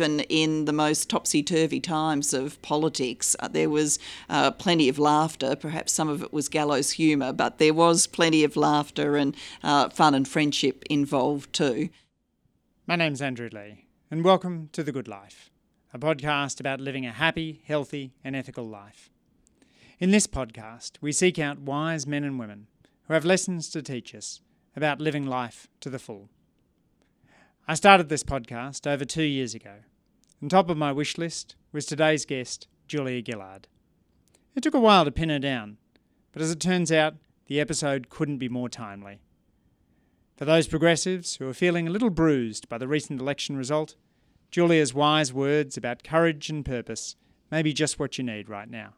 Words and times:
even 0.00 0.20
in 0.30 0.64
the 0.64 0.72
most 0.72 1.10
topsy 1.10 1.42
turvy 1.42 1.78
times 1.78 2.32
of 2.32 2.60
politics, 2.62 3.36
uh, 3.38 3.48
there 3.48 3.68
was 3.68 3.98
uh, 4.30 4.50
plenty 4.50 4.88
of 4.88 4.98
laughter. 4.98 5.54
Perhaps 5.54 5.92
some 5.92 6.08
of 6.08 6.22
it 6.22 6.32
was 6.32 6.48
gallows 6.48 6.92
humour, 6.92 7.34
but 7.34 7.58
there 7.58 7.74
was 7.74 8.06
plenty 8.06 8.42
of 8.42 8.56
laughter 8.56 9.18
and 9.18 9.36
uh, 9.62 9.90
fun 9.90 10.14
and 10.14 10.26
friendship 10.26 10.84
involved 10.88 11.52
too. 11.52 11.90
My 12.86 12.96
name's 12.96 13.20
Andrew 13.20 13.50
Leigh, 13.52 13.84
and 14.10 14.24
welcome 14.24 14.70
to 14.72 14.82
The 14.82 14.90
Good 14.90 15.06
Life, 15.06 15.50
a 15.92 15.98
podcast 15.98 16.60
about 16.60 16.80
living 16.80 17.04
a 17.04 17.12
happy, 17.12 17.60
healthy, 17.66 18.14
and 18.24 18.34
ethical 18.34 18.66
life. 18.66 19.10
In 19.98 20.12
this 20.12 20.26
podcast, 20.26 20.92
we 21.02 21.12
seek 21.12 21.38
out 21.38 21.58
wise 21.58 22.06
men 22.06 22.24
and 22.24 22.38
women 22.38 22.68
who 23.06 23.12
have 23.12 23.26
lessons 23.26 23.68
to 23.68 23.82
teach 23.82 24.14
us 24.14 24.40
about 24.74 24.98
living 24.98 25.26
life 25.26 25.68
to 25.80 25.90
the 25.90 25.98
full. 25.98 26.30
I 27.68 27.74
started 27.74 28.08
this 28.08 28.24
podcast 28.24 28.90
over 28.90 29.04
two 29.04 29.24
years 29.24 29.54
ago. 29.54 29.80
On 30.42 30.48
top 30.48 30.70
of 30.70 30.76
my 30.78 30.90
wish 30.90 31.18
list 31.18 31.54
was 31.70 31.84
today's 31.84 32.24
guest, 32.24 32.66
Julia 32.88 33.22
Gillard. 33.24 33.68
It 34.54 34.62
took 34.62 34.74
a 34.74 34.80
while 34.80 35.04
to 35.04 35.10
pin 35.10 35.28
her 35.28 35.38
down, 35.38 35.76
but 36.32 36.40
as 36.40 36.50
it 36.50 36.60
turns 36.60 36.90
out, 36.90 37.14
the 37.46 37.60
episode 37.60 38.08
couldn't 38.08 38.38
be 38.38 38.48
more 38.48 38.68
timely. 38.70 39.20
For 40.38 40.46
those 40.46 40.66
progressives 40.66 41.36
who 41.36 41.46
are 41.46 41.54
feeling 41.54 41.86
a 41.86 41.90
little 41.90 42.08
bruised 42.08 42.70
by 42.70 42.78
the 42.78 42.88
recent 42.88 43.20
election 43.20 43.56
result, 43.56 43.96
Julia's 44.50 44.94
wise 44.94 45.30
words 45.30 45.76
about 45.76 46.02
courage 46.02 46.48
and 46.48 46.64
purpose 46.64 47.16
may 47.50 47.62
be 47.62 47.74
just 47.74 47.98
what 47.98 48.16
you 48.16 48.24
need 48.24 48.48
right 48.48 48.70
now. 48.70 48.94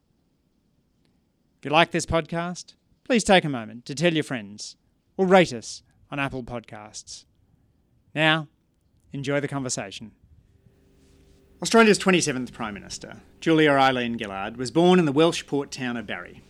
If 1.58 1.64
you 1.64 1.72
like 1.72 1.90
this 1.90 2.06
podcast, 2.06 2.74
please 3.02 3.24
take 3.24 3.44
a 3.44 3.48
moment 3.48 3.84
to 3.86 3.96
tell 3.96 4.14
your 4.14 4.22
friends 4.22 4.76
or 5.16 5.26
rate 5.26 5.52
us 5.52 5.82
on 6.08 6.20
Apple 6.20 6.44
Podcasts. 6.44 7.24
Now, 8.14 8.46
enjoy 9.12 9.40
the 9.40 9.48
conversation. 9.48 10.12
Australia's 11.62 12.00
27th 12.00 12.52
Prime 12.52 12.74
Minister, 12.74 13.20
Julia 13.38 13.70
Eileen 13.70 14.18
Gillard, 14.18 14.56
was 14.56 14.72
born 14.72 14.98
in 14.98 15.04
the 15.04 15.12
Welsh 15.12 15.46
port 15.46 15.70
town 15.70 15.96
of 15.96 16.08
Barry. 16.08 16.42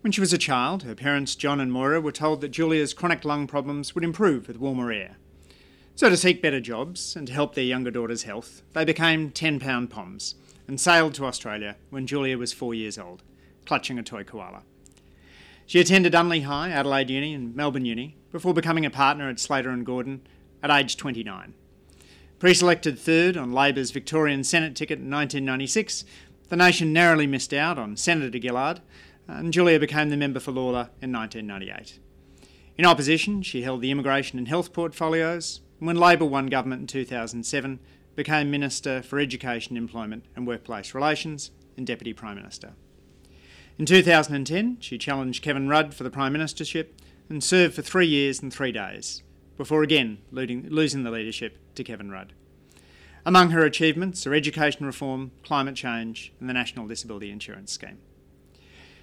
When 0.00 0.10
she 0.10 0.20
was 0.20 0.32
a 0.32 0.38
child, 0.38 0.82
her 0.82 0.96
parents 0.96 1.36
John 1.36 1.60
and 1.60 1.70
Moira 1.70 2.00
were 2.00 2.10
told 2.10 2.40
that 2.40 2.48
Julia's 2.48 2.92
chronic 2.92 3.24
lung 3.24 3.46
problems 3.46 3.94
would 3.94 4.02
improve 4.02 4.48
with 4.48 4.58
warmer 4.58 4.90
air. 4.90 5.18
So, 5.94 6.08
to 6.08 6.16
seek 6.16 6.42
better 6.42 6.58
jobs 6.58 7.14
and 7.14 7.28
to 7.28 7.32
help 7.32 7.54
their 7.54 7.62
younger 7.62 7.92
daughter's 7.92 8.24
health, 8.24 8.62
they 8.72 8.84
became 8.84 9.30
10 9.30 9.60
pound 9.60 9.90
POMs 9.90 10.34
and 10.66 10.80
sailed 10.80 11.14
to 11.14 11.26
Australia 11.26 11.76
when 11.90 12.08
Julia 12.08 12.36
was 12.36 12.52
four 12.52 12.74
years 12.74 12.98
old, 12.98 13.22
clutching 13.66 14.00
a 14.00 14.02
toy 14.02 14.24
koala. 14.24 14.62
She 15.64 15.78
attended 15.78 16.12
Unley 16.12 16.42
High, 16.42 16.70
Adelaide 16.70 17.10
Uni, 17.10 17.34
and 17.34 17.54
Melbourne 17.54 17.84
Uni 17.84 18.16
before 18.32 18.52
becoming 18.52 18.84
a 18.84 18.90
partner 18.90 19.28
at 19.28 19.38
Slater 19.38 19.70
and 19.70 19.86
Gordon 19.86 20.26
at 20.60 20.72
age 20.72 20.96
29. 20.96 21.54
Pre 22.38 22.52
selected 22.52 22.98
third 22.98 23.38
on 23.38 23.52
Labor's 23.52 23.92
Victorian 23.92 24.44
Senate 24.44 24.76
ticket 24.76 24.98
in 24.98 25.10
1996, 25.10 26.04
the 26.50 26.56
nation 26.56 26.92
narrowly 26.92 27.26
missed 27.26 27.54
out 27.54 27.78
on 27.78 27.96
Senator 27.96 28.38
Gillard, 28.38 28.82
and 29.26 29.54
Julia 29.54 29.80
became 29.80 30.10
the 30.10 30.18
member 30.18 30.38
for 30.38 30.52
Lalor 30.52 30.90
in 31.00 31.12
1998. 31.12 31.98
In 32.76 32.84
opposition, 32.84 33.40
she 33.40 33.62
held 33.62 33.80
the 33.80 33.90
immigration 33.90 34.38
and 34.38 34.48
health 34.48 34.74
portfolios, 34.74 35.62
and 35.78 35.86
when 35.86 35.96
Labor 35.96 36.26
won 36.26 36.48
government 36.48 36.82
in 36.82 36.86
2007, 36.86 37.80
became 38.14 38.50
Minister 38.50 39.02
for 39.02 39.18
Education, 39.18 39.78
Employment 39.78 40.26
and 40.36 40.46
Workplace 40.46 40.94
Relations 40.94 41.52
and 41.76 41.86
Deputy 41.86 42.12
Prime 42.12 42.36
Minister. 42.36 42.74
In 43.78 43.86
2010, 43.86 44.76
she 44.80 44.98
challenged 44.98 45.42
Kevin 45.42 45.68
Rudd 45.68 45.94
for 45.94 46.04
the 46.04 46.10
Prime 46.10 46.34
Ministership 46.34 46.88
and 47.30 47.42
served 47.42 47.74
for 47.74 47.82
three 47.82 48.06
years 48.06 48.42
and 48.42 48.52
three 48.52 48.72
days, 48.72 49.22
before 49.56 49.82
again 49.82 50.18
losing 50.30 51.02
the 51.02 51.10
leadership 51.10 51.58
to 51.74 51.84
Kevin 51.84 52.10
Rudd. 52.10 52.32
Among 53.24 53.50
her 53.50 53.64
achievements 53.64 54.26
are 54.26 54.34
education 54.34 54.86
reform, 54.86 55.32
climate 55.42 55.74
change, 55.74 56.32
and 56.38 56.48
the 56.48 56.54
National 56.54 56.86
Disability 56.86 57.30
Insurance 57.30 57.72
Scheme. 57.72 57.98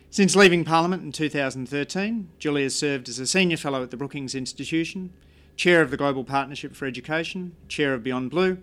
Since 0.09 0.35
leaving 0.35 0.63
Parliament 0.63 1.03
in 1.03 1.11
2013, 1.11 2.29
Julia 2.39 2.63
has 2.65 2.75
served 2.75 3.09
as 3.09 3.19
a 3.19 3.27
Senior 3.27 3.57
Fellow 3.57 3.83
at 3.83 3.91
the 3.91 3.97
Brookings 3.97 4.35
Institution, 4.35 5.11
Chair 5.57 5.81
of 5.81 5.91
the 5.91 5.97
Global 5.97 6.23
Partnership 6.23 6.75
for 6.75 6.85
Education, 6.85 7.55
Chair 7.67 7.93
of 7.93 8.03
Beyond 8.03 8.29
Blue, 8.29 8.59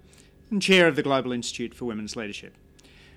and 0.50 0.62
Chair 0.62 0.88
of 0.88 0.96
the 0.96 1.02
Global 1.02 1.32
Institute 1.32 1.74
for 1.74 1.84
Women's 1.84 2.16
Leadership. 2.16 2.54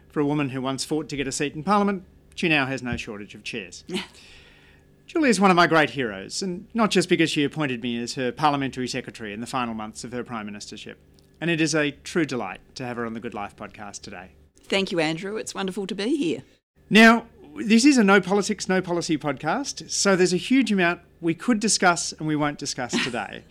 For 0.09 0.19
a 0.19 0.25
woman 0.25 0.49
who 0.49 0.61
once 0.61 0.83
fought 0.83 1.09
to 1.09 1.15
get 1.15 1.27
a 1.27 1.31
seat 1.31 1.55
in 1.55 1.63
Parliament, 1.63 2.03
she 2.35 2.49
now 2.49 2.65
has 2.65 2.83
no 2.83 2.97
shortage 2.97 3.35
of 3.35 3.43
chairs. 3.43 3.83
Julia 5.07 5.29
is 5.29 5.39
one 5.39 5.51
of 5.51 5.55
my 5.55 5.67
great 5.67 5.91
heroes, 5.91 6.41
and 6.41 6.67
not 6.73 6.89
just 6.89 7.09
because 7.09 7.29
she 7.29 7.43
appointed 7.43 7.83
me 7.83 8.01
as 8.01 8.15
her 8.15 8.31
parliamentary 8.31 8.87
secretary 8.87 9.33
in 9.33 9.41
the 9.41 9.47
final 9.47 9.73
months 9.73 10.03
of 10.03 10.11
her 10.11 10.23
prime 10.23 10.49
ministership. 10.49 10.95
And 11.41 11.49
it 11.49 11.59
is 11.59 11.75
a 11.75 11.91
true 11.91 12.25
delight 12.25 12.61
to 12.75 12.85
have 12.85 12.97
her 12.97 13.05
on 13.05 13.13
the 13.13 13.19
Good 13.19 13.33
Life 13.33 13.55
podcast 13.55 14.01
today. 14.01 14.31
Thank 14.61 14.91
you, 14.91 14.99
Andrew. 14.99 15.35
It's 15.35 15.53
wonderful 15.53 15.85
to 15.87 15.95
be 15.95 16.15
here. 16.15 16.43
Now, 16.89 17.25
this 17.55 17.85
is 17.85 17.97
a 17.97 18.03
no 18.03 18.21
politics, 18.21 18.69
no 18.69 18.81
policy 18.81 19.17
podcast, 19.17 19.91
so 19.91 20.15
there's 20.15 20.33
a 20.33 20.37
huge 20.37 20.71
amount 20.71 21.01
we 21.21 21.33
could 21.33 21.59
discuss 21.59 22.13
and 22.13 22.27
we 22.27 22.35
won't 22.35 22.57
discuss 22.57 22.91
today. 23.03 23.43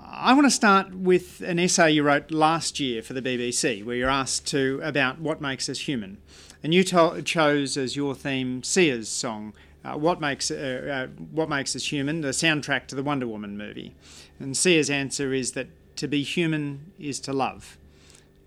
I 0.00 0.32
want 0.32 0.46
to 0.46 0.50
start 0.50 0.94
with 0.94 1.42
an 1.42 1.58
essay 1.58 1.90
you 1.90 2.02
wrote 2.02 2.30
last 2.30 2.80
year 2.80 3.02
for 3.02 3.12
the 3.12 3.20
BBC, 3.20 3.84
where 3.84 3.96
you're 3.96 4.08
asked 4.08 4.46
to 4.48 4.80
about 4.82 5.20
what 5.20 5.40
makes 5.40 5.68
us 5.68 5.80
human, 5.80 6.18
and 6.62 6.72
you 6.72 6.82
to- 6.84 7.20
chose 7.22 7.76
as 7.76 7.96
your 7.96 8.14
theme 8.14 8.62
Sia's 8.62 9.08
song, 9.08 9.52
uh, 9.84 9.96
"What 9.96 10.20
Makes 10.20 10.50
uh, 10.50 11.08
uh, 11.08 11.22
What 11.30 11.48
Makes 11.48 11.76
Us 11.76 11.92
Human," 11.92 12.20
the 12.20 12.28
soundtrack 12.28 12.86
to 12.88 12.94
the 12.94 13.02
Wonder 13.02 13.26
Woman 13.26 13.56
movie. 13.56 13.94
And 14.38 14.56
Sia's 14.56 14.90
answer 14.90 15.32
is 15.32 15.52
that 15.52 15.68
to 15.96 16.08
be 16.08 16.22
human 16.22 16.92
is 16.98 17.20
to 17.20 17.32
love. 17.32 17.78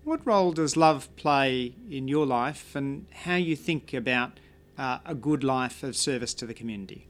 What 0.04 0.26
role 0.26 0.52
does 0.52 0.76
love 0.76 1.14
play 1.16 1.74
in 1.88 2.08
your 2.08 2.26
life, 2.26 2.74
and 2.74 3.06
how 3.12 3.36
you 3.36 3.56
think 3.56 3.94
about 3.94 4.40
uh, 4.76 4.98
a 5.06 5.14
good 5.14 5.44
life 5.44 5.82
of 5.82 5.96
service 5.96 6.34
to 6.34 6.46
the 6.46 6.54
community? 6.54 7.06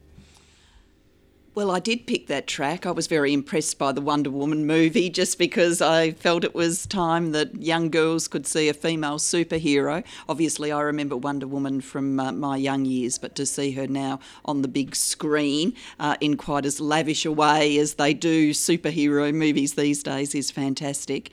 Well, 1.55 1.69
I 1.69 1.79
did 1.79 2.07
pick 2.07 2.25
that 2.27 2.47
track. 2.47 2.87
I 2.87 2.89
was 2.89 3.05
very 3.05 3.31
impressed 3.31 3.77
by 3.77 3.91
the 3.91 4.01
Wonder 4.01 4.31
Woman 4.31 4.65
movie 4.65 5.07
just 5.07 5.37
because 5.37 5.83
I 5.83 6.13
felt 6.13 6.43
it 6.43 6.55
was 6.55 6.87
time 6.87 7.31
that 7.33 7.61
young 7.61 7.91
girls 7.91 8.27
could 8.27 8.47
see 8.47 8.69
a 8.69 8.73
female 8.73 9.19
superhero. 9.19 10.03
Obviously, 10.27 10.71
I 10.71 10.81
remember 10.81 11.15
Wonder 11.15 11.45
Woman 11.45 11.79
from 11.81 12.19
uh, 12.19 12.31
my 12.31 12.57
young 12.57 12.85
years, 12.85 13.19
but 13.19 13.35
to 13.35 13.45
see 13.45 13.73
her 13.73 13.85
now 13.85 14.19
on 14.45 14.63
the 14.63 14.67
big 14.67 14.95
screen 14.95 15.75
uh, 15.99 16.17
in 16.19 16.37
quite 16.37 16.65
as 16.65 16.81
lavish 16.81 17.23
a 17.23 17.31
way 17.31 17.77
as 17.77 17.93
they 17.95 18.15
do 18.15 18.49
superhero 18.49 19.31
movies 19.31 19.75
these 19.75 20.01
days 20.01 20.33
is 20.33 20.49
fantastic. 20.49 21.29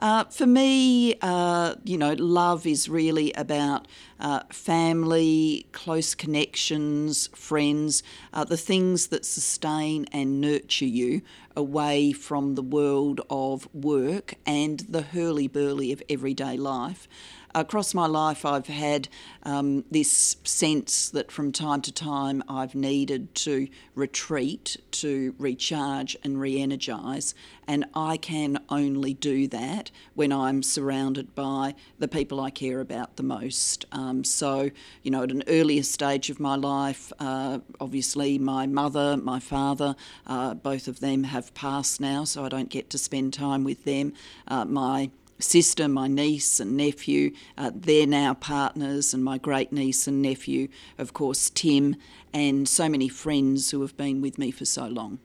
Uh, 0.00 0.24
for 0.24 0.46
me, 0.46 1.14
uh, 1.20 1.74
you 1.84 1.98
know, 1.98 2.14
love 2.14 2.66
is 2.66 2.88
really 2.88 3.34
about 3.34 3.86
uh, 4.18 4.40
family, 4.50 5.66
close 5.72 6.14
connections, 6.14 7.28
friends, 7.34 8.02
uh, 8.32 8.42
the 8.42 8.56
things 8.56 9.08
that 9.08 9.26
sustain 9.26 10.06
and 10.10 10.40
nurture 10.40 10.86
you 10.86 11.20
away 11.54 12.12
from 12.12 12.54
the 12.54 12.62
world 12.62 13.20
of 13.28 13.68
work 13.74 14.34
and 14.46 14.80
the 14.88 15.02
hurly 15.02 15.46
burly 15.46 15.92
of 15.92 16.02
everyday 16.08 16.56
life 16.56 17.06
across 17.54 17.94
my 17.94 18.06
life, 18.06 18.44
I've 18.44 18.66
had 18.66 19.08
um, 19.42 19.84
this 19.90 20.36
sense 20.44 21.10
that 21.10 21.32
from 21.32 21.52
time 21.52 21.80
to 21.82 21.92
time 21.92 22.42
I've 22.48 22.74
needed 22.74 23.34
to 23.36 23.68
retreat, 23.94 24.76
to 24.92 25.34
recharge 25.38 26.16
and 26.22 26.40
re 26.40 26.60
energise. 26.60 27.34
And 27.66 27.84
I 27.94 28.16
can 28.16 28.58
only 28.68 29.14
do 29.14 29.46
that 29.48 29.90
when 30.14 30.32
I'm 30.32 30.62
surrounded 30.62 31.34
by 31.34 31.74
the 31.98 32.08
people 32.08 32.40
I 32.40 32.50
care 32.50 32.80
about 32.80 33.16
the 33.16 33.22
most. 33.22 33.84
Um, 33.92 34.24
so, 34.24 34.70
you 35.02 35.10
know, 35.10 35.22
at 35.22 35.30
an 35.30 35.44
earlier 35.46 35.84
stage 35.84 36.30
of 36.30 36.40
my 36.40 36.56
life, 36.56 37.12
uh, 37.20 37.60
obviously 37.80 38.38
my 38.38 38.66
mother, 38.66 39.16
my 39.16 39.38
father, 39.38 39.94
uh, 40.26 40.54
both 40.54 40.88
of 40.88 41.00
them 41.00 41.24
have 41.24 41.54
passed 41.54 42.00
now, 42.00 42.24
so 42.24 42.44
I 42.44 42.48
don't 42.48 42.70
get 42.70 42.90
to 42.90 42.98
spend 42.98 43.34
time 43.34 43.62
with 43.62 43.84
them. 43.84 44.14
Uh, 44.48 44.64
my 44.64 45.10
sister, 45.42 45.88
my 45.88 46.08
niece 46.08 46.60
and 46.60 46.76
nephew, 46.76 47.32
uh, 47.56 47.70
they're 47.74 48.06
now 48.06 48.34
partners, 48.34 49.14
and 49.14 49.24
my 49.24 49.38
great 49.38 49.72
niece 49.72 50.06
and 50.06 50.22
nephew, 50.22 50.68
of 50.98 51.12
course, 51.12 51.50
Tim, 51.50 51.96
and 52.32 52.68
so 52.68 52.88
many 52.88 53.08
friends 53.08 53.70
who 53.70 53.80
have 53.82 53.96
been 53.96 54.20
with 54.20 54.38
me 54.38 54.50
for 54.50 54.64
so 54.64 54.86
long. 54.86 55.18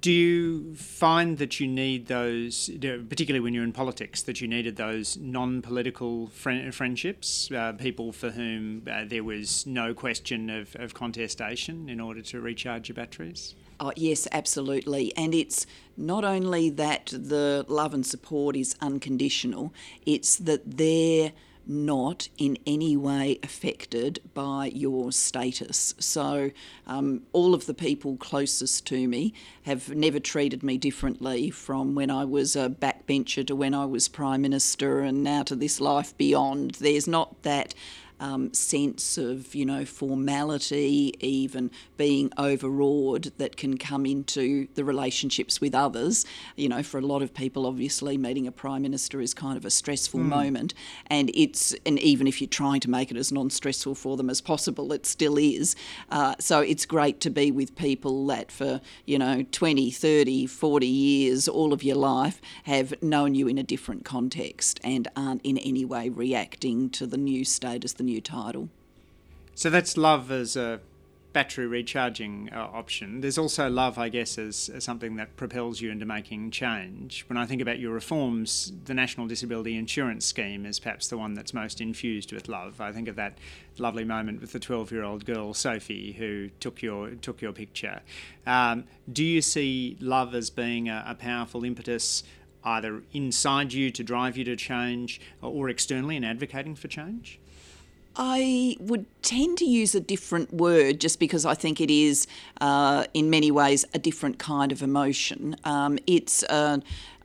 Do 0.00 0.10
you 0.10 0.74
find 0.74 1.38
that 1.38 1.60
you 1.60 1.68
need 1.68 2.08
those, 2.08 2.68
particularly 2.68 3.40
when 3.40 3.54
you're 3.54 3.62
in 3.62 3.72
politics, 3.72 4.22
that 4.22 4.40
you 4.40 4.48
needed 4.48 4.74
those 4.74 5.16
non 5.16 5.62
political 5.62 6.26
friend, 6.28 6.74
friendships, 6.74 7.48
uh, 7.52 7.74
people 7.74 8.12
for 8.12 8.30
whom 8.30 8.82
uh, 8.90 9.04
there 9.06 9.22
was 9.22 9.66
no 9.66 9.94
question 9.94 10.50
of, 10.50 10.74
of 10.76 10.94
contestation 10.94 11.88
in 11.88 12.00
order 12.00 12.22
to 12.22 12.40
recharge 12.40 12.88
your 12.88 12.96
batteries? 12.96 13.54
Oh, 13.80 13.92
yes, 13.94 14.26
absolutely. 14.32 15.16
And 15.16 15.34
it's 15.34 15.66
not 15.96 16.24
only 16.24 16.68
that 16.70 17.06
the 17.06 17.64
love 17.68 17.94
and 17.94 18.04
support 18.04 18.56
is 18.56 18.74
unconditional, 18.80 19.72
it's 20.04 20.36
that 20.36 20.78
they're 20.78 21.32
not 21.68 22.28
in 22.38 22.56
any 22.66 22.96
way 22.96 23.38
affected 23.42 24.20
by 24.32 24.66
your 24.74 25.12
status. 25.12 25.94
So, 25.98 26.50
um, 26.86 27.22
all 27.32 27.54
of 27.54 27.66
the 27.66 27.74
people 27.74 28.16
closest 28.16 28.86
to 28.86 29.06
me 29.06 29.34
have 29.64 29.94
never 29.94 30.18
treated 30.18 30.62
me 30.62 30.78
differently 30.78 31.50
from 31.50 31.94
when 31.94 32.10
I 32.10 32.24
was 32.24 32.56
a 32.56 32.70
backbencher 32.70 33.46
to 33.46 33.54
when 33.54 33.74
I 33.74 33.84
was 33.84 34.08
Prime 34.08 34.40
Minister 34.40 35.00
and 35.00 35.22
now 35.22 35.42
to 35.42 35.54
this 35.54 35.78
life 35.78 36.16
beyond. 36.16 36.72
There's 36.76 37.06
not 37.06 37.42
that 37.42 37.74
um, 38.20 38.52
sense 38.52 39.18
of, 39.18 39.54
you 39.54 39.64
know, 39.64 39.84
formality, 39.84 41.14
even 41.20 41.70
being 41.96 42.32
overawed 42.36 43.32
that 43.38 43.56
can 43.56 43.78
come 43.78 44.06
into 44.06 44.68
the 44.74 44.84
relationships 44.84 45.60
with 45.60 45.74
others. 45.74 46.24
You 46.56 46.68
know, 46.68 46.82
for 46.82 46.98
a 46.98 47.02
lot 47.02 47.22
of 47.22 47.34
people, 47.34 47.66
obviously, 47.66 48.16
meeting 48.18 48.46
a 48.46 48.52
prime 48.52 48.82
minister 48.82 49.20
is 49.20 49.34
kind 49.34 49.56
of 49.56 49.64
a 49.64 49.70
stressful 49.70 50.20
mm. 50.20 50.26
moment, 50.26 50.74
and 51.06 51.30
it's 51.34 51.74
and 51.86 51.98
even 52.00 52.26
if 52.26 52.40
you're 52.40 52.48
trying 52.48 52.80
to 52.80 52.90
make 52.90 53.10
it 53.10 53.16
as 53.16 53.32
non-stressful 53.32 53.94
for 53.94 54.16
them 54.16 54.30
as 54.30 54.40
possible, 54.40 54.92
it 54.92 55.06
still 55.06 55.36
is. 55.38 55.76
Uh, 56.10 56.34
so 56.38 56.60
it's 56.60 56.86
great 56.86 57.20
to 57.20 57.30
be 57.30 57.50
with 57.50 57.74
people 57.76 58.26
that 58.26 58.50
for 58.50 58.80
you 59.06 59.18
know 59.18 59.44
20, 59.52 59.90
30, 59.90 60.46
40 60.46 60.86
years, 60.86 61.48
all 61.48 61.72
of 61.72 61.82
your 61.82 61.96
life, 61.96 62.40
have 62.64 63.00
known 63.02 63.34
you 63.34 63.48
in 63.48 63.58
a 63.58 63.62
different 63.62 64.04
context 64.04 64.80
and 64.84 65.08
aren't 65.16 65.42
in 65.42 65.58
any 65.58 65.84
way 65.84 66.08
reacting 66.08 66.90
to 66.90 67.06
the 67.06 67.16
new 67.16 67.44
status, 67.44 67.94
the 67.94 68.04
new 68.08 68.20
title. 68.20 68.68
So 69.54 69.70
that's 69.70 69.96
love 69.96 70.30
as 70.30 70.56
a 70.56 70.80
battery 71.32 71.66
recharging 71.66 72.48
uh, 72.52 72.58
option. 72.58 73.20
There's 73.20 73.38
also 73.38 73.68
love, 73.68 73.98
I 73.98 74.08
guess, 74.08 74.38
as, 74.38 74.70
as, 74.74 74.84
something 74.84 75.16
that 75.16 75.36
propels 75.36 75.80
you 75.80 75.90
into 75.90 76.06
making 76.06 76.50
change. 76.52 77.24
When 77.28 77.36
I 77.36 77.44
think 77.44 77.60
about 77.60 77.78
your 77.78 77.92
reforms, 77.92 78.72
the 78.86 78.94
National 78.94 79.26
Disability 79.26 79.76
Insurance 79.76 80.24
Scheme 80.24 80.64
is 80.64 80.80
perhaps 80.80 81.08
the 81.08 81.18
one 81.18 81.34
that's 81.34 81.52
most 81.52 81.80
infused 81.80 82.32
with 82.32 82.48
love. 82.48 82.80
I 82.80 82.92
think 82.92 83.08
of 83.08 83.16
that 83.16 83.38
lovely 83.76 84.04
moment 84.04 84.40
with 84.40 84.52
the 84.52 84.60
12-year-old 84.60 85.26
girl 85.26 85.54
Sophie 85.54 86.12
who 86.12 86.48
took 86.60 86.82
your 86.82 87.10
took 87.10 87.42
your 87.42 87.52
picture. 87.52 88.00
Um, 88.46 88.84
do 89.12 89.22
you 89.22 89.42
see 89.42 89.96
love 90.00 90.34
as 90.34 90.50
being 90.50 90.88
a, 90.88 91.04
a 91.06 91.14
powerful 91.14 91.64
impetus? 91.64 92.24
Either 92.64 93.02
inside 93.12 93.72
you 93.72 93.90
to 93.90 94.02
drive 94.02 94.36
you 94.36 94.44
to 94.44 94.56
change 94.56 95.20
or 95.40 95.68
externally 95.68 96.16
in 96.16 96.24
advocating 96.24 96.74
for 96.74 96.88
change? 96.88 97.38
I 98.18 98.76
would 98.80 99.06
tend 99.22 99.58
to 99.58 99.64
use 99.64 99.94
a 99.94 100.00
different 100.00 100.52
word 100.52 101.00
just 101.00 101.20
because 101.20 101.46
I 101.46 101.54
think 101.54 101.80
it 101.80 101.90
is, 101.90 102.26
uh, 102.60 103.04
in 103.14 103.30
many 103.30 103.52
ways, 103.52 103.84
a 103.94 103.98
different 103.98 104.38
kind 104.38 104.72
of 104.72 104.82
emotion. 104.82 105.54
Um, 105.62 106.00
it's 106.06 106.42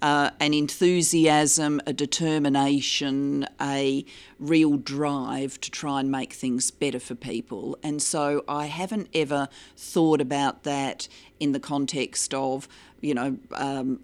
uh, 0.04 0.30
an 0.40 0.54
enthusiasm, 0.54 1.81
a 1.88 1.94
determination, 1.94 3.48
a 3.60 4.06
real 4.40 4.78
drive 4.78 5.60
to 5.62 5.72
try 5.72 6.00
and 6.00 6.12
make 6.12 6.34
things 6.34 6.69
better 6.69 7.00
for 7.00 7.16
people. 7.16 7.78
And 7.81 8.01
so 8.01 8.44
I 8.48 8.68
haven't 8.68 9.07
ever 9.16 9.48
thought 9.78 10.22
about 10.22 10.63
that 10.63 11.07
in 11.39 11.54
the 11.54 11.60
context 11.60 12.34
of, 12.34 12.68
you 13.01 13.13
know, 13.13 13.38
um, 13.54 14.01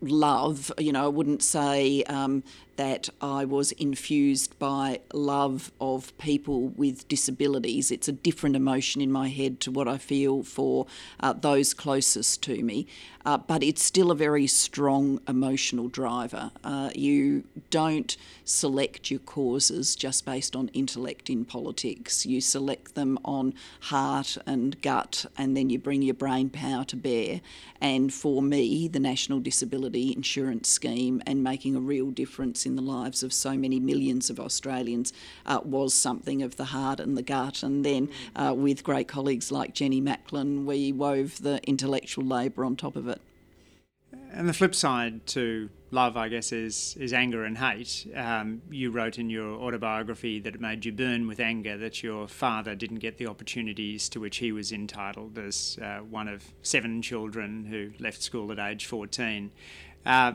love. 0.00 0.70
You 0.78 0.92
know, 0.92 1.06
I 1.06 1.08
wouldn't 1.08 1.42
say 1.42 2.02
um, 2.04 2.42
that 2.80 3.10
I 3.20 3.44
was 3.44 3.72
infused 3.72 4.58
by 4.58 5.00
love 5.12 5.70
of 5.82 6.16
people 6.16 6.68
with 6.68 7.06
disabilities. 7.08 7.90
It's 7.90 8.08
a 8.08 8.12
different 8.12 8.56
emotion 8.56 9.02
in 9.02 9.12
my 9.12 9.28
head 9.28 9.60
to 9.60 9.70
what 9.70 9.86
I 9.86 9.98
feel 9.98 10.42
for 10.42 10.86
uh, 11.20 11.34
those 11.34 11.74
closest 11.74 12.42
to 12.44 12.62
me, 12.62 12.86
uh, 13.26 13.36
but 13.36 13.62
it's 13.62 13.82
still 13.82 14.10
a 14.10 14.14
very 14.14 14.46
strong 14.46 15.20
emotional 15.28 15.88
driver. 15.88 16.52
Uh, 16.64 16.88
you 16.94 17.44
don't 17.68 18.16
select 18.46 19.10
your 19.10 19.20
causes 19.20 19.94
just 19.94 20.24
based 20.24 20.56
on 20.56 20.68
intellect 20.68 21.28
in 21.28 21.44
politics. 21.44 22.24
You 22.24 22.40
select 22.40 22.94
them 22.94 23.18
on 23.26 23.52
heart 23.80 24.38
and 24.46 24.80
gut, 24.80 25.26
and 25.36 25.54
then 25.54 25.68
you 25.68 25.78
bring 25.78 26.00
your 26.00 26.14
brain 26.14 26.48
power 26.48 26.84
to 26.84 26.96
bear. 26.96 27.42
And 27.78 28.12
for 28.12 28.40
me, 28.40 28.88
the 28.88 29.00
National 29.00 29.38
Disability 29.38 30.14
Insurance 30.16 30.70
Scheme 30.70 31.22
and 31.26 31.44
making 31.44 31.76
a 31.76 31.80
real 31.80 32.10
difference 32.10 32.64
in 32.70 32.76
the 32.76 32.82
lives 32.82 33.22
of 33.22 33.32
so 33.32 33.56
many 33.56 33.80
millions 33.80 34.30
of 34.30 34.40
Australians 34.40 35.12
uh, 35.44 35.60
was 35.64 35.92
something 35.92 36.42
of 36.42 36.56
the 36.56 36.66
heart 36.66 37.00
and 37.00 37.18
the 37.18 37.22
gut. 37.22 37.62
And 37.62 37.84
then 37.84 38.08
uh, 38.36 38.54
with 38.56 38.84
great 38.84 39.08
colleagues 39.08 39.50
like 39.50 39.74
Jenny 39.74 40.00
Macklin, 40.00 40.64
we 40.64 40.92
wove 40.92 41.42
the 41.42 41.60
intellectual 41.68 42.24
labour 42.24 42.64
on 42.64 42.76
top 42.76 42.96
of 42.96 43.08
it. 43.08 43.20
And 44.32 44.48
the 44.48 44.52
flip 44.52 44.74
side 44.74 45.26
to 45.28 45.68
love, 45.90 46.16
I 46.16 46.28
guess, 46.28 46.52
is 46.52 46.96
is 47.00 47.12
anger 47.12 47.44
and 47.44 47.58
hate. 47.58 48.06
Um, 48.14 48.62
you 48.70 48.90
wrote 48.90 49.18
in 49.18 49.28
your 49.28 49.54
autobiography 49.54 50.38
that 50.40 50.54
it 50.54 50.60
made 50.60 50.84
you 50.84 50.92
burn 50.92 51.26
with 51.26 51.40
anger 51.40 51.76
that 51.78 52.02
your 52.02 52.28
father 52.28 52.74
didn't 52.74 52.98
get 52.98 53.18
the 53.18 53.26
opportunities 53.26 54.08
to 54.10 54.20
which 54.20 54.36
he 54.36 54.52
was 54.52 54.72
entitled 54.72 55.38
as 55.38 55.78
uh, 55.82 55.98
one 55.98 56.28
of 56.28 56.44
seven 56.62 57.02
children 57.02 57.64
who 57.64 57.90
left 58.02 58.22
school 58.22 58.52
at 58.52 58.58
age 58.58 58.86
14. 58.86 59.50
Uh, 60.06 60.32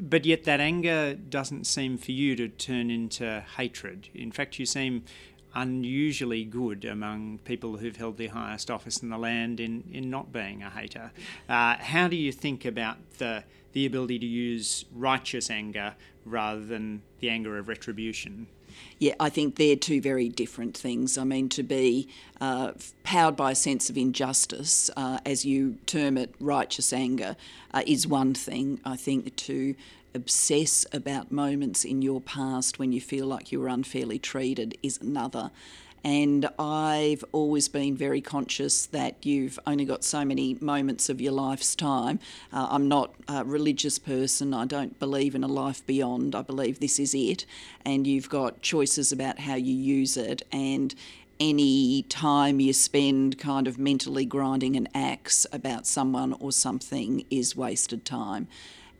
but 0.00 0.24
yet, 0.24 0.44
that 0.44 0.60
anger 0.60 1.14
doesn't 1.14 1.66
seem 1.66 1.98
for 1.98 2.12
you 2.12 2.36
to 2.36 2.48
turn 2.48 2.90
into 2.90 3.44
hatred. 3.56 4.08
In 4.14 4.32
fact, 4.32 4.58
you 4.58 4.66
seem 4.66 5.04
unusually 5.54 6.44
good 6.44 6.84
among 6.84 7.38
people 7.38 7.78
who've 7.78 7.96
held 7.96 8.16
the 8.16 8.28
highest 8.28 8.70
office 8.70 8.98
in 8.98 9.08
the 9.08 9.18
land 9.18 9.60
in, 9.60 9.82
in 9.92 10.10
not 10.10 10.32
being 10.32 10.62
a 10.62 10.70
hater. 10.70 11.10
Uh, 11.48 11.76
how 11.78 12.06
do 12.06 12.16
you 12.16 12.30
think 12.30 12.64
about 12.64 12.96
the, 13.18 13.42
the 13.72 13.86
ability 13.86 14.18
to 14.18 14.26
use 14.26 14.84
righteous 14.94 15.50
anger 15.50 15.94
rather 16.24 16.64
than 16.64 17.02
the 17.20 17.30
anger 17.30 17.58
of 17.58 17.68
retribution? 17.68 18.46
Yeah, 18.98 19.14
I 19.20 19.28
think 19.28 19.56
they're 19.56 19.76
two 19.76 20.00
very 20.00 20.28
different 20.28 20.76
things. 20.76 21.16
I 21.16 21.24
mean, 21.24 21.48
to 21.50 21.62
be 21.62 22.08
uh, 22.40 22.72
powered 23.04 23.36
by 23.36 23.52
a 23.52 23.54
sense 23.54 23.90
of 23.90 23.96
injustice, 23.96 24.90
uh, 24.96 25.18
as 25.24 25.44
you 25.44 25.78
term 25.86 26.18
it, 26.18 26.34
righteous 26.40 26.92
anger, 26.92 27.36
uh, 27.72 27.82
is 27.86 28.06
one 28.06 28.34
thing. 28.34 28.80
I 28.84 28.96
think 28.96 29.36
to 29.36 29.74
obsess 30.14 30.86
about 30.92 31.30
moments 31.30 31.84
in 31.84 32.02
your 32.02 32.20
past 32.20 32.78
when 32.78 32.92
you 32.92 33.00
feel 33.00 33.26
like 33.26 33.52
you 33.52 33.60
were 33.60 33.68
unfairly 33.68 34.18
treated 34.18 34.76
is 34.82 34.98
another. 35.00 35.50
And 36.04 36.48
I've 36.58 37.24
always 37.32 37.68
been 37.68 37.96
very 37.96 38.20
conscious 38.20 38.86
that 38.86 39.24
you've 39.24 39.58
only 39.66 39.84
got 39.84 40.04
so 40.04 40.24
many 40.24 40.56
moments 40.60 41.08
of 41.08 41.20
your 41.20 41.32
life's 41.32 41.74
time. 41.74 42.20
Uh, 42.52 42.68
I'm 42.70 42.88
not 42.88 43.14
a 43.28 43.44
religious 43.44 43.98
person. 43.98 44.54
I 44.54 44.64
don't 44.64 44.98
believe 44.98 45.34
in 45.34 45.44
a 45.44 45.48
life 45.48 45.84
beyond. 45.86 46.34
I 46.34 46.42
believe 46.42 46.80
this 46.80 46.98
is 46.98 47.14
it. 47.14 47.44
And 47.84 48.06
you've 48.06 48.28
got 48.28 48.62
choices 48.62 49.12
about 49.12 49.40
how 49.40 49.56
you 49.56 49.74
use 49.74 50.16
it. 50.16 50.42
And 50.52 50.94
any 51.40 52.02
time 52.08 52.60
you 52.60 52.72
spend 52.72 53.38
kind 53.38 53.66
of 53.68 53.78
mentally 53.78 54.24
grinding 54.24 54.76
an 54.76 54.88
axe 54.94 55.46
about 55.52 55.86
someone 55.86 56.32
or 56.34 56.52
something 56.52 57.24
is 57.30 57.56
wasted 57.56 58.04
time. 58.04 58.48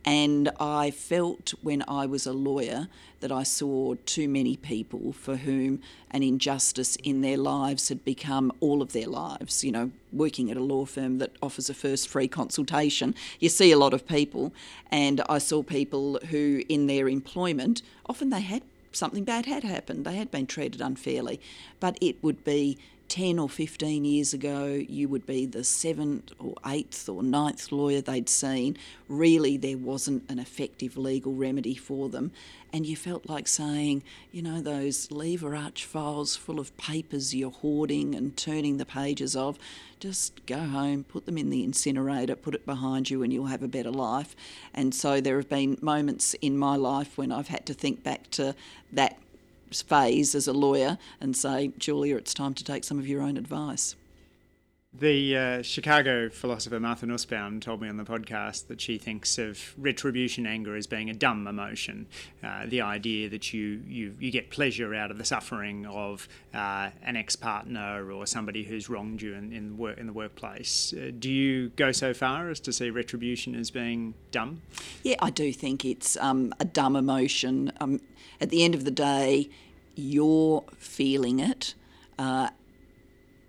And 0.05 0.51
I 0.59 0.91
felt 0.91 1.55
when 1.63 1.85
I 1.87 2.07
was 2.07 2.27
a 2.27 2.33
lawyer 2.33 2.89
that 3.21 3.33
I 3.33 3.43
saw 3.43 3.95
too 4.07 4.29
many 4.29 4.57
people 4.57 5.13
for 5.13 5.37
whom 5.37 5.81
an 6.11 6.23
injustice 6.23 6.97
in 6.97 7.21
their 7.21 7.37
lives 7.37 7.89
had 7.89 8.05
become 8.05 8.53
all 8.61 8.81
of 8.81 8.93
their 8.93 9.09
lives. 9.09 9.65
You 9.65 9.73
know, 9.73 9.91
working 10.13 10.51
at 10.51 10.57
a 10.57 10.63
law 10.63 10.85
firm 10.85 11.19
that 11.19 11.33
offers 11.43 11.69
a 11.69 11.75
first 11.75 12.09
free 12.09 12.29
consultation, 12.29 13.15
you 13.41 13.49
see 13.49 13.73
a 13.73 13.79
lot 13.79 13.93
of 13.93 14.07
people, 14.07 14.53
and 14.91 15.21
I 15.29 15.39
saw 15.39 15.63
people 15.63 16.19
who, 16.31 16.63
in 16.69 16.87
their 16.87 17.09
employment, 17.09 17.83
often 18.07 18.31
they 18.31 18.41
had 18.41 18.63
something 18.93 19.25
bad 19.25 19.47
had 19.47 19.65
happened, 19.65 20.05
they 20.05 20.17
had 20.17 20.31
been 20.31 20.47
treated 20.47 20.81
unfairly, 20.81 21.41
but 21.81 21.99
it 22.01 22.23
would 22.23 22.45
be 22.45 22.79
10 23.09 23.39
or 23.39 23.49
15 23.49 24.05
years 24.05 24.35
ago, 24.35 24.67
you 24.67 25.09
would 25.09 25.27
be 25.27 25.47
the 25.47 25.65
seventh 25.65 26.33
or 26.39 26.55
eighth 26.67 27.09
or 27.09 27.23
ninth 27.23 27.73
lawyer 27.73 28.01
they'd 28.01 28.29
seen. 28.29 28.77
Really, 29.09 29.57
there 29.57 29.79
wasn't 29.79 30.31
an 30.31 30.39
effective 30.39 30.97
legal 30.97 31.35
remedy 31.35 31.75
for 31.75 32.09
them. 32.09 32.33
And 32.71 32.85
you 32.85 32.97
felt 32.97 33.29
like 33.29 33.49
saying, 33.49 34.03
you 34.31 34.43
know, 34.43 34.61
those 34.61 35.11
lever 35.11 35.57
arch 35.57 35.87
files 35.87 36.37
full 36.37 36.61
of 36.61 36.77
papers 36.77 37.35
you're 37.35 37.51
hoarding 37.51 38.15
and 38.15 38.37
turning 38.37 38.77
the 38.77 38.85
pages 38.85 39.35
of, 39.35 39.59
just 40.01 40.45
go 40.45 40.59
home, 40.59 41.05
put 41.05 41.25
them 41.25 41.39
in 41.39 41.49
the 41.49 41.65
incinerator, 41.65 42.37
put 42.37 42.55
it 42.55 42.67
behind 42.67 43.09
you, 43.09 43.23
and 43.23 43.33
you'll 43.33 43.47
have 43.47 43.63
a 43.63 43.69
better 43.69 43.91
life. 43.91 44.37
And 44.75 44.95
so 44.95 45.21
there 45.21 45.37
have 45.37 45.49
been 45.49 45.79
moments 45.81 46.35
in 46.35 46.59
my 46.59 46.77
life 46.77 47.17
when 47.17 47.33
I've 47.33 47.49
had 47.49 47.65
to 47.67 47.75
think 47.75 48.03
back 48.03 48.31
to 48.33 48.55
that 48.93 49.19
phase 49.75 50.35
as 50.35 50.49
a 50.49 50.53
lawyer 50.53 50.99
and 51.21 51.37
say, 51.37 51.73
Julia, 51.79 52.17
it's 52.17 52.35
time 52.35 52.55
to 52.55 52.65
take 52.65 52.85
some 52.85 52.99
of 52.99 53.07
your 53.07 53.23
own 53.23 53.37
advice. 53.37 53.97
The 54.99 55.37
uh, 55.37 55.63
Chicago 55.63 56.29
philosopher 56.29 56.81
Martha 56.81 57.07
Nussbaum 57.07 57.61
told 57.61 57.81
me 57.81 57.89
on 57.89 57.99
the 57.99 58.05
podcast 58.05 58.67
that 58.67 58.81
she 58.81 58.99
thinks 58.99 59.39
of 59.39 59.73
retribution 59.79 60.45
anger 60.45 60.75
as 60.75 60.89
being 60.89 61.09
a 61.09 61.15
dumb 61.15 61.47
emotion. 61.47 62.09
Uh, 62.43 62.67
the 62.67 62.81
idea 62.81 63.29
that 63.29 63.53
you, 63.53 63.81
you, 63.87 64.17
you 64.19 64.33
get 64.33 64.51
pleasure 64.51 64.97
out 64.97 65.13
of 65.13 65.19
the 65.19 65.25
suffering 65.25 65.87
of 65.87 66.27
uh, 66.53 66.91
an 67.05 67.15
ex 67.15 67.37
partner 67.37 68.11
or 68.11 68.27
somebody 68.27 68.65
who's 68.65 68.89
wronged 68.89 69.23
you 69.23 69.35
in, 69.35 69.53
in, 69.53 69.79
work, 69.79 69.99
in 69.99 70.09
the 70.09 70.13
workplace. 70.13 70.93
Uh, 70.93 71.13
do 71.17 71.31
you 71.31 71.69
go 71.71 71.93
so 71.93 72.13
far 72.13 72.51
as 72.51 72.59
to 72.59 72.73
see 72.73 72.91
retribution 72.91 73.55
as 73.55 73.71
being 73.71 74.15
dumb? 74.33 74.63
Yeah, 75.05 75.15
I 75.21 75.31
do 75.31 75.53
think 75.53 75.85
it's 75.85 76.17
um, 76.17 76.53
a 76.59 76.65
dumb 76.65 76.97
emotion. 76.97 77.71
Um, 77.81 78.01
at 78.41 78.51
the 78.51 78.65
end 78.65 78.75
of 78.75 78.85
the 78.85 78.91
day, 78.91 79.49
you're 79.95 80.65
feeling 80.77 81.39
it 81.39 81.77
uh, 82.19 82.51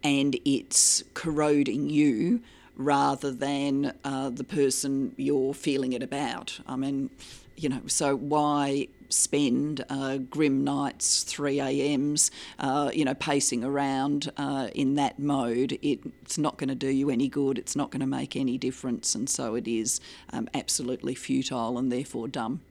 and 0.04 0.38
it's 0.46 1.04
corroding 1.14 1.90
you 1.90 2.42
rather 2.76 3.32
than 3.32 3.94
uh, 4.04 4.30
the 4.30 4.44
person 4.44 5.14
you're 5.18 5.54
feeling 5.54 5.94
it 5.94 6.02
about. 6.02 6.60
I 6.66 6.78
mean, 6.78 7.10
you 7.58 7.68
know, 7.68 7.82
so 7.88 8.16
why 8.16 8.88
spend 9.10 9.84
uh, 9.90 10.18
grim 10.18 10.64
nights, 10.64 11.24
3 11.24 11.60
a.m.s, 11.60 12.32
uh, 12.58 12.90
you 12.94 13.04
know, 13.04 13.14
pacing 13.14 13.66
around 13.66 14.32
uh, 14.38 14.70
in 14.74 14.96
that 14.96 15.20
mode? 15.20 15.74
It, 15.82 16.00
it's 16.22 16.38
not 16.38 16.58
going 16.58 16.70
to 16.70 16.76
do 16.76 16.88
you 16.88 17.10
any 17.10 17.28
good. 17.28 17.58
It's 17.58 17.76
not 17.76 17.92
going 17.92 18.00
to 18.00 18.08
make 18.08 18.38
any 18.38 18.58
difference. 18.58 19.14
And 19.14 19.30
so 19.30 19.56
it 19.56 19.68
is 19.68 20.00
um, 20.32 20.48
absolutely 20.54 21.16
futile 21.16 21.78
and 21.78 21.92
therefore 21.92 22.30
dumb. 22.30 22.62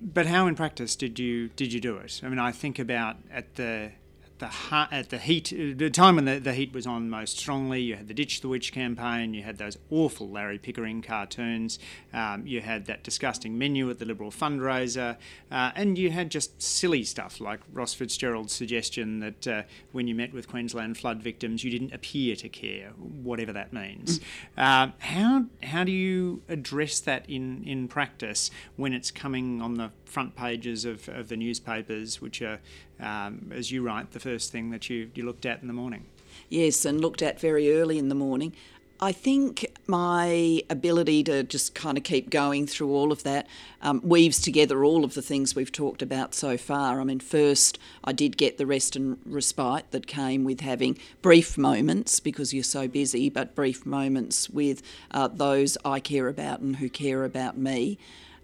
But 0.00 0.26
how 0.26 0.46
in 0.46 0.54
practice 0.54 0.94
did 0.94 1.18
you 1.18 1.48
did 1.48 1.72
you 1.72 1.80
do 1.80 1.96
it? 1.96 2.20
I 2.22 2.28
mean, 2.28 2.38
I 2.38 2.52
think 2.52 2.78
about 2.78 3.16
at 3.32 3.54
the 3.56 3.92
the 4.38 4.50
at 4.70 5.10
the 5.10 5.18
heat, 5.18 5.52
the 5.76 5.90
time 5.90 6.16
when 6.16 6.24
the, 6.24 6.38
the 6.38 6.52
heat 6.52 6.72
was 6.72 6.86
on 6.86 7.10
most 7.10 7.38
strongly, 7.38 7.80
you 7.80 7.96
had 7.96 8.08
the 8.08 8.14
Ditch 8.14 8.40
the 8.40 8.48
Witch 8.48 8.72
campaign, 8.72 9.34
you 9.34 9.42
had 9.42 9.58
those 9.58 9.78
awful 9.90 10.28
Larry 10.28 10.58
Pickering 10.58 11.02
cartoons, 11.02 11.78
um, 12.12 12.46
you 12.46 12.60
had 12.60 12.86
that 12.86 13.02
disgusting 13.02 13.58
menu 13.58 13.90
at 13.90 13.98
the 13.98 14.04
Liberal 14.04 14.30
fundraiser, 14.30 15.16
uh, 15.50 15.70
and 15.74 15.98
you 15.98 16.10
had 16.10 16.30
just 16.30 16.60
silly 16.62 17.04
stuff 17.04 17.40
like 17.40 17.60
Ross 17.72 17.94
Fitzgerald's 17.94 18.52
suggestion 18.52 19.20
that 19.20 19.46
uh, 19.46 19.62
when 19.92 20.06
you 20.06 20.14
met 20.14 20.32
with 20.32 20.48
Queensland 20.48 20.96
flood 20.98 21.22
victims, 21.22 21.64
you 21.64 21.70
didn't 21.70 21.92
appear 21.92 22.36
to 22.36 22.48
care, 22.48 22.90
whatever 22.90 23.52
that 23.52 23.72
means. 23.72 24.18
Mm. 24.18 24.22
Uh, 24.56 24.92
how 24.98 25.44
how 25.62 25.84
do 25.84 25.92
you 25.92 26.42
address 26.48 27.00
that 27.00 27.28
in 27.28 27.64
in 27.64 27.88
practice 27.88 28.50
when 28.76 28.92
it's 28.92 29.10
coming 29.10 29.60
on 29.60 29.74
the 29.74 29.90
front 30.08 30.34
pages 30.34 30.84
of, 30.84 31.08
of 31.08 31.28
the 31.28 31.36
newspapers, 31.36 32.20
which 32.20 32.42
are, 32.42 32.58
um, 33.00 33.52
as 33.54 33.70
you 33.70 33.82
write, 33.82 34.12
the 34.12 34.20
first 34.20 34.50
thing 34.50 34.70
that 34.70 34.88
you, 34.90 35.10
you 35.14 35.24
looked 35.24 35.46
at 35.46 35.60
in 35.62 35.68
the 35.68 35.74
morning. 35.74 36.06
Yes, 36.48 36.84
and 36.84 37.00
looked 37.00 37.22
at 37.22 37.40
very 37.40 37.72
early 37.72 37.98
in 37.98 38.08
the 38.08 38.14
morning. 38.14 38.54
I 39.00 39.12
think 39.12 39.64
my 39.86 40.62
ability 40.68 41.22
to 41.24 41.44
just 41.44 41.72
kind 41.72 41.96
of 41.96 42.02
keep 42.02 42.30
going 42.30 42.66
through 42.66 42.92
all 42.92 43.12
of 43.12 43.22
that 43.22 43.46
um, 43.80 44.00
weaves 44.02 44.40
together 44.40 44.84
all 44.84 45.04
of 45.04 45.14
the 45.14 45.22
things 45.22 45.54
we've 45.54 45.70
talked 45.70 46.02
about 46.02 46.34
so 46.34 46.56
far. 46.56 47.00
I 47.00 47.04
mean, 47.04 47.20
first, 47.20 47.78
I 48.02 48.10
did 48.12 48.36
get 48.36 48.58
the 48.58 48.66
rest 48.66 48.96
and 48.96 49.18
respite 49.24 49.92
that 49.92 50.08
came 50.08 50.42
with 50.42 50.62
having 50.62 50.98
brief 51.22 51.56
moments 51.56 52.18
because 52.18 52.52
you're 52.52 52.64
so 52.64 52.88
busy, 52.88 53.30
but 53.30 53.54
brief 53.54 53.86
moments 53.86 54.50
with 54.50 54.82
uh, 55.12 55.28
those 55.28 55.78
I 55.84 56.00
care 56.00 56.26
about 56.26 56.58
and 56.58 56.76
who 56.76 56.88
care 56.88 57.24
about 57.24 57.56
me. 57.56 57.98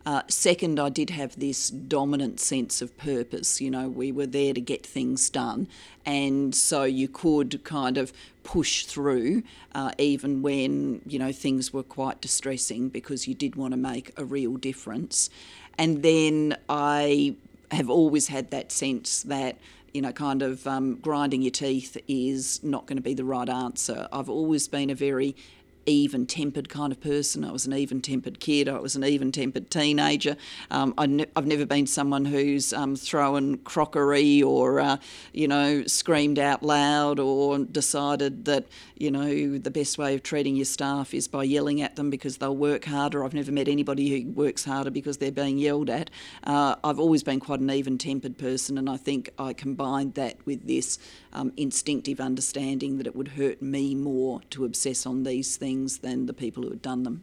Uh, 0.06 0.23
second, 0.28 0.78
I 0.78 0.90
did 0.90 1.11
have 1.11 1.38
this 1.38 1.70
dominant 1.70 2.38
sense 2.38 2.82
of 2.82 2.96
purpose. 2.99 3.61
You 3.61 3.70
know, 3.70 3.88
we 3.88 4.12
were 4.12 4.26
there 4.26 4.52
to 4.52 4.61
get 4.61 4.84
things 4.84 5.30
done, 5.30 5.66
and 6.04 6.54
so 6.54 6.84
you 6.84 7.08
could 7.08 7.64
kind 7.64 7.96
of 7.96 8.12
push 8.42 8.84
through 8.84 9.42
uh, 9.75 9.92
even 9.96 10.42
when 10.42 11.00
you 11.06 11.18
know 11.18 11.32
things 11.32 11.73
were 11.73 11.82
quite 11.82 12.20
distressing 12.20 12.90
because 12.90 13.26
you 13.26 13.34
did 13.34 13.56
want 13.56 13.73
to 13.73 13.78
make 13.78 14.12
a 14.18 14.25
real 14.25 14.56
difference. 14.56 15.30
And 15.78 16.02
then 16.02 16.56
I 16.68 17.37
have 17.70 17.88
always 17.88 18.28
had 18.28 18.50
that 18.50 18.70
sense 18.70 19.23
that 19.23 19.56
you 19.94 20.02
know, 20.02 20.12
kind 20.12 20.42
of 20.42 20.66
um, 20.66 20.96
grinding 20.96 21.40
your 21.40 21.52
teeth 21.52 21.96
is 22.08 22.62
not 22.64 22.87
going 22.87 22.96
to 22.96 23.02
be 23.02 23.14
the 23.14 23.25
right 23.25 23.49
answer. 23.49 24.08
I've 24.12 24.28
always 24.28 24.66
been 24.66 24.90
a 24.90 24.94
very 24.94 25.37
even 25.86 26.26
tempered 26.26 26.68
kind 26.68 26.92
of 26.92 27.00
person. 27.00 27.44
I 27.44 27.52
was 27.52 27.66
an 27.66 27.74
even 27.74 28.00
tempered 28.00 28.40
kid. 28.40 28.68
I 28.68 28.78
was 28.78 28.96
an 28.96 29.04
even 29.04 29.32
tempered 29.32 29.70
teenager. 29.70 30.36
Um, 30.70 30.94
I 30.96 31.02
have 31.36 31.46
never 31.46 31.66
been 31.66 31.86
someone 31.86 32.24
who's 32.24 32.72
um, 32.72 32.96
thrown 32.96 33.58
crockery 33.58 34.42
or, 34.42 34.80
uh, 34.80 34.96
you 35.32 35.48
know, 35.48 35.84
screamed 35.86 36.38
out 36.38 36.62
loud 36.62 37.18
or 37.18 37.58
decided 37.58 38.44
that, 38.46 38.66
you 38.96 39.10
know, 39.10 39.58
the 39.58 39.70
best 39.70 39.98
way 39.98 40.14
of 40.14 40.22
treating 40.22 40.56
your 40.56 40.64
staff 40.64 41.12
is 41.12 41.28
by 41.28 41.44
yelling 41.44 41.82
at 41.82 41.96
them 41.96 42.10
because 42.10 42.38
they'll 42.38 42.56
work 42.56 42.84
harder. 42.84 43.24
I've 43.24 43.34
never 43.34 43.52
met 43.52 43.68
anybody 43.68 44.22
who 44.22 44.30
works 44.30 44.64
harder 44.64 44.90
because 44.90 45.18
they're 45.18 45.30
being 45.30 45.58
yelled 45.58 45.90
at. 45.90 46.10
Uh, 46.44 46.76
I've 46.82 46.98
always 46.98 47.22
been 47.22 47.40
quite 47.40 47.60
an 47.60 47.70
even 47.70 47.98
tempered 47.98 48.38
person, 48.38 48.78
and 48.78 48.88
I 48.88 48.96
think 48.96 49.30
I 49.38 49.52
combined 49.52 50.14
that 50.14 50.36
with 50.46 50.66
this 50.66 50.98
um, 51.32 51.52
instinctive 51.56 52.20
understanding 52.20 52.98
that 52.98 53.06
it 53.06 53.16
would 53.16 53.28
hurt 53.28 53.60
me 53.60 53.94
more 53.94 54.40
to 54.50 54.64
obsess 54.64 55.04
on 55.06 55.24
these 55.24 55.56
things 55.56 55.74
than 55.99 56.26
the 56.26 56.33
people 56.33 56.62
who 56.62 56.71
had 56.71 56.83
done 56.83 57.02
them. 57.02 57.23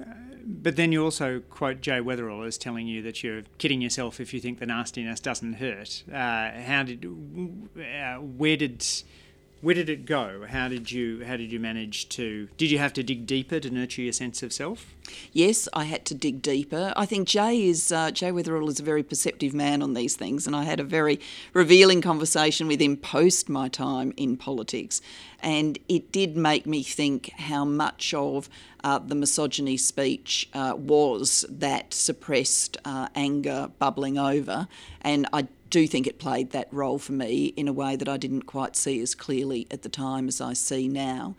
Uh, 0.00 0.04
but 0.44 0.76
then 0.76 0.92
you 0.92 1.02
also 1.02 1.40
quote 1.40 1.80
Jay 1.80 2.00
Weatherill 2.00 2.46
as 2.46 2.58
telling 2.58 2.86
you 2.86 3.02
that 3.02 3.22
you're 3.22 3.42
kidding 3.58 3.80
yourself 3.80 4.20
if 4.20 4.32
you 4.34 4.40
think 4.40 4.58
the 4.58 4.66
nastiness 4.66 5.20
doesn't 5.20 5.54
hurt. 5.54 6.04
Uh, 6.12 6.50
how 6.60 6.82
did, 6.84 7.04
uh, 7.04 8.16
where 8.16 8.56
did 8.56 8.84
where 9.66 9.74
did 9.74 9.90
it 9.90 10.06
go? 10.06 10.46
How 10.48 10.68
did 10.68 10.92
you 10.92 11.24
how 11.24 11.36
did 11.36 11.50
you 11.50 11.58
manage 11.58 12.08
to 12.10 12.48
did 12.56 12.70
you 12.70 12.78
have 12.78 12.92
to 12.92 13.02
dig 13.02 13.26
deeper 13.26 13.58
to 13.58 13.68
nurture 13.68 14.00
your 14.00 14.12
sense 14.12 14.40
of 14.44 14.52
self? 14.52 14.94
Yes, 15.32 15.68
I 15.72 15.84
had 15.86 16.04
to 16.04 16.14
dig 16.14 16.40
deeper. 16.40 16.92
I 16.96 17.04
think 17.04 17.26
Jay 17.26 17.66
is 17.66 17.90
uh, 17.90 18.12
Jay 18.12 18.30
Weatherill 18.30 18.68
is 18.68 18.78
a 18.78 18.84
very 18.84 19.02
perceptive 19.02 19.54
man 19.54 19.82
on 19.82 19.94
these 19.94 20.14
things, 20.14 20.46
and 20.46 20.54
I 20.54 20.62
had 20.62 20.78
a 20.78 20.84
very 20.84 21.18
revealing 21.52 22.00
conversation 22.00 22.68
with 22.68 22.80
him 22.80 22.96
post 22.96 23.48
my 23.48 23.68
time 23.68 24.12
in 24.16 24.36
politics, 24.36 25.02
and 25.40 25.80
it 25.88 26.12
did 26.12 26.36
make 26.36 26.64
me 26.64 26.84
think 26.84 27.30
how 27.30 27.64
much 27.64 28.14
of 28.14 28.48
uh, 28.84 29.00
the 29.00 29.16
misogyny 29.16 29.76
speech 29.76 30.48
uh, 30.54 30.74
was 30.76 31.44
that 31.48 31.92
suppressed 31.92 32.76
uh, 32.84 33.08
anger 33.16 33.68
bubbling 33.80 34.16
over, 34.16 34.68
and 35.00 35.26
I 35.32 35.48
do 35.70 35.86
think 35.86 36.06
it 36.06 36.18
played 36.18 36.50
that 36.50 36.68
role 36.72 36.98
for 36.98 37.12
me 37.12 37.46
in 37.56 37.68
a 37.68 37.72
way 37.72 37.96
that 37.96 38.08
I 38.08 38.16
didn't 38.16 38.42
quite 38.42 38.76
see 38.76 39.00
as 39.00 39.14
clearly 39.14 39.66
at 39.70 39.82
the 39.82 39.88
time 39.88 40.28
as 40.28 40.40
I 40.40 40.52
see 40.52 40.88
now. 40.88 41.34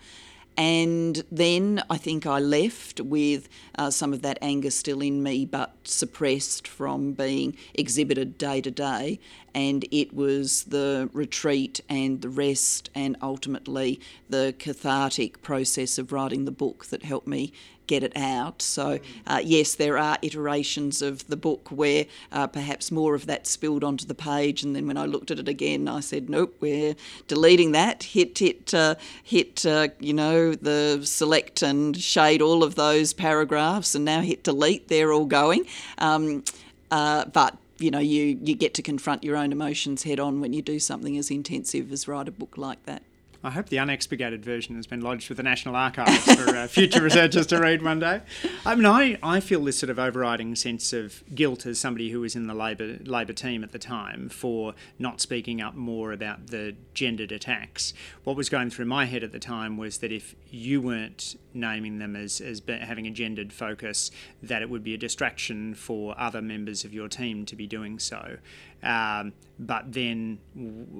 And 0.57 1.23
then 1.31 1.83
I 1.87 1.97
think 1.97 2.25
I 2.25 2.39
left 2.39 2.99
with 2.99 3.47
uh, 3.77 3.91
some 3.91 4.11
of 4.11 4.23
that 4.23 4.39
anger 4.41 4.71
still 4.71 5.01
in 5.01 5.21
me, 5.21 5.45
but 5.45 5.75
suppressed 5.83 6.67
from 6.67 7.11
being 7.11 7.55
exhibited 7.75 8.39
day 8.39 8.61
to 8.61 8.71
day. 8.71 9.19
And 9.57 9.87
it 9.89 10.13
was 10.13 10.65
the 10.65 11.09
retreat 11.13 11.81
and 11.89 12.21
the 12.21 12.29
rest, 12.29 12.91
and 12.93 13.17
ultimately 13.23 13.99
the 14.29 14.53
cathartic 14.59 15.41
process 15.41 15.97
of 15.97 16.11
writing 16.11 16.45
the 16.45 16.51
book 16.51 16.85
that 16.91 17.01
helped 17.01 17.25
me 17.25 17.51
get 17.87 18.03
it 18.03 18.15
out. 18.15 18.61
So, 18.61 18.99
uh, 19.25 19.41
yes, 19.43 19.73
there 19.73 19.97
are 19.97 20.19
iterations 20.21 21.01
of 21.01 21.25
the 21.27 21.35
book 21.35 21.69
where 21.71 22.05
uh, 22.31 22.45
perhaps 22.45 22.91
more 22.91 23.15
of 23.15 23.25
that 23.25 23.47
spilled 23.47 23.83
onto 23.83 24.05
the 24.05 24.13
page, 24.13 24.61
and 24.61 24.75
then 24.75 24.85
when 24.85 24.97
I 24.97 25.05
looked 25.05 25.31
at 25.31 25.39
it 25.39 25.47
again, 25.47 25.87
I 25.87 26.01
said, 26.01 26.29
"Nope, 26.29 26.57
we're 26.59 26.95
deleting 27.27 27.71
that." 27.71 28.03
Hit, 28.03 28.37
hit, 28.37 28.75
uh, 28.75 28.93
hit. 29.23 29.65
Uh, 29.65 29.87
you 29.99 30.13
know, 30.13 30.53
the 30.53 31.01
select 31.03 31.63
and 31.63 31.97
shade 31.97 32.43
all 32.43 32.61
of 32.61 32.75
those 32.75 33.11
paragraphs, 33.11 33.95
and 33.95 34.05
now 34.05 34.21
hit 34.21 34.43
delete. 34.43 34.87
They're 34.87 35.11
all 35.11 35.25
going. 35.25 35.65
Um, 35.97 36.43
uh, 36.91 37.25
but 37.25 37.57
you 37.79 37.91
know, 37.91 37.99
you 37.99 38.39
you 38.41 38.55
get 38.55 38.73
to 38.75 38.81
confront 38.81 39.23
your 39.23 39.35
own 39.35 39.51
emotions 39.51 40.03
head 40.03 40.19
on 40.19 40.41
when 40.41 40.53
you 40.53 40.61
do 40.61 40.79
something 40.79 41.17
as 41.17 41.31
intensive 41.31 41.91
as 41.91 42.07
write 42.07 42.27
a 42.27 42.31
book 42.31 42.57
like 42.57 42.85
that. 42.85 43.03
I 43.43 43.51
hope 43.51 43.69
the 43.69 43.77
unexpurgated 43.77 44.43
version 44.43 44.75
has 44.75 44.87
been 44.87 45.01
lodged 45.01 45.29
with 45.29 45.37
the 45.37 45.43
National 45.43 45.75
Archives 45.75 46.23
for 46.33 46.55
uh, 46.55 46.67
future 46.67 47.01
researchers 47.01 47.45
to 47.47 47.59
read 47.59 47.81
one 47.81 47.99
day. 47.99 48.21
I 48.65 48.75
mean, 48.75 48.85
I, 48.85 49.17
I 49.21 49.39
feel 49.39 49.63
this 49.63 49.77
sort 49.77 49.89
of 49.89 49.99
overriding 49.99 50.55
sense 50.55 50.91
of 50.91 51.23
guilt 51.33 51.65
as 51.65 51.79
somebody 51.79 52.09
who 52.09 52.21
was 52.21 52.35
in 52.35 52.47
the 52.47 52.53
Labor 52.53 52.97
Labor 53.03 53.33
team 53.33 53.63
at 53.63 53.71
the 53.71 53.79
time 53.79 54.29
for 54.29 54.73
not 54.97 55.21
speaking 55.21 55.61
up 55.61 55.75
more 55.75 56.11
about 56.11 56.47
the 56.47 56.75
gendered 56.93 57.31
attacks. 57.31 57.93
What 58.23 58.35
was 58.35 58.49
going 58.49 58.69
through 58.69 58.85
my 58.85 59.05
head 59.05 59.23
at 59.23 59.31
the 59.31 59.39
time 59.39 59.77
was 59.77 59.99
that 59.99 60.11
if 60.11 60.35
you 60.49 60.81
weren't 60.81 61.35
naming 61.57 61.99
them 61.99 62.15
as, 62.15 62.39
as 62.39 62.61
having 62.67 63.07
a 63.07 63.11
gendered 63.11 63.51
focus, 63.51 64.11
that 64.41 64.61
it 64.61 64.69
would 64.69 64.83
be 64.83 64.93
a 64.93 64.97
distraction 64.97 65.73
for 65.73 66.17
other 66.19 66.41
members 66.41 66.85
of 66.85 66.93
your 66.93 67.07
team 67.07 67.45
to 67.45 67.55
be 67.55 67.67
doing 67.67 67.99
so. 67.99 68.37
Um, 68.83 69.33
but 69.59 69.91
then 69.91 70.39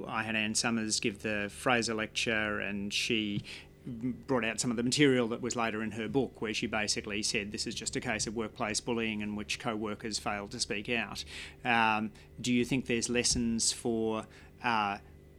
I 0.07 0.23
had 0.23 0.35
Anne 0.35 0.55
Summers 0.55 0.99
give 0.99 1.21
the 1.21 1.49
Fraser 1.49 1.93
lecture, 1.93 2.59
and 2.59 2.93
she 2.93 3.43
brought 3.87 4.43
out 4.43 4.59
some 4.59 4.69
of 4.69 4.75
the 4.75 4.83
material 4.83 5.29
that 5.29 5.41
was 5.41 5.55
later 5.55 5.81
in 5.81 5.91
her 5.91 6.07
book, 6.07 6.41
where 6.41 6.53
she 6.53 6.67
basically 6.67 7.23
said 7.23 7.51
this 7.51 7.65
is 7.65 7.73
just 7.73 7.95
a 7.95 8.01
case 8.01 8.27
of 8.27 8.35
workplace 8.35 8.81
bullying 8.81 9.21
in 9.21 9.35
which 9.35 9.59
co 9.59 9.75
workers 9.75 10.19
failed 10.19 10.51
to 10.51 10.59
speak 10.59 10.89
out. 10.89 11.23
Um, 11.63 12.11
do 12.41 12.51
you 12.51 12.65
think 12.65 12.87
there's 12.87 13.09
lessons 13.09 13.71
for 13.71 14.25
uh, 14.63 14.97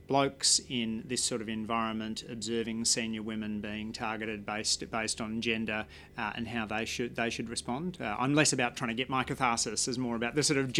blokes 0.09 0.61
in 0.69 1.05
this 1.07 1.23
sort 1.23 1.41
of 1.41 1.49
environment 1.49 2.25
observing 2.29 2.85
senior 2.85 3.23
women 3.23 3.61
being 3.61 3.93
targeted 3.93 4.45
based 4.45 4.91
based 4.91 5.21
on 5.21 5.41
gender 5.41 5.87
uh, 6.17 6.33
and 6.35 6.49
how 6.49 6.67
they 6.67 6.85
should 6.85 7.15
they 7.15 7.31
should 7.31 7.49
respond. 7.49 7.99
Uh, 8.01 8.17
I'm 8.19 8.35
less 8.35 8.53
about 8.53 8.77
trying 8.77 8.89
to 8.89 8.95
get 8.95 9.09
my 9.09 9.23
catharsis, 9.23 9.87
is 9.87 9.99
more 9.99 10.17
about 10.17 10.35
the 10.35 10.43
sort 10.43 10.59
of 10.59 10.73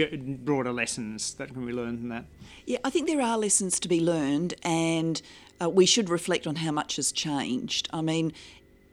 broader 0.45 0.73
lessons 0.73 1.35
that 1.35 1.53
can 1.53 1.65
be 1.65 1.73
learned 1.73 2.01
from 2.01 2.09
that. 2.09 2.25
Yeah, 2.67 2.79
I 2.83 2.91
think 2.91 3.07
there 3.07 3.21
are 3.21 3.39
lessons 3.39 3.79
to 3.81 3.89
be 3.89 4.01
learned, 4.01 4.55
and 4.63 5.21
uh, 5.63 5.69
we 5.69 5.87
should 5.87 6.09
reflect 6.09 6.47
on 6.47 6.57
how 6.57 6.73
much 6.73 6.97
has 6.97 7.13
changed. 7.13 7.89
I 7.93 8.01
mean, 8.01 8.33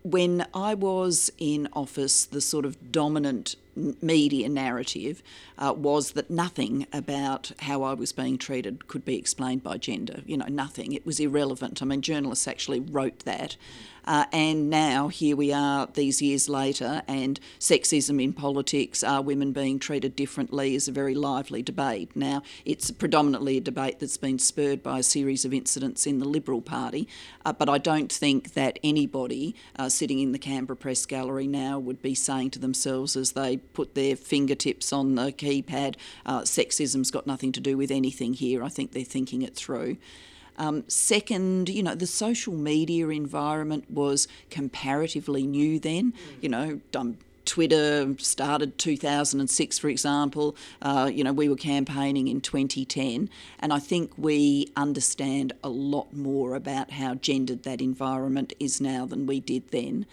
when 0.04 0.46
I 0.54 0.76
was 0.76 1.32
in 1.38 1.68
office, 1.74 2.26
the 2.26 2.42
sort 2.42 2.66
of 2.66 2.92
dominant 2.92 3.56
media 3.76 4.50
narrative 4.50 5.22
uh, 5.58 5.74
was 5.76 6.12
that 6.12 6.30
nothing 6.30 6.88
about 6.94 7.52
how 7.60 7.84
I 7.84 7.94
was 7.94 8.12
being 8.12 8.38
treated 8.38 8.88
could 8.88 9.06
be 9.06 9.18
explained 9.18 9.64
by 9.64 9.78
gender. 9.78 10.22
You 10.26 10.38
know, 10.38 10.48
nothing. 10.48 10.94
It 10.94 11.06
was 11.06 11.20
irrelevant. 11.20 11.82
I 11.82 11.86
mean, 11.86 12.02
journalists 12.02 12.48
actually 12.48 12.80
wrote 12.80 13.20
that. 13.20 13.58
Uh, 14.06 14.26
and 14.32 14.70
now 14.70 15.08
here 15.08 15.36
we 15.36 15.52
are 15.52 15.88
these 15.94 16.22
years 16.22 16.48
later, 16.48 17.02
and 17.08 17.40
sexism 17.60 18.24
in 18.24 18.34
politics, 18.34 19.04
are 19.04 19.22
women 19.22 19.52
being 19.52 19.80
treated 19.80 20.16
differently, 20.16 20.76
is 20.76 20.88
a 20.88 20.92
very 20.92 21.16
lively 21.16 21.64
debate. 21.64 22.16
Now, 22.16 22.44
it's 22.66 22.92
predominantly 22.92 23.58
a 23.58 23.62
debate 23.62 24.00
that's 24.00 24.18
been 24.18 24.40
spurred 24.40 24.84
by 24.84 25.00
a 25.00 25.04
series 25.04 25.44
of 25.44 25.54
incidents 25.54 26.06
in 26.06 26.20
the 26.20 26.28
Liberal 26.28 26.62
Party, 26.62 27.08
uh, 27.44 27.54
but 27.54 27.68
I 27.68 27.78
don't 27.78 28.12
think 28.12 28.54
that 28.54 28.78
anybody 28.84 29.56
uh, 29.78 29.90
sitting 29.90 30.20
in 30.20 30.32
the 30.32 30.40
Canberra 30.40 30.78
Press 30.78 31.06
Gallery 31.06 31.48
now 31.48 31.80
would 31.80 32.02
be 32.02 32.14
saying 32.14 32.52
to 32.52 32.60
themselves 32.60 33.16
as 33.16 33.32
they 33.32 33.60
put 33.74 33.96
their 33.96 34.16
fingertips 34.16 34.94
on 34.94 35.16
the 35.16 35.32
keypad, 35.32 35.96
uh, 36.26 36.42
sexism's 36.42 37.12
got 37.12 37.28
nothing 37.28 37.52
to 37.54 37.60
do 37.60 37.78
with 37.78 37.92
anything 37.92 38.34
here. 38.34 38.64
I 38.64 38.70
think 38.70 38.92
they're 38.92 39.04
thinking 39.04 39.42
it 39.42 39.56
through. 39.56 39.98
Um, 40.58 40.84
second, 40.88 41.70
you 41.70 41.84
know, 41.84 41.96
the 41.96 42.08
social 42.08 42.54
media 42.54 43.10
environment 43.10 43.92
was 43.92 44.28
comparatively 44.50 45.46
new 45.46 45.80
then. 45.80 46.14
You 46.42 46.50
know, 46.50 46.80
um, 46.96 47.18
Twitter 47.46 48.16
started 48.18 48.78
2006, 48.78 49.80
for 49.80 49.90
example. 49.90 50.56
Uh, 50.82 51.10
you 51.14 51.24
know, 51.24 51.34
we 51.34 51.48
were 51.48 51.56
campaigning 51.56 52.28
in 52.28 52.42
2010, 52.42 53.30
and 53.60 53.74
I 53.74 53.80
think 53.80 54.12
we 54.18 54.72
understand 54.76 55.54
a 55.64 55.70
lot 55.70 56.14
more 56.14 56.56
about 56.56 56.92
how 56.92 57.16
gendered 57.16 57.64
that 57.64 57.82
environment 57.82 58.54
is 58.60 58.82
now 58.82 59.06
than 59.06 59.28
we 59.28 59.40
did 59.40 59.70
then. 59.70 60.06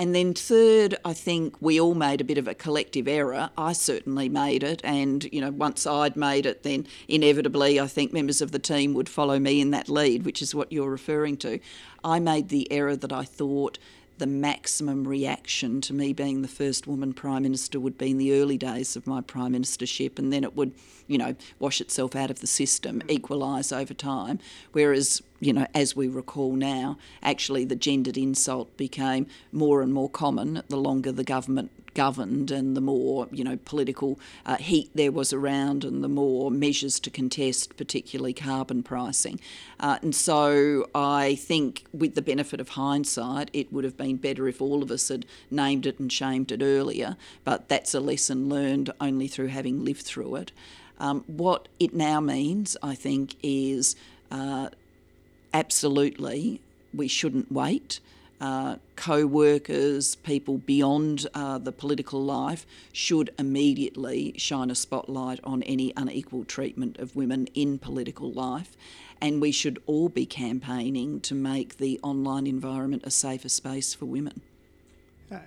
And 0.00 0.14
then, 0.14 0.32
third, 0.32 0.96
I 1.04 1.12
think 1.12 1.56
we 1.60 1.80
all 1.80 1.94
made 1.94 2.20
a 2.20 2.24
bit 2.24 2.38
of 2.38 2.46
a 2.46 2.54
collective 2.54 3.08
error. 3.08 3.50
I 3.58 3.72
certainly 3.72 4.28
made 4.28 4.62
it. 4.62 4.80
And, 4.84 5.24
you 5.32 5.40
know, 5.40 5.50
once 5.50 5.88
I'd 5.88 6.14
made 6.14 6.46
it, 6.46 6.62
then 6.62 6.86
inevitably 7.08 7.80
I 7.80 7.88
think 7.88 8.12
members 8.12 8.40
of 8.40 8.52
the 8.52 8.60
team 8.60 8.94
would 8.94 9.08
follow 9.08 9.40
me 9.40 9.60
in 9.60 9.72
that 9.72 9.88
lead, 9.88 10.24
which 10.24 10.40
is 10.40 10.54
what 10.54 10.72
you're 10.72 10.88
referring 10.88 11.36
to. 11.38 11.58
I 12.04 12.20
made 12.20 12.48
the 12.48 12.70
error 12.70 12.94
that 12.94 13.12
I 13.12 13.24
thought 13.24 13.80
the 14.18 14.26
maximum 14.26 15.06
reaction 15.06 15.80
to 15.82 15.94
me 15.94 16.12
being 16.12 16.42
the 16.42 16.48
first 16.48 16.86
woman 16.86 17.12
prime 17.12 17.42
minister 17.42 17.80
would 17.80 17.96
be 17.96 18.10
in 18.10 18.18
the 18.18 18.32
early 18.32 18.58
days 18.58 18.96
of 18.96 19.06
my 19.06 19.20
prime 19.20 19.52
ministership, 19.52 20.18
and 20.18 20.32
then 20.32 20.44
it 20.44 20.54
would, 20.54 20.72
you 21.06 21.18
know, 21.18 21.34
wash 21.58 21.80
itself 21.80 22.14
out 22.14 22.30
of 22.30 22.40
the 22.40 22.46
system, 22.46 23.00
mm-hmm. 23.00 23.10
equalise 23.10 23.72
over 23.72 23.94
time. 23.94 24.38
Whereas, 24.72 25.22
you 25.40 25.52
know, 25.52 25.66
as 25.74 25.96
we 25.96 26.08
recall 26.08 26.52
now, 26.52 26.98
actually 27.22 27.64
the 27.64 27.76
gendered 27.76 28.16
insult 28.16 28.76
became 28.76 29.26
more 29.52 29.82
and 29.82 29.92
more 29.92 30.10
common 30.10 30.62
the 30.68 30.76
longer 30.76 31.12
the 31.12 31.24
government 31.24 31.70
governed 31.94 32.50
and 32.50 32.76
the 32.76 32.80
more 32.80 33.28
you 33.30 33.44
know 33.44 33.58
political 33.64 34.18
uh, 34.46 34.56
heat 34.56 34.90
there 34.94 35.12
was 35.12 35.32
around 35.32 35.84
and 35.84 36.02
the 36.02 36.08
more 36.08 36.50
measures 36.50 37.00
to 37.00 37.10
contest 37.10 37.76
particularly 37.76 38.32
carbon 38.32 38.82
pricing. 38.82 39.40
Uh, 39.80 39.98
and 40.02 40.14
so 40.14 40.88
I 40.94 41.34
think 41.36 41.84
with 41.92 42.14
the 42.14 42.22
benefit 42.22 42.60
of 42.60 42.70
hindsight 42.70 43.50
it 43.52 43.72
would 43.72 43.84
have 43.84 43.96
been 43.96 44.16
better 44.16 44.48
if 44.48 44.60
all 44.60 44.82
of 44.82 44.90
us 44.90 45.08
had 45.08 45.26
named 45.50 45.86
it 45.86 45.98
and 45.98 46.12
shamed 46.12 46.52
it 46.52 46.62
earlier 46.62 47.16
but 47.44 47.68
that's 47.68 47.94
a 47.94 48.00
lesson 48.00 48.48
learned 48.48 48.90
only 49.00 49.28
through 49.28 49.48
having 49.48 49.84
lived 49.84 50.02
through 50.02 50.36
it. 50.36 50.52
Um, 51.00 51.24
what 51.26 51.68
it 51.78 51.94
now 51.94 52.20
means 52.20 52.76
I 52.82 52.94
think 52.94 53.36
is 53.42 53.94
uh, 54.30 54.70
absolutely 55.54 56.60
we 56.92 57.08
shouldn't 57.08 57.52
wait 57.52 58.00
uh, 58.40 58.76
co 58.96 59.26
workers, 59.26 60.16
people 60.16 60.58
beyond 60.58 61.26
uh, 61.34 61.58
the 61.58 61.72
political 61.72 62.22
life, 62.22 62.66
should 62.92 63.30
immediately 63.38 64.34
shine 64.36 64.70
a 64.70 64.74
spotlight 64.74 65.40
on 65.44 65.62
any 65.64 65.92
unequal 65.96 66.44
treatment 66.44 66.98
of 66.98 67.16
women 67.16 67.48
in 67.54 67.78
political 67.78 68.30
life. 68.30 68.76
And 69.20 69.40
we 69.40 69.50
should 69.50 69.82
all 69.86 70.08
be 70.08 70.26
campaigning 70.26 71.20
to 71.22 71.34
make 71.34 71.78
the 71.78 71.98
online 72.02 72.46
environment 72.46 73.02
a 73.04 73.10
safer 73.10 73.48
space 73.48 73.94
for 73.94 74.04
women. 74.04 74.40
Uh, 75.30 75.38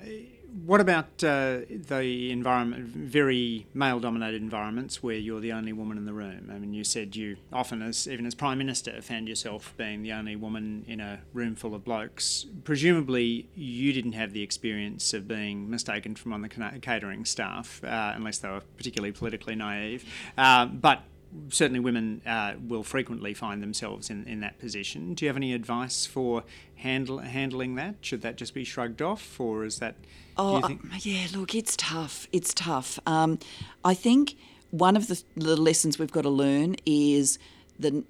what 0.66 0.82
about 0.82 1.24
uh, 1.24 1.60
the 1.70 2.30
environment, 2.32 2.88
very 2.88 3.68
male-dominated 3.74 4.42
environments 4.42 5.02
where 5.02 5.16
you're 5.16 5.40
the 5.40 5.54
only 5.54 5.74
woman 5.74 5.98
in 5.98 6.06
the 6.06 6.14
room? 6.14 6.52
I 6.54 6.60
mean, 6.60 6.74
you 6.74 6.84
said 6.84 7.16
you 7.16 7.38
often, 7.54 7.82
as 7.82 8.08
even 8.08 8.26
as 8.26 8.36
prime 8.36 8.58
minister, 8.58 9.02
found 9.02 9.28
yourself 9.28 9.74
being 9.78 10.04
the 10.04 10.12
only 10.12 10.36
woman 10.36 10.86
in 10.88 11.00
a 11.00 11.22
room 11.34 11.56
full 11.56 11.74
of 11.74 11.84
blokes. 11.84 12.46
Presumably, 12.64 13.50
you 13.56 13.94
didn't 13.94 14.14
have 14.14 14.34
the 14.34 14.44
experience 14.44 15.14
of 15.14 15.28
being 15.28 15.70
mistaken 15.70 16.16
from 16.16 16.34
on 16.34 16.42
the 16.42 16.50
catering 16.82 17.26
staff, 17.26 17.84
uh, 17.84 18.14
unless 18.16 18.40
they 18.40 18.50
were 18.50 18.62
particularly 18.78 19.12
politically 19.12 19.56
naive. 19.56 20.04
Uh, 20.38 20.66
but 20.66 21.04
certainly 21.50 21.80
women 21.80 22.22
uh, 22.26 22.54
will 22.68 22.84
frequently 22.84 23.34
find 23.34 23.62
themselves 23.62 24.10
in, 24.10 24.26
in 24.26 24.42
that 24.42 24.60
position. 24.60 25.14
Do 25.14 25.26
you 25.26 25.30
have 25.30 25.38
any 25.38 25.54
advice 25.54 26.06
for 26.06 26.44
handle, 26.76 27.20
handling 27.20 27.76
that? 27.76 27.96
Should 28.02 28.22
that 28.22 28.36
just 28.36 28.54
be 28.54 28.64
shrugged 28.64 29.02
off, 29.02 29.40
or 29.40 29.64
is 29.66 29.80
that? 29.80 29.96
Oh, 30.38 30.62
uh, 30.62 30.76
yeah. 31.00 31.28
Look, 31.34 31.56
it's 31.56 31.76
tough. 31.78 32.28
It's 32.32 32.54
tough. 32.54 33.00
Um, 33.06 33.40
I 33.84 33.94
think 33.94 34.36
one 34.72 34.96
of 34.96 35.08
the, 35.08 35.22
the 35.36 35.56
lessons 35.56 36.00
we've 36.00 36.12
got 36.12 36.24
to 36.24 36.30
learn 36.30 36.76
is 36.86 37.38
that 37.80 38.04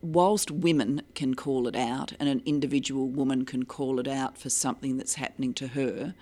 whilst 0.00 0.50
women 0.50 1.02
can 1.14 1.34
call 1.34 1.66
it 1.66 1.76
out, 1.76 2.12
and 2.18 2.28
an 2.28 2.42
individual 2.46 3.08
woman 3.08 3.44
can 3.44 3.64
call 3.64 3.98
it 3.98 4.08
out 4.08 4.38
for 4.38 4.50
something 4.50 4.96
that's 4.96 5.14
happening 5.14 5.54
to 5.54 5.68
her, 5.68 6.14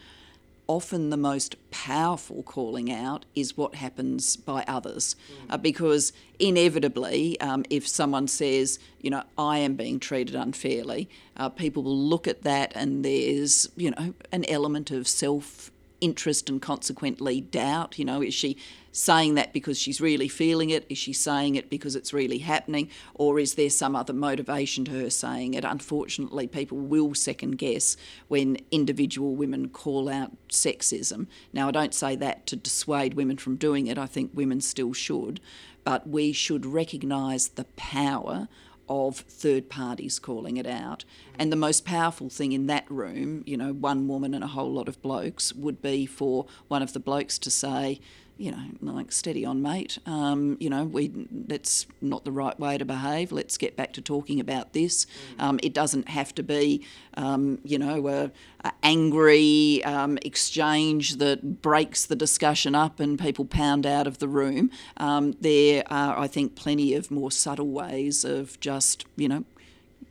often 0.68 1.11
the 1.11 1.16
most 1.16 1.57
powerful 1.70 2.42
calling 2.42 2.90
out 2.90 3.24
is 3.35 3.57
what 3.57 3.76
happens 3.76 4.37
by 4.37 4.64
others. 4.66 5.16
Mm. 5.31 5.55
Uh, 5.55 5.57
because 5.59 6.12
inevitably, 6.38 7.40
um, 7.40 7.64
if 7.70 7.87
someone 7.87 8.29
says, 8.29 8.79
you 9.00 9.11
know, 9.11 9.22
I 9.38 9.59
am 9.59 9.74
being 9.74 10.00
treated 10.00 10.35
unfairly, 10.35 11.09
uh, 11.37 11.48
people 11.48 11.83
will 11.83 11.98
look 11.98 12.26
at 12.26 12.42
that 12.42 12.72
and 12.74 13.05
there's, 13.05 13.68
you 13.76 13.90
know, 13.90 14.14
an 14.33 14.44
element 14.48 14.90
of 14.90 15.07
self 15.07 15.70
interest 16.00 16.50
and 16.50 16.61
consequently 16.61 17.40
doubt. 17.40 17.98
You 17.98 18.05
know, 18.05 18.22
is 18.22 18.35
she 18.35 18.57
saying 18.96 19.35
that 19.35 19.52
because 19.52 19.78
she's 19.78 20.00
really 20.00 20.26
feeling 20.26 20.70
it? 20.70 20.87
Is 20.88 20.96
she 20.96 21.12
saying 21.12 21.54
it 21.54 21.68
because 21.68 21.94
it's 21.94 22.14
really 22.14 22.38
happening? 22.38 22.88
Or 23.14 23.38
is 23.38 23.54
there 23.54 23.68
some 23.68 23.94
other 23.94 24.14
motivation 24.14 24.87
to 24.87 24.92
her 24.92 25.11
saying 25.11 25.52
it? 25.52 25.64
Unfortunately, 25.64 26.46
people 26.46 26.78
will 26.78 27.14
second 27.14 27.59
guess 27.59 27.98
when 28.28 28.56
individual 28.70 29.37
women 29.37 29.68
call 29.68 30.09
out 30.09 30.32
sexism. 30.48 31.26
Now, 31.52 31.68
I 31.68 31.72
don't 31.72 31.94
say 31.94 32.16
that 32.16 32.46
to 32.46 32.56
dissuade 32.56 33.14
women 33.14 33.37
from 33.37 33.56
doing 33.56 33.87
it, 33.87 33.98
I 33.98 34.06
think 34.06 34.30
women 34.32 34.62
still 34.62 34.94
should, 34.94 35.40
but 35.85 36.09
we 36.09 36.32
should 36.32 36.64
recognise 36.64 37.48
the 37.48 37.64
power 37.76 38.48
of 38.88 39.16
third 39.16 39.68
parties 39.68 40.18
calling 40.18 40.56
it 40.56 40.66
out. 40.66 41.04
And 41.38 41.52
the 41.52 41.56
most 41.56 41.85
powerful 41.85 42.30
thing 42.30 42.52
in 42.52 42.66
that 42.68 42.90
room, 42.90 43.42
you 43.44 43.56
know, 43.56 43.72
one 43.72 44.09
woman 44.09 44.32
and 44.32 44.44
a 44.44 44.48
whole 44.48 44.72
lot 44.72 44.88
of 44.88 45.02
blokes, 45.02 45.52
would 45.52 45.82
be 45.82 46.06
for 46.06 46.46
one 46.68 46.82
of 46.82 46.92
the 46.92 47.00
blokes 47.00 47.38
to 47.40 47.50
say, 47.50 48.00
you 48.38 48.51
know, 48.51 48.92
like 48.92 49.12
steady 49.12 49.44
on, 49.44 49.62
mate. 49.62 49.99
Um, 50.05 50.59
you 50.61 50.68
know, 50.68 50.85
we 50.85 51.11
that's 51.31 51.87
not 52.03 52.25
the 52.25 52.33
right 52.33 52.59
way 52.61 52.77
to 52.77 52.85
behave. 52.85 53.33
Let's 53.33 53.57
get 53.57 53.77
back 53.77 53.94
to 53.94 54.03
talking 54.03 54.40
about 54.40 54.75
this. 54.75 55.07
Mm. 55.38 55.42
Um, 55.42 55.61
it 55.62 55.72
doesn't 55.72 56.09
have 56.09 56.35
to 56.35 56.42
be, 56.42 56.85
um, 57.14 57.59
you 57.64 57.79
know, 57.79 58.07
a, 58.09 58.31
a 58.64 58.72
angry 58.83 59.83
um, 59.85 60.18
exchange 60.22 61.16
that 61.16 61.62
breaks 61.62 62.05
the 62.05 62.16
discussion 62.16 62.75
up 62.75 63.01
and 63.01 63.18
people 63.18 63.46
pound 63.46 63.87
out 63.87 64.07
of 64.07 64.18
the 64.18 64.29
room. 64.29 64.70
Um, 64.99 65.33
there 65.40 65.83
are, 65.87 66.18
I 66.18 66.27
think, 66.27 66.57
plenty 66.57 66.94
of 66.94 67.11
more 67.11 67.31
subtle 67.31 67.68
ways 67.68 68.25
of 68.25 68.61
just, 68.61 69.07
you 69.16 69.29
know, 69.29 69.44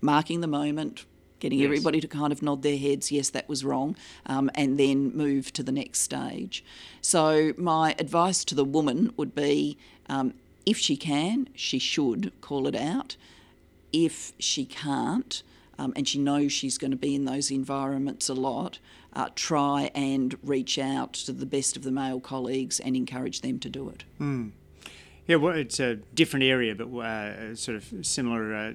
marking 0.02 0.42
the 0.42 0.48
moment, 0.48 1.06
getting 1.40 1.60
yes. 1.60 1.68
everybody 1.68 2.00
to 2.02 2.08
kind 2.08 2.32
of 2.32 2.42
nod 2.42 2.62
their 2.62 2.78
heads, 2.78 3.12
yes, 3.12 3.30
that 3.32 3.48
was 3.48 3.64
wrong, 3.64 3.96
um, 4.26 4.50
and 4.56 4.80
then 4.80 5.16
move 5.16 5.52
to 5.54 5.64
the 5.64 5.72
next 5.72 6.00
stage. 6.02 6.64
So, 7.02 7.54
my 7.58 7.96
advice 8.00 8.44
to 8.46 8.56
the 8.56 8.66
woman 8.66 9.14
would 9.18 9.36
be 9.36 9.78
um, 10.08 10.34
if 10.66 10.78
she 10.78 10.98
can, 10.98 11.50
she 11.56 11.80
should 11.80 12.32
call 12.42 12.68
it 12.68 12.76
out. 12.76 13.16
If 13.94 14.34
she 14.40 14.66
can't, 14.66 15.42
um, 15.78 15.94
and 15.96 16.08
she 16.08 16.20
knows 16.20 16.52
she's 16.52 16.78
going 16.78 16.92
to 16.92 16.98
be 16.98 17.16
in 17.16 17.26
those 17.26 17.52
environments 17.52 18.30
a 18.30 18.34
lot, 18.34 18.80
uh, 19.14 19.30
try 19.36 19.92
and 19.96 20.38
reach 20.44 20.78
out 20.78 21.14
to 21.14 21.32
the 21.32 21.46
best 21.46 21.78
of 21.78 21.84
the 21.84 21.92
male 21.92 22.20
colleagues 22.20 22.80
and 22.80 22.96
encourage 22.96 23.42
them 23.42 23.60
to 23.60 23.70
do 23.70 23.90
it. 23.90 24.04
Mm. 24.20 24.52
Yeah, 25.28 25.38
well, 25.38 25.56
it's 25.56 25.80
a 25.80 25.96
different 25.96 26.44
area, 26.44 26.76
but 26.76 26.96
uh, 26.96 27.56
sort 27.56 27.78
of 27.78 28.06
similar 28.06 28.54
uh, 28.54 28.74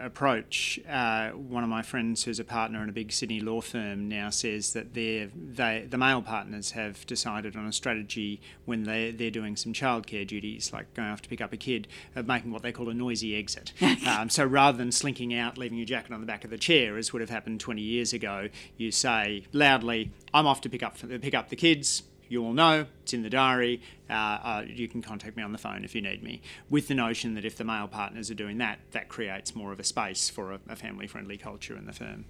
approach. 0.00 0.80
Uh, 0.88 1.30
one 1.30 1.62
of 1.62 1.68
my 1.68 1.82
friends, 1.82 2.24
who's 2.24 2.40
a 2.40 2.44
partner 2.44 2.82
in 2.82 2.88
a 2.88 2.92
big 2.92 3.12
Sydney 3.12 3.40
law 3.40 3.60
firm, 3.60 4.08
now 4.08 4.30
says 4.30 4.72
that 4.72 4.94
they 4.94 5.26
the 5.26 5.98
male 5.98 6.22
partners 6.22 6.70
have 6.70 7.06
decided 7.06 7.56
on 7.56 7.66
a 7.66 7.72
strategy 7.72 8.40
when 8.64 8.84
they 8.84 9.10
they're 9.10 9.30
doing 9.30 9.54
some 9.54 9.74
childcare 9.74 10.26
duties, 10.26 10.72
like 10.72 10.92
going 10.94 11.08
off 11.08 11.20
to 11.22 11.28
pick 11.28 11.42
up 11.42 11.52
a 11.52 11.58
kid, 11.58 11.88
of 12.14 12.26
making 12.26 12.52
what 12.52 12.62
they 12.62 12.72
call 12.72 12.88
a 12.88 12.94
noisy 12.94 13.36
exit. 13.36 13.74
um, 14.06 14.30
so 14.30 14.46
rather 14.46 14.78
than 14.78 14.90
slinking 14.90 15.34
out, 15.34 15.58
leaving 15.58 15.76
your 15.76 15.86
jacket 15.86 16.12
on 16.12 16.20
the 16.20 16.26
back 16.26 16.42
of 16.42 16.48
the 16.48 16.58
chair, 16.58 16.96
as 16.96 17.12
would 17.12 17.20
have 17.20 17.30
happened 17.30 17.60
20 17.60 17.82
years 17.82 18.14
ago, 18.14 18.48
you 18.78 18.90
say 18.90 19.44
loudly, 19.52 20.10
"I'm 20.32 20.46
off 20.46 20.62
to 20.62 20.70
pick 20.70 20.82
up 20.82 20.96
pick 21.20 21.34
up 21.34 21.50
the 21.50 21.56
kids." 21.56 22.02
You 22.28 22.44
all 22.44 22.52
know, 22.52 22.86
it's 23.02 23.12
in 23.12 23.22
the 23.22 23.30
diary. 23.30 23.80
Uh, 24.08 24.12
uh, 24.12 24.64
you 24.66 24.88
can 24.88 25.02
contact 25.02 25.36
me 25.36 25.42
on 25.42 25.52
the 25.52 25.58
phone 25.58 25.84
if 25.84 25.94
you 25.94 26.02
need 26.02 26.22
me. 26.22 26.40
With 26.70 26.88
the 26.88 26.94
notion 26.94 27.34
that 27.34 27.44
if 27.44 27.56
the 27.56 27.64
male 27.64 27.88
partners 27.88 28.30
are 28.30 28.34
doing 28.34 28.58
that, 28.58 28.78
that 28.92 29.08
creates 29.08 29.54
more 29.54 29.72
of 29.72 29.80
a 29.80 29.84
space 29.84 30.30
for 30.30 30.52
a, 30.52 30.60
a 30.68 30.76
family-friendly 30.76 31.38
culture 31.38 31.76
in 31.76 31.86
the 31.86 31.92
firm. 31.92 32.24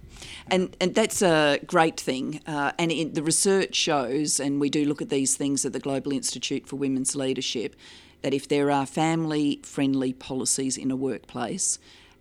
And 0.47 0.75
and 0.79 0.95
that's 0.95 1.21
a 1.21 1.59
great 1.65 1.99
thing. 1.99 2.41
Uh, 2.47 2.71
and 2.79 2.91
it, 2.91 3.15
the 3.15 3.23
research 3.23 3.75
shows, 3.75 4.39
and 4.39 4.59
we 4.59 4.69
do 4.69 4.85
look 4.85 5.01
at 5.01 5.09
these 5.09 5.35
things 5.35 5.65
at 5.65 5.73
the 5.73 5.79
Global 5.79 6.11
Institute 6.11 6.67
for 6.67 6.75
Women's 6.75 7.15
Leadership, 7.15 7.75
that 8.21 8.33
if 8.33 8.47
there 8.47 8.71
are 8.71 8.85
family-friendly 8.85 10.13
policies 10.13 10.77
in 10.77 10.91
a 10.91 10.95
workplace, 10.95 11.79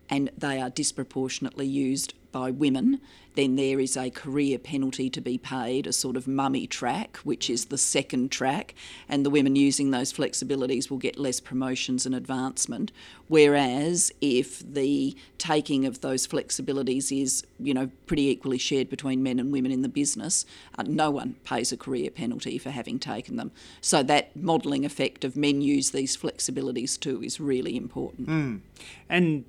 and 0.08 0.30
they 0.36 0.60
are 0.60 0.70
disproportionately 0.70 1.66
used 1.66 2.14
by 2.36 2.50
women, 2.50 3.00
then 3.34 3.56
there 3.56 3.80
is 3.80 3.96
a 3.96 4.10
career 4.10 4.58
penalty 4.58 5.08
to 5.08 5.22
be 5.22 5.38
paid, 5.38 5.86
a 5.86 5.92
sort 5.92 6.16
of 6.16 6.28
mummy 6.28 6.66
track, 6.66 7.16
which 7.18 7.48
is 7.48 7.66
the 7.66 7.78
second 7.78 8.30
track, 8.30 8.74
and 9.08 9.24
the 9.24 9.30
women 9.30 9.56
using 9.56 9.90
those 9.90 10.12
flexibilities 10.12 10.90
will 10.90 10.98
get 10.98 11.18
less 11.18 11.40
promotions 11.40 12.04
and 12.04 12.14
advancement. 12.14 12.92
Whereas 13.28 14.12
if 14.20 14.60
the 14.60 15.16
taking 15.38 15.86
of 15.86 16.02
those 16.02 16.26
flexibilities 16.26 17.10
is, 17.22 17.46
you 17.58 17.72
know, 17.72 17.90
pretty 18.06 18.28
equally 18.28 18.58
shared 18.58 18.90
between 18.90 19.22
men 19.22 19.38
and 19.38 19.50
women 19.50 19.72
in 19.72 19.80
the 19.80 19.88
business, 19.88 20.44
uh, 20.78 20.84
no 20.86 21.10
one 21.10 21.36
pays 21.44 21.72
a 21.72 21.76
career 21.78 22.10
penalty 22.10 22.58
for 22.58 22.70
having 22.70 22.98
taken 22.98 23.36
them. 23.36 23.50
So 23.80 24.02
that 24.02 24.36
modelling 24.36 24.84
effect 24.84 25.24
of 25.24 25.36
men 25.36 25.62
use 25.62 25.90
these 25.90 26.18
flexibilities 26.18 27.00
too 27.00 27.22
is 27.22 27.40
really 27.40 27.76
important. 27.76 28.28
Mm. 28.28 28.60
And 29.08 29.44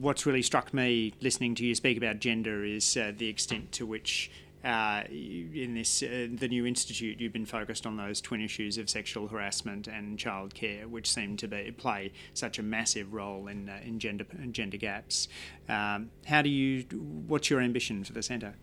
what's 0.00 0.26
really 0.26 0.42
struck 0.42 0.72
me 0.72 1.12
listening 1.20 1.54
to 1.56 1.64
you 1.64 1.74
speak 1.74 1.96
about 1.96 2.20
gender 2.20 2.64
is 2.64 2.96
uh, 2.96 3.12
the 3.16 3.28
extent 3.28 3.72
to 3.72 3.86
which 3.86 4.30
uh, 4.64 5.04
in 5.08 5.74
this 5.74 6.02
uh, 6.02 6.26
the 6.32 6.48
new 6.48 6.66
institute, 6.66 7.20
you've 7.20 7.32
been 7.32 7.46
focused 7.46 7.86
on 7.86 7.96
those 7.96 8.20
twin 8.20 8.40
issues 8.40 8.76
of 8.76 8.90
sexual 8.90 9.28
harassment 9.28 9.86
and 9.86 10.18
childcare, 10.18 10.86
which 10.86 11.10
seem 11.10 11.36
to 11.36 11.46
be 11.46 11.70
play 11.70 12.12
such 12.34 12.58
a 12.58 12.62
massive 12.62 13.14
role 13.14 13.46
in 13.46 13.68
uh, 13.68 13.78
in 13.84 14.00
gender 14.00 14.26
gender 14.50 14.76
gaps. 14.76 15.28
Um, 15.68 16.10
how 16.26 16.42
do 16.42 16.48
you? 16.48 16.82
What's 17.28 17.50
your 17.50 17.60
ambition 17.60 18.02
for 18.02 18.12
the 18.12 18.22
centre? 18.22 18.54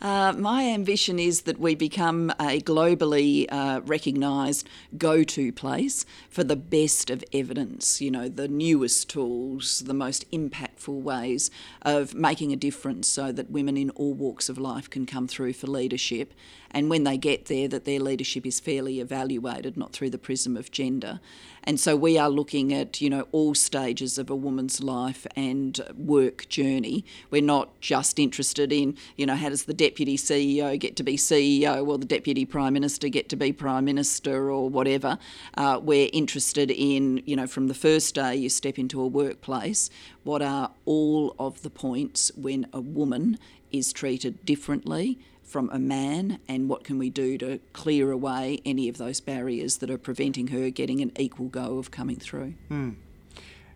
Uh, 0.00 0.32
my 0.32 0.64
ambition 0.64 1.18
is 1.18 1.42
that 1.42 1.58
we 1.58 1.74
become 1.74 2.30
a 2.40 2.60
globally 2.60 3.46
uh, 3.50 3.82
recognised 3.84 4.66
go-to 4.96 5.52
place 5.52 6.06
for 6.30 6.44
the 6.44 6.56
best 6.56 7.10
of 7.10 7.22
evidence. 7.32 8.00
You 8.00 8.10
know, 8.10 8.28
the 8.28 8.48
newest 8.48 9.10
tools, 9.10 9.80
the 9.80 9.94
most 9.94 10.30
impactful 10.30 11.02
ways 11.02 11.50
of 11.82 12.14
making 12.14 12.52
a 12.52 12.56
difference, 12.56 13.06
so 13.06 13.32
that 13.32 13.50
women 13.50 13.76
in 13.76 13.90
all 13.90 14.14
walks 14.14 14.48
of 14.48 14.56
life 14.56 14.88
can 14.88 15.04
come 15.04 15.28
through 15.28 15.41
through 15.42 15.52
for 15.52 15.66
leadership, 15.66 16.34
and 16.70 16.88
when 16.88 17.02
they 17.02 17.18
get 17.18 17.46
there, 17.46 17.66
that 17.68 17.84
their 17.84 17.98
leadership 17.98 18.46
is 18.46 18.60
fairly 18.60 19.00
evaluated, 19.00 19.76
not 19.76 19.92
through 19.92 20.10
the 20.10 20.18
prism 20.18 20.56
of 20.56 20.70
gender. 20.70 21.20
And 21.64 21.78
so 21.78 21.96
we 21.96 22.16
are 22.16 22.30
looking 22.30 22.72
at, 22.72 23.00
you 23.00 23.10
know, 23.10 23.26
all 23.32 23.54
stages 23.54 24.18
of 24.18 24.30
a 24.30 24.36
woman's 24.36 24.82
life 24.82 25.26
and 25.36 25.80
work 25.96 26.48
journey. 26.48 27.04
We're 27.30 27.42
not 27.42 27.78
just 27.80 28.18
interested 28.18 28.72
in, 28.72 28.96
you 29.16 29.26
know, 29.26 29.34
how 29.34 29.48
does 29.48 29.64
the 29.64 29.74
deputy 29.74 30.16
CEO 30.16 30.78
get 30.78 30.96
to 30.96 31.02
be 31.02 31.16
CEO 31.16 31.86
or 31.86 31.98
the 31.98 32.06
deputy 32.06 32.44
prime 32.44 32.72
minister 32.72 33.08
get 33.08 33.28
to 33.30 33.36
be 33.36 33.52
prime 33.52 33.84
minister 33.84 34.50
or 34.50 34.68
whatever. 34.68 35.18
Uh, 35.56 35.78
we're 35.82 36.08
interested 36.12 36.70
in, 36.70 37.22
you 37.26 37.36
know, 37.36 37.46
from 37.46 37.66
the 37.66 37.74
first 37.74 38.14
day 38.14 38.34
you 38.36 38.48
step 38.48 38.78
into 38.78 39.00
a 39.00 39.06
workplace, 39.06 39.90
what 40.22 40.40
are 40.40 40.70
all 40.84 41.34
of 41.38 41.62
the 41.62 41.70
points 41.70 42.32
when 42.36 42.66
a 42.72 42.80
woman 42.80 43.38
is 43.72 43.92
treated 43.92 44.44
differently 44.44 45.18
from 45.42 45.68
a 45.70 45.78
man 45.78 46.38
and 46.48 46.68
what 46.68 46.84
can 46.84 46.98
we 46.98 47.10
do 47.10 47.36
to 47.38 47.60
clear 47.72 48.10
away 48.10 48.60
any 48.64 48.88
of 48.88 48.98
those 48.98 49.20
barriers 49.20 49.78
that 49.78 49.90
are 49.90 49.98
preventing 49.98 50.48
her 50.48 50.70
getting 50.70 51.00
an 51.00 51.12
equal 51.18 51.48
go 51.48 51.78
of 51.78 51.90
coming 51.90 52.16
through. 52.16 52.54
Mm. 52.70 52.96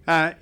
Uh, 0.06 0.32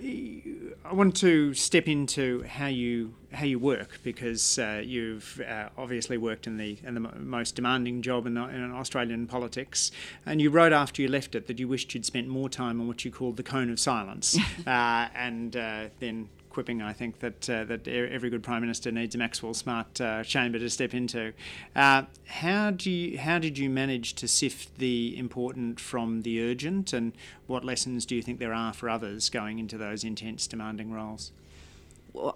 I 0.85 0.93
want 0.93 1.17
to 1.17 1.55
step 1.55 1.89
into 1.89 2.43
how 2.43 2.67
you 2.67 3.15
how 3.33 3.47
you 3.47 3.59
work 3.59 3.99
because 4.03 4.59
uh, 4.59 4.83
you've 4.85 5.41
uh, 5.41 5.71
obviously 5.79 6.19
worked 6.19 6.47
in 6.47 6.59
the 6.59 6.77
in 6.85 6.93
the 6.93 7.01
most 7.01 7.57
demanding 7.57 8.03
job 8.03 8.27
in, 8.27 8.37
in, 8.37 8.73
Australian 8.73 9.27
politics, 9.27 9.91
and 10.27 10.43
you 10.43 10.51
wrote 10.51 10.75
after 10.75 11.01
you 11.01 11.09
left 11.09 11.35
it 11.35 11.47
that 11.47 11.59
you 11.59 11.67
wished 11.67 11.95
you'd 11.95 12.05
spent 12.05 12.29
more 12.29 12.51
time 12.51 12.79
on 12.79 12.87
what 12.87 13.07
you 13.07 13.11
called 13.11 13.39
the 13.39 13.43
cone 13.43 13.71
of 13.71 13.81
silence, 13.81 14.37
uh, 14.67 15.09
and 15.15 15.57
uh, 15.57 15.87
then 15.99 16.29
quipping, 16.55 16.81
I 16.81 16.93
think, 16.93 17.19
that 17.19 17.51
uh, 17.51 17.65
that 17.65 17.87
every 17.87 18.31
good 18.31 18.43
prime 18.43 18.63
minister 18.63 18.91
needs 18.91 19.15
a 19.15 19.19
Maxwell 19.19 19.53
Smart 19.53 20.01
uh, 20.01 20.23
chamber 20.23 20.59
to 20.59 20.71
step 20.71 20.95
into. 20.95 21.33
Uh, 21.75 22.05
how 22.27 22.71
do 22.71 22.91
you, 22.91 23.19
how 23.19 23.39
did 23.39 23.59
you 23.59 23.69
manage 23.69 24.15
to 24.15 24.29
sift 24.29 24.79
the 24.79 25.19
important 25.19 25.81
from 25.81 26.23
the 26.23 26.41
urgent, 26.41 26.93
and 26.93 27.13
what 27.47 27.65
lessons 27.65 28.07
do 28.07 28.15
you 28.15 28.23
think 28.23 28.39
there 28.39 28.55
are 28.55 28.73
for 28.73 28.89
others 28.89 29.29
going 29.29 29.59
into 29.59 29.77
those 29.77 30.05
intense, 30.05 30.47
demanding 30.47 30.93
roles? 30.93 31.33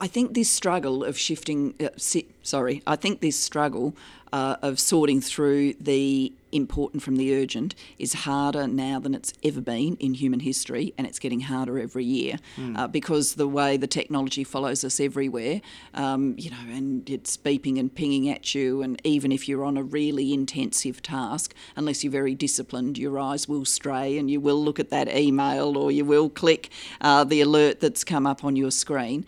I 0.01 0.09
think 0.09 0.35
this 0.35 0.51
struggle 0.51 1.05
of 1.05 1.17
shifting, 1.17 1.75
uh, 1.81 1.91
si- 1.97 2.29
sorry, 2.43 2.83
I 2.87 2.97
think 2.97 3.21
this 3.21 3.39
struggle 3.39 3.95
uh, 4.33 4.57
of 4.61 4.79
sorting 4.79 5.21
through 5.21 5.75
the 5.75 6.33
important 6.51 7.03
from 7.03 7.17
the 7.17 7.35
urgent 7.35 7.75
is 7.99 8.13
harder 8.15 8.67
now 8.67 8.99
than 8.99 9.15
it's 9.15 9.33
ever 9.45 9.61
been 9.61 9.97
in 9.97 10.15
human 10.15 10.41
history, 10.41 10.95
and 10.99 11.07
it's 11.07 11.19
getting 11.19 11.41
harder 11.41 11.79
every 11.79 12.05
year 12.05 12.37
mm. 12.57 12.77
uh, 12.77 12.89
because 12.89 13.35
the 13.35 13.47
way 13.47 13.77
the 13.77 13.87
technology 13.87 14.45
follows 14.45 14.83
us 14.83 14.99
everywhere, 14.99 15.61
um, 15.95 16.35
you 16.39 16.51
know, 16.51 16.57
and 16.71 17.09
it's 17.09 17.37
beeping 17.37 17.79
and 17.79 17.95
pinging 17.95 18.29
at 18.29 18.55
you, 18.55 18.83
and 18.83 19.01
even 19.05 19.31
if 19.31 19.49
you're 19.49 19.65
on 19.65 19.77
a 19.77 19.83
really 19.83 20.33
intensive 20.33 21.03
task, 21.03 21.55
unless 21.77 22.03
you're 22.03 22.11
very 22.11 22.35
disciplined, 22.35 22.99
your 22.99 23.19
eyes 23.19 23.49
will 23.49 23.65
stray 23.65 24.19
and 24.19 24.31
you 24.31 24.41
will 24.41 24.63
look 24.63 24.81
at 24.81 24.91
that 24.91 25.09
email 25.09 25.77
or 25.77 25.93
you 25.93 26.05
will 26.05 26.29
click 26.29 26.71
uh, 27.01 27.25
the 27.25 27.41
alert 27.41 27.81
that's 27.81 28.05
come 28.05 28.27
up 28.27 28.43
on 28.45 28.57
your 28.57 28.71
screen. 28.71 29.25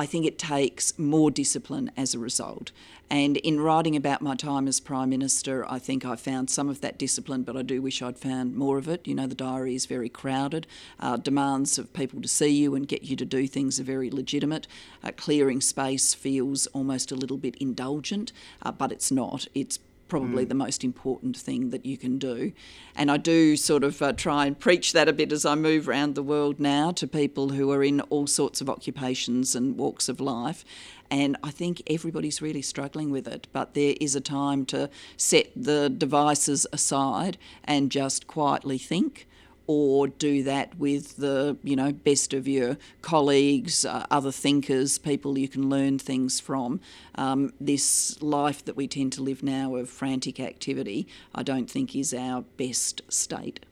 I 0.00 0.06
think 0.06 0.24
it 0.24 0.38
takes 0.38 0.98
more 0.98 1.30
discipline 1.30 1.90
as 1.94 2.14
a 2.14 2.18
result. 2.18 2.72
And 3.10 3.36
in 3.36 3.60
writing 3.60 3.96
about 3.96 4.22
my 4.22 4.34
time 4.34 4.66
as 4.66 4.80
Prime 4.80 5.10
Minister, 5.10 5.70
I 5.70 5.78
think 5.78 6.06
I 6.06 6.16
found 6.16 6.48
some 6.48 6.70
of 6.70 6.80
that 6.80 6.96
discipline, 6.96 7.42
but 7.42 7.54
I 7.54 7.60
do 7.60 7.82
wish 7.82 8.00
I'd 8.00 8.16
found 8.16 8.56
more 8.56 8.78
of 8.78 8.88
it. 8.88 9.06
You 9.06 9.14
know, 9.14 9.26
the 9.26 9.34
diary 9.34 9.74
is 9.74 9.84
very 9.84 10.08
crowded. 10.08 10.66
Uh, 10.98 11.18
demands 11.18 11.78
of 11.78 11.92
people 11.92 12.22
to 12.22 12.28
see 12.28 12.48
you 12.48 12.74
and 12.74 12.88
get 12.88 13.02
you 13.02 13.14
to 13.16 13.26
do 13.26 13.46
things 13.46 13.78
are 13.78 13.84
very 13.84 14.10
legitimate. 14.10 14.66
Uh, 15.04 15.10
clearing 15.14 15.60
space 15.60 16.14
feels 16.14 16.66
almost 16.68 17.12
a 17.12 17.16
little 17.16 17.36
bit 17.36 17.56
indulgent, 17.56 18.32
uh, 18.62 18.72
but 18.72 18.92
it's 18.92 19.10
not. 19.10 19.48
It's 19.54 19.78
probably 20.10 20.44
mm. 20.44 20.48
the 20.48 20.54
most 20.54 20.84
important 20.84 21.36
thing 21.36 21.70
that 21.70 21.86
you 21.86 21.96
can 21.96 22.18
do. 22.18 22.52
And 22.94 23.10
I 23.10 23.16
do 23.16 23.56
sort 23.56 23.82
of 23.82 24.02
uh, 24.02 24.12
try 24.12 24.44
and 24.44 24.58
preach 24.58 24.92
that 24.92 25.08
a 25.08 25.12
bit 25.14 25.32
as 25.32 25.46
I 25.46 25.54
move 25.54 25.88
around 25.88 26.14
the 26.14 26.22
world 26.22 26.60
now 26.60 26.90
to 26.92 27.06
people 27.06 27.50
who 27.50 27.70
are 27.70 27.82
in 27.82 28.02
all 28.02 28.26
sorts 28.26 28.60
of 28.60 28.68
occupations 28.68 29.54
and 29.54 29.78
walks 29.78 30.08
of 30.08 30.20
life. 30.20 30.64
And 31.10 31.36
I 31.42 31.50
think 31.50 31.82
everybody's 31.88 32.42
really 32.42 32.62
struggling 32.62 33.10
with 33.10 33.26
it, 33.26 33.48
but 33.52 33.74
there 33.74 33.94
is 34.00 34.14
a 34.14 34.20
time 34.20 34.66
to 34.66 34.90
set 35.16 35.50
the 35.56 35.88
devices 35.88 36.66
aside 36.72 37.38
and 37.64 37.90
just 37.90 38.26
quietly 38.26 38.78
think 38.78 39.26
or 39.72 40.08
do 40.08 40.42
that 40.42 40.76
with 40.78 41.18
the 41.18 41.56
you 41.62 41.76
know 41.76 41.92
best 41.92 42.34
of 42.34 42.48
your 42.48 42.76
colleagues, 43.02 43.84
uh, 43.84 44.04
other 44.10 44.32
thinkers, 44.32 44.98
people 44.98 45.38
you 45.38 45.46
can 45.46 45.70
learn 45.70 45.96
things 45.96 46.40
from. 46.40 46.80
Um, 47.14 47.52
this 47.60 48.20
life 48.20 48.64
that 48.64 48.74
we 48.74 48.88
tend 48.88 49.12
to 49.12 49.22
live 49.22 49.44
now 49.44 49.76
of 49.76 49.88
frantic 49.88 50.40
activity, 50.40 51.06
I 51.32 51.44
don't 51.44 51.70
think 51.70 51.94
is 51.94 52.12
our 52.12 52.42
best 52.56 53.02
state. 53.08 53.64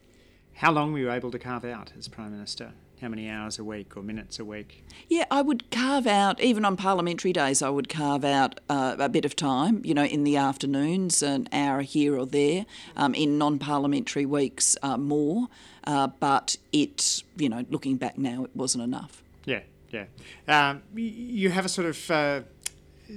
How 0.54 0.70
long 0.70 0.92
were 0.92 1.00
you 1.00 1.10
able 1.10 1.32
to 1.32 1.38
carve 1.38 1.64
out 1.64 1.92
as 1.98 2.06
Prime 2.06 2.30
Minister? 2.30 2.74
How 3.00 3.08
many 3.08 3.28
hours 3.28 3.58
a 3.58 3.64
week 3.64 3.96
or 3.96 4.02
minutes 4.02 4.38
a 4.38 4.44
week? 4.44 4.84
Yeah, 5.08 5.24
I 5.30 5.42
would 5.42 5.70
carve 5.70 6.06
out, 6.06 6.40
even 6.40 6.64
on 6.64 6.76
parliamentary 6.76 7.32
days, 7.32 7.62
I 7.62 7.70
would 7.70 7.88
carve 7.88 8.24
out 8.24 8.60
uh, 8.68 8.96
a 8.98 9.08
bit 9.08 9.24
of 9.24 9.36
time, 9.36 9.80
you 9.84 9.94
know, 9.94 10.04
in 10.04 10.24
the 10.24 10.36
afternoons, 10.36 11.22
an 11.22 11.48
hour 11.52 11.82
here 11.82 12.18
or 12.18 12.26
there. 12.26 12.66
Um, 12.96 13.14
in 13.14 13.38
non 13.38 13.58
parliamentary 13.58 14.26
weeks, 14.26 14.76
uh, 14.82 14.96
more. 14.96 15.48
Uh, 15.84 16.08
but 16.08 16.56
it, 16.72 17.22
you 17.36 17.48
know, 17.48 17.64
looking 17.70 17.96
back 17.96 18.18
now, 18.18 18.44
it 18.44 18.50
wasn't 18.54 18.84
enough. 18.84 19.22
Yeah, 19.44 19.60
yeah. 19.90 20.04
Um, 20.46 20.82
you 20.94 21.50
have 21.50 21.64
a 21.64 21.68
sort 21.68 21.86
of 21.88 22.10
uh, 22.10 22.40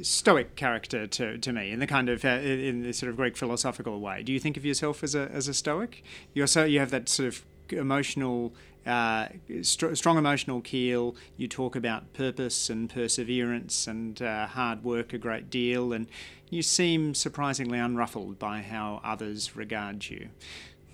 stoic 0.02 0.56
character 0.56 1.06
to, 1.06 1.38
to 1.38 1.54
me 1.54 1.72
in 1.72 1.80
the 1.80 1.88
kind 1.88 2.10
of 2.10 2.24
uh, 2.24 2.30
in 2.30 2.84
the 2.84 2.94
sort 2.94 3.10
of 3.10 3.18
Greek 3.18 3.36
philosophical 3.36 4.00
way. 4.00 4.24
Do 4.24 4.32
you 4.32 4.40
think 4.40 4.58
of 4.58 4.66
yourself 4.66 5.04
as 5.04 5.16
a 5.16 5.30
as 5.32 5.48
a 5.48 5.54
stoic? 5.54 6.04
You're 6.34 6.48
so 6.48 6.64
you 6.64 6.80
have 6.80 6.92
that 6.92 7.10
sort 7.10 7.28
of 7.28 7.44
emotional 7.70 8.54
uh, 8.86 9.28
st- 9.62 9.98
strong 9.98 10.18
emotional 10.18 10.62
keel. 10.62 11.16
You 11.38 11.48
talk 11.48 11.76
about 11.76 12.14
purpose 12.14 12.70
and 12.70 12.90
perseverance 12.90 13.88
and 13.88 14.22
uh, 14.22 14.48
hard 14.48 14.84
work 14.84 15.14
a 15.14 15.18
great 15.18 15.50
deal, 15.50 15.94
and 15.94 16.08
you 16.50 16.62
seem 16.62 17.14
surprisingly 17.14 17.80
unruffled 17.80 18.40
by 18.40 18.62
how 18.62 19.02
others 19.04 19.56
regard 19.56 20.10
you. 20.10 20.30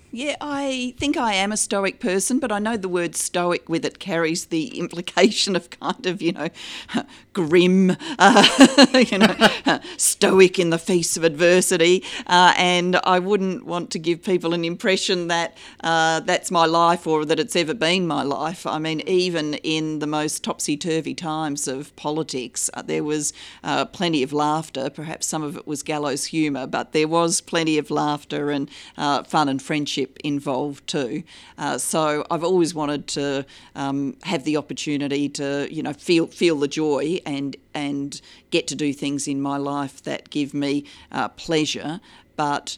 Yeah, 0.10 0.38
I 0.40 0.94
think 0.98 1.18
I 1.18 1.34
am 1.34 1.52
a 1.52 1.58
stoic 1.58 2.00
person, 2.00 2.40
but 2.40 2.50
I 2.50 2.60
know 2.60 2.78
the 2.78 2.88
word 2.88 3.14
stoic 3.14 3.68
with 3.68 3.84
it 3.84 4.00
carries 4.00 4.46
the 4.46 4.68
implication 4.80 5.54
of 5.56 5.70
kind 5.70 6.06
of, 6.06 6.22
you 6.22 6.32
know, 6.32 6.48
grim, 7.34 7.96
uh, 8.18 8.88
you 9.12 9.18
know, 9.18 9.80
stoic 9.98 10.60
in 10.60 10.70
the 10.70 10.78
face 10.78 11.18
of 11.18 11.26
adversity. 11.26 12.06
Uh, 12.26 12.54
and 12.58 12.96
I 13.04 13.20
wouldn't 13.20 13.66
want 13.66 13.92
to 13.92 14.00
give 14.00 14.24
people 14.24 14.54
an 14.54 14.64
impression 14.64 15.28
that 15.28 15.58
uh, 15.82 16.22
that's 16.22 16.52
my 16.52 16.66
life 16.66 17.06
or 17.06 17.26
that 17.26 17.38
it's 17.38 17.56
ever 17.58 17.74
been 17.74 18.08
my 18.08 18.24
life. 18.24 18.66
I 18.66 18.80
mean, 18.80 19.02
even 19.02 19.56
in 19.56 20.00
the 20.00 20.08
most 20.08 20.42
topsy 20.42 20.78
turvy 20.78 21.16
times 21.16 21.68
of 21.68 21.94
politics, 21.98 22.70
uh, 22.74 22.82
there 22.82 23.04
was 23.04 23.34
uh, 23.62 23.84
plenty 23.84 24.24
of 24.24 24.32
laughter. 24.32 24.90
Perhaps 24.90 25.28
some 25.28 25.44
of 25.44 25.58
it 25.58 25.68
was 25.68 25.84
gallows 25.84 26.26
humour, 26.28 26.66
but 26.66 26.94
there 26.94 27.10
was 27.10 27.42
plenty 27.42 27.78
of 27.78 27.92
laughter 27.92 28.52
and 28.52 28.70
uh, 28.98 29.24
fun 29.24 29.50
and 29.50 29.62
friendship 29.62 29.97
friendship 29.98 30.18
involved 30.24 30.88
too. 30.88 31.24
Uh, 31.58 31.78
so 31.78 32.26
I've 32.30 32.44
always 32.44 32.74
wanted 32.74 33.08
to 33.08 33.46
um, 33.76 34.16
have 34.24 34.44
the 34.44 34.58
opportunity 34.58 35.30
to, 35.30 35.68
you 35.72 35.84
know, 35.84 35.94
feel 35.94 36.28
feel 36.28 36.56
the 36.60 36.68
joy 36.68 37.20
and 37.26 37.56
and 37.74 38.22
get 38.52 38.68
to 38.68 38.76
do 38.76 38.94
things 38.94 39.28
in 39.28 39.42
my 39.42 39.58
life 39.58 40.04
that 40.04 40.30
give 40.30 40.54
me 40.54 40.84
uh, 41.12 41.30
pleasure. 41.30 42.00
But 42.36 42.78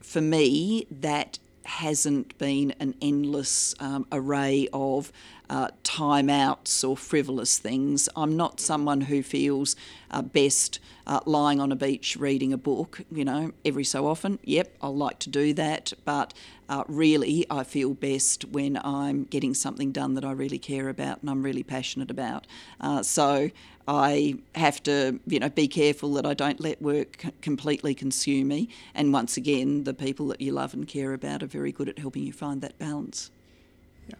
for 0.00 0.20
me, 0.20 0.86
that 0.90 1.38
hasn't 1.64 2.36
been 2.38 2.74
an 2.80 2.94
endless 3.02 3.74
um, 3.80 4.06
array 4.10 4.68
of 4.72 5.12
uh, 5.50 5.68
timeouts 5.82 6.88
or 6.88 6.96
frivolous 6.96 7.58
things. 7.58 8.08
I'm 8.16 8.36
not 8.36 8.60
someone 8.60 9.02
who 9.02 9.22
feels 9.22 9.76
uh, 10.10 10.22
best 10.22 10.78
uh, 11.06 11.20
lying 11.24 11.60
on 11.60 11.72
a 11.72 11.76
beach 11.76 12.16
reading 12.18 12.52
a 12.52 12.58
book, 12.58 13.00
you 13.10 13.24
know, 13.24 13.52
every 13.64 13.84
so 13.84 14.06
often. 14.06 14.38
Yep, 14.44 14.76
I'll 14.82 14.96
like 14.96 15.18
to 15.20 15.30
do 15.30 15.54
that, 15.54 15.92
but 16.04 16.34
uh, 16.68 16.84
really 16.86 17.46
I 17.50 17.64
feel 17.64 17.94
best 17.94 18.44
when 18.44 18.78
I'm 18.84 19.24
getting 19.24 19.54
something 19.54 19.90
done 19.90 20.14
that 20.14 20.24
I 20.24 20.32
really 20.32 20.58
care 20.58 20.88
about 20.88 21.22
and 21.22 21.30
I'm 21.30 21.42
really 21.42 21.62
passionate 21.62 22.10
about. 22.10 22.46
Uh, 22.80 23.02
so 23.02 23.50
I 23.86 24.36
have 24.54 24.82
to, 24.82 25.18
you 25.26 25.40
know, 25.40 25.48
be 25.48 25.66
careful 25.66 26.12
that 26.14 26.26
I 26.26 26.34
don't 26.34 26.60
let 26.60 26.82
work 26.82 27.24
completely 27.40 27.94
consume 27.94 28.48
me. 28.48 28.68
And 28.94 29.14
once 29.14 29.38
again, 29.38 29.84
the 29.84 29.94
people 29.94 30.26
that 30.28 30.42
you 30.42 30.52
love 30.52 30.74
and 30.74 30.86
care 30.86 31.14
about 31.14 31.42
are 31.42 31.46
very 31.46 31.72
good 31.72 31.88
at 31.88 31.98
helping 31.98 32.24
you 32.24 32.34
find 32.34 32.60
that 32.60 32.78
balance. 32.78 33.30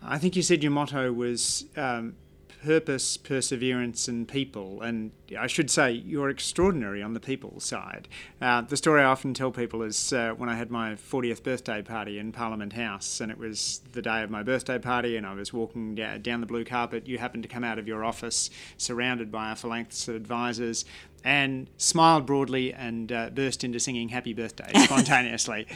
I 0.03 0.19
think 0.19 0.37
you 0.37 0.43
said 0.43 0.63
your 0.63 0.73
motto 0.73 1.13
was 1.13 1.65
um, 1.77 2.15
purpose, 2.63 3.17
perseverance, 3.17 4.09
and 4.09 4.27
people. 4.27 4.83
And 4.83 5.13
I 5.39 5.47
should 5.47 5.71
say, 5.71 5.93
you're 5.93 6.29
extraordinary 6.29 7.03
on 7.03 7.15
the 7.15 7.21
people 7.21 7.61
side. 7.61 8.09
Uh, 8.41 8.63
the 8.63 8.77
story 8.77 9.03
I 9.03 9.05
often 9.05 9.35
tell 9.35 9.51
people 9.51 9.83
is 9.83 10.13
uh, 10.13 10.35
when 10.37 10.49
I 10.49 10.57
had 10.57 10.71
my 10.71 10.95
40th 10.95 11.43
birthday 11.43 11.83
party 11.83 12.19
in 12.19 12.33
Parliament 12.33 12.73
House, 12.73 13.21
and 13.21 13.31
it 13.31 13.39
was 13.39 13.81
the 13.93 14.03
day 14.03 14.23
of 14.23 14.31
my 14.31 14.43
birthday 14.43 14.79
party, 14.79 15.17
and 15.17 15.27
I 15.27 15.35
was 15.35 15.53
walking 15.53 15.95
down 15.95 16.41
the 16.41 16.47
blue 16.47 16.65
carpet. 16.65 17.07
You 17.07 17.19
happened 17.19 17.45
to 17.45 17.49
come 17.49 17.65
out 17.65 17.79
of 17.79 17.87
your 17.87 18.05
office 18.05 18.51
surrounded 18.77 19.31
by 19.31 19.53
a 19.53 19.57
phalanx 19.57 20.09
of 20.09 20.17
advisors 20.17 20.85
and 21.25 21.69
smiled 21.77 22.27
broadly 22.27 22.73
and 22.73 23.13
uh, 23.13 23.31
burst 23.31 23.65
into 23.65 23.81
singing 23.81 24.09
happy 24.09 24.33
birthday 24.33 24.71
spontaneously. 24.85 25.67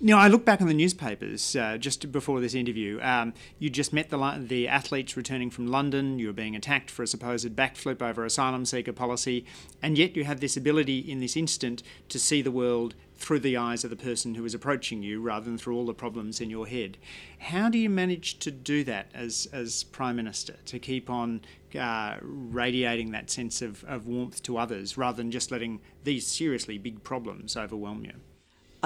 now, 0.00 0.18
I 0.18 0.28
look 0.28 0.44
back 0.44 0.60
on 0.60 0.68
the 0.68 0.74
newspapers 0.74 1.54
uh, 1.56 1.76
just 1.78 2.10
before 2.10 2.40
this 2.40 2.54
interview. 2.54 3.00
Um, 3.00 3.34
you 3.58 3.70
just 3.70 3.92
met 3.92 4.10
the, 4.10 4.44
the 4.46 4.68
athletes 4.68 5.16
returning 5.16 5.50
from 5.50 5.66
London, 5.66 6.18
you 6.18 6.28
were 6.28 6.32
being 6.32 6.56
attacked 6.56 6.90
for 6.90 7.02
a 7.02 7.06
supposed 7.06 7.48
backflip 7.56 8.02
over 8.02 8.24
asylum 8.24 8.64
seeker 8.64 8.92
policy, 8.92 9.44
and 9.82 9.98
yet 9.98 10.16
you 10.16 10.24
have 10.24 10.40
this 10.40 10.56
ability 10.56 10.98
in 10.98 11.20
this 11.20 11.36
instant 11.36 11.82
to 12.08 12.18
see 12.18 12.42
the 12.42 12.50
world 12.50 12.94
through 13.16 13.40
the 13.40 13.56
eyes 13.56 13.84
of 13.84 13.90
the 13.90 13.96
person 13.96 14.34
who 14.34 14.44
is 14.44 14.54
approaching 14.54 15.02
you 15.02 15.20
rather 15.20 15.44
than 15.44 15.58
through 15.58 15.76
all 15.76 15.86
the 15.86 15.94
problems 15.94 16.40
in 16.40 16.50
your 16.50 16.66
head. 16.66 16.98
How 17.38 17.68
do 17.68 17.78
you 17.78 17.90
manage 17.90 18.38
to 18.40 18.50
do 18.50 18.84
that 18.84 19.10
as, 19.14 19.48
as 19.52 19.84
Prime 19.84 20.16
Minister, 20.16 20.56
to 20.66 20.78
keep 20.78 21.08
on 21.08 21.40
uh, 21.78 22.16
radiating 22.20 23.12
that 23.12 23.30
sense 23.30 23.62
of, 23.62 23.84
of 23.84 24.06
warmth 24.06 24.42
to 24.44 24.58
others 24.58 24.96
rather 24.96 25.16
than 25.16 25.30
just 25.30 25.50
letting 25.50 25.80
these 26.04 26.26
seriously 26.26 26.78
big 26.78 27.02
problems 27.02 27.56
overwhelm 27.56 28.04
you? 28.04 28.12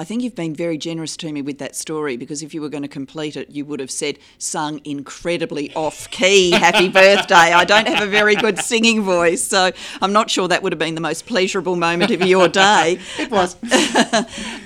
I 0.01 0.03
think 0.03 0.23
you've 0.23 0.33
been 0.33 0.55
very 0.55 0.79
generous 0.79 1.15
to 1.17 1.31
me 1.31 1.43
with 1.43 1.59
that 1.59 1.75
story 1.75 2.17
because 2.17 2.41
if 2.41 2.55
you 2.55 2.61
were 2.61 2.69
going 2.69 2.81
to 2.81 2.89
complete 2.89 3.35
it, 3.35 3.51
you 3.51 3.65
would 3.65 3.79
have 3.79 3.91
said, 3.91 4.17
sung 4.39 4.81
incredibly 4.83 5.71
off 5.75 6.09
key, 6.09 6.49
happy 6.49 6.89
birthday. 7.01 7.35
I 7.35 7.65
don't 7.65 7.87
have 7.87 8.01
a 8.01 8.09
very 8.09 8.33
good 8.33 8.57
singing 8.57 9.03
voice, 9.03 9.43
so 9.43 9.71
I'm 10.01 10.11
not 10.11 10.31
sure 10.31 10.47
that 10.47 10.63
would 10.63 10.71
have 10.71 10.79
been 10.79 10.95
the 10.95 11.01
most 11.01 11.27
pleasurable 11.27 11.75
moment 11.75 12.09
of 12.09 12.23
your 12.23 12.47
day. 12.47 12.97
it 13.19 13.29
was. 13.29 13.55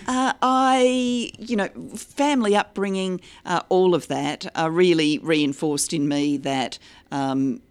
uh, 0.08 0.32
I, 0.42 1.32
you 1.38 1.58
know, 1.58 1.68
family 1.98 2.56
upbringing, 2.56 3.20
uh, 3.46 3.62
all 3.68 3.94
of 3.94 4.08
that 4.08 4.46
uh, 4.58 4.70
really 4.72 5.18
reinforced 5.18 5.92
in 5.92 6.08
me 6.08 6.38
that. 6.38 6.80
Um, 7.12 7.62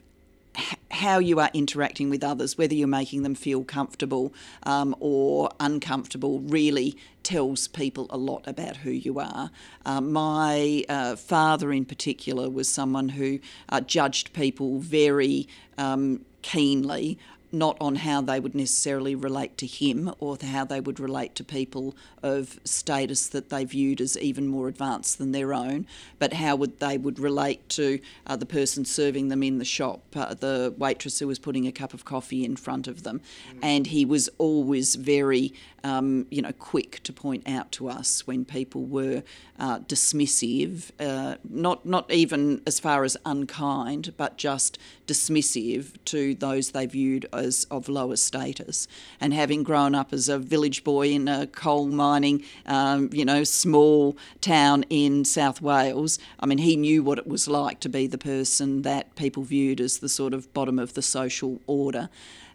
how 0.90 1.18
you 1.18 1.40
are 1.40 1.50
interacting 1.52 2.10
with 2.10 2.22
others, 2.22 2.56
whether 2.56 2.74
you're 2.74 2.88
making 2.88 3.22
them 3.22 3.34
feel 3.34 3.64
comfortable 3.64 4.32
um, 4.62 4.94
or 5.00 5.50
uncomfortable, 5.60 6.40
really 6.40 6.96
tells 7.22 7.68
people 7.68 8.06
a 8.10 8.16
lot 8.18 8.46
about 8.46 8.78
who 8.78 8.90
you 8.90 9.18
are. 9.18 9.50
Uh, 9.84 10.00
my 10.00 10.84
uh, 10.88 11.16
father, 11.16 11.72
in 11.72 11.84
particular, 11.84 12.48
was 12.48 12.68
someone 12.68 13.10
who 13.10 13.40
uh, 13.70 13.80
judged 13.80 14.32
people 14.32 14.78
very 14.78 15.48
um, 15.78 16.24
keenly 16.42 17.18
not 17.54 17.76
on 17.80 17.96
how 17.96 18.20
they 18.20 18.40
would 18.40 18.54
necessarily 18.54 19.14
relate 19.14 19.56
to 19.58 19.66
him 19.66 20.12
or 20.18 20.36
how 20.42 20.64
they 20.64 20.80
would 20.80 21.00
relate 21.00 21.34
to 21.36 21.44
people 21.44 21.94
of 22.22 22.58
status 22.64 23.28
that 23.28 23.50
they 23.50 23.64
viewed 23.64 24.00
as 24.00 24.18
even 24.18 24.48
more 24.48 24.68
advanced 24.68 25.18
than 25.18 25.32
their 25.32 25.54
own, 25.54 25.86
but 26.18 26.34
how 26.34 26.56
would 26.56 26.80
they 26.80 26.98
would 26.98 27.18
relate 27.18 27.66
to 27.68 27.98
uh, 28.26 28.36
the 28.36 28.46
person 28.46 28.84
serving 28.84 29.28
them 29.28 29.42
in 29.42 29.58
the 29.58 29.64
shop, 29.64 30.02
uh, 30.14 30.34
the 30.34 30.74
waitress 30.76 31.18
who 31.18 31.26
was 31.26 31.38
putting 31.38 31.66
a 31.66 31.72
cup 31.72 31.94
of 31.94 32.04
coffee 32.04 32.44
in 32.44 32.56
front 32.56 32.88
of 32.88 33.02
them, 33.04 33.20
mm. 33.52 33.58
and 33.62 33.86
he 33.88 34.04
was 34.04 34.28
always 34.38 34.96
very 34.96 35.52
um, 35.84 36.26
you 36.30 36.40
know, 36.40 36.52
quick 36.52 37.02
to 37.02 37.12
point 37.12 37.46
out 37.46 37.70
to 37.72 37.88
us 37.88 38.26
when 38.26 38.46
people 38.46 38.86
were 38.86 39.22
uh, 39.58 39.80
dismissive, 39.80 40.90
uh, 40.98 41.36
not 41.48 41.84
not 41.84 42.10
even 42.10 42.62
as 42.66 42.80
far 42.80 43.04
as 43.04 43.18
unkind, 43.26 44.14
but 44.16 44.38
just 44.38 44.78
dismissive 45.06 45.92
to 46.06 46.34
those 46.34 46.70
they 46.70 46.86
viewed 46.86 47.26
as 47.34 47.43
of 47.70 47.88
lower 47.88 48.16
status. 48.16 48.88
And 49.20 49.34
having 49.34 49.62
grown 49.62 49.94
up 49.94 50.12
as 50.12 50.28
a 50.28 50.38
village 50.38 50.84
boy 50.84 51.08
in 51.08 51.28
a 51.28 51.46
coal 51.46 51.86
mining, 51.86 52.44
um, 52.66 53.10
you 53.12 53.24
know, 53.24 53.44
small 53.44 54.16
town 54.40 54.84
in 54.88 55.24
South 55.24 55.60
Wales, 55.60 56.18
I 56.40 56.46
mean, 56.46 56.58
he 56.58 56.76
knew 56.76 57.02
what 57.02 57.18
it 57.18 57.26
was 57.26 57.46
like 57.46 57.80
to 57.80 57.88
be 57.88 58.06
the 58.06 58.18
person 58.18 58.82
that 58.82 59.14
people 59.16 59.42
viewed 59.42 59.80
as 59.80 59.98
the 59.98 60.08
sort 60.08 60.34
of 60.34 60.52
bottom 60.54 60.78
of 60.78 60.94
the 60.94 61.02
social 61.02 61.60
order. 61.66 62.08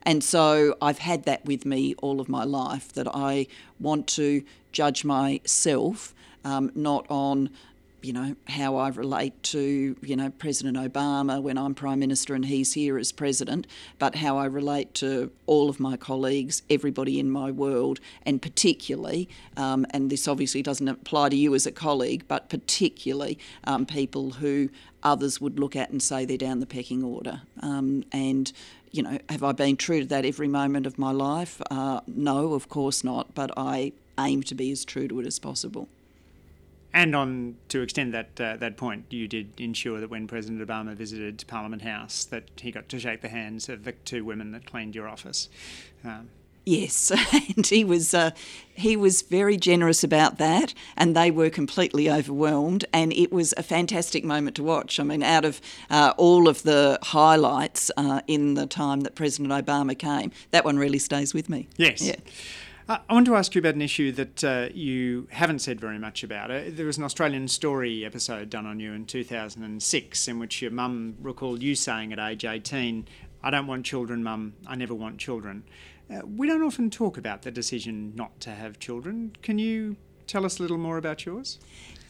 And 0.03 0.23
so 0.23 0.75
I've 0.81 0.99
had 0.99 1.23
that 1.23 1.45
with 1.45 1.65
me 1.65 1.93
all 2.01 2.19
of 2.19 2.29
my 2.29 2.43
life 2.43 2.91
that 2.93 3.07
I 3.13 3.47
want 3.79 4.07
to 4.07 4.43
judge 4.71 5.05
myself 5.05 6.13
um, 6.45 6.71
not 6.75 7.05
on 7.09 7.49
you 8.01 8.13
know 8.13 8.35
how 8.47 8.75
I 8.77 8.89
relate 8.89 9.41
to 9.43 9.95
you 10.01 10.15
know 10.15 10.29
President 10.29 10.77
Obama 10.77 11.41
when 11.41 11.57
I'm 11.57 11.75
prime 11.75 11.99
minister 11.99 12.33
and 12.33 12.45
he's 12.45 12.73
here 12.73 12.97
as 12.97 13.11
president, 13.11 13.67
but 13.97 14.15
how 14.15 14.37
I 14.37 14.45
relate 14.45 14.93
to 14.95 15.31
all 15.45 15.69
of 15.69 15.79
my 15.79 15.97
colleagues, 15.97 16.61
everybody 16.69 17.19
in 17.19 17.29
my 17.29 17.51
world, 17.51 17.99
and 18.25 18.41
particularly, 18.41 19.29
um, 19.57 19.85
and 19.91 20.09
this 20.09 20.27
obviously 20.27 20.61
doesn't 20.61 20.87
apply 20.87 21.29
to 21.29 21.35
you 21.35 21.55
as 21.55 21.65
a 21.65 21.71
colleague, 21.71 22.23
but 22.27 22.49
particularly 22.49 23.37
um, 23.65 23.85
people 23.85 24.31
who 24.31 24.69
others 25.03 25.39
would 25.39 25.59
look 25.59 25.75
at 25.75 25.89
and 25.89 26.01
say 26.03 26.25
they're 26.25 26.37
down 26.37 26.59
the 26.59 26.65
pecking 26.65 27.03
order, 27.03 27.41
um, 27.61 28.03
and 28.11 28.51
you 28.91 29.03
know, 29.03 29.19
have 29.29 29.43
I 29.43 29.51
been 29.51 29.77
true 29.77 30.01
to 30.01 30.05
that 30.07 30.25
every 30.25 30.47
moment 30.47 30.87
of 30.87 30.97
my 30.97 31.11
life? 31.11 31.61
Uh, 31.69 32.01
no, 32.07 32.53
of 32.53 32.69
course 32.69 33.03
not, 33.03 33.35
but 33.35 33.51
I 33.55 33.93
aim 34.17 34.43
to 34.43 34.55
be 34.55 34.71
as 34.71 34.83
true 34.83 35.07
to 35.07 35.19
it 35.19 35.27
as 35.27 35.39
possible. 35.39 35.87
And 36.91 37.15
on 37.15 37.57
to 37.69 37.81
extend 37.81 38.13
that 38.15 38.41
uh, 38.41 38.57
that 38.57 38.75
point, 38.75 39.05
you 39.09 39.27
did 39.27 39.59
ensure 39.59 39.99
that 39.99 40.09
when 40.09 40.27
President 40.27 40.67
Obama 40.67 40.95
visited 40.95 41.43
Parliament 41.47 41.83
House, 41.83 42.25
that 42.25 42.45
he 42.59 42.71
got 42.71 42.89
to 42.89 42.99
shake 42.99 43.21
the 43.21 43.29
hands 43.29 43.69
of 43.69 43.83
the 43.83 43.91
two 43.91 44.25
women 44.25 44.51
that 44.51 44.65
cleaned 44.65 44.95
your 44.95 45.07
office. 45.07 45.49
Um, 46.03 46.29
Yes, 46.69 47.11
and 47.55 47.65
he 47.65 47.83
was 47.83 48.13
uh, 48.13 48.29
he 48.73 48.95
was 48.95 49.23
very 49.23 49.57
generous 49.57 50.03
about 50.03 50.37
that, 50.37 50.75
and 50.95 51.15
they 51.15 51.31
were 51.31 51.49
completely 51.49 52.11
overwhelmed, 52.11 52.85
and 52.93 53.11
it 53.13 53.31
was 53.31 53.55
a 53.57 53.63
fantastic 53.63 54.23
moment 54.23 54.55
to 54.57 54.63
watch. 54.63 54.99
I 54.99 55.03
mean, 55.03 55.23
out 55.23 55.45
of 55.45 55.61
uh, 55.89 56.13
all 56.17 56.47
of 56.47 56.61
the 56.61 56.99
highlights 57.01 57.89
uh, 57.97 58.21
in 58.27 58.53
the 58.53 58.67
time 58.67 59.01
that 59.01 59.15
President 59.15 59.51
Obama 59.51 59.97
came, 59.97 60.31
that 60.51 60.63
one 60.63 60.77
really 60.77 60.99
stays 60.99 61.33
with 61.33 61.49
me. 61.49 61.67
Yes. 61.77 62.01
Yeah. 62.03 62.17
I 62.89 63.13
want 63.13 63.27
to 63.27 63.35
ask 63.35 63.53
you 63.53 63.59
about 63.59 63.75
an 63.75 63.83
issue 63.83 64.11
that 64.13 64.43
uh, 64.43 64.69
you 64.73 65.27
haven't 65.29 65.59
said 65.59 65.79
very 65.79 65.99
much 65.99 66.23
about. 66.23 66.49
Uh, 66.49 66.61
there 66.69 66.87
was 66.87 66.97
an 66.97 67.03
Australian 67.03 67.47
Story 67.47 68.03
episode 68.03 68.49
done 68.49 68.65
on 68.65 68.79
you 68.79 68.93
in 68.93 69.05
2006 69.05 70.27
in 70.27 70.39
which 70.39 70.59
your 70.59 70.71
mum 70.71 71.15
recalled 71.21 71.61
you 71.61 71.75
saying 71.75 72.11
at 72.11 72.17
age 72.17 72.45
18, 72.45 73.07
I 73.43 73.51
don't 73.51 73.67
want 73.67 73.85
children, 73.85 74.23
mum, 74.23 74.53
I 74.65 74.75
never 74.75 74.95
want 74.95 75.19
children. 75.19 75.65
Uh, 76.11 76.21
we 76.25 76.47
don't 76.47 76.63
often 76.63 76.89
talk 76.89 77.15
about 77.15 77.43
the 77.43 77.51
decision 77.51 78.13
not 78.15 78.39
to 78.39 78.49
have 78.49 78.79
children. 78.79 79.35
Can 79.43 79.59
you 79.59 79.95
tell 80.25 80.43
us 80.43 80.57
a 80.57 80.63
little 80.63 80.79
more 80.79 80.97
about 80.97 81.27
yours? 81.27 81.59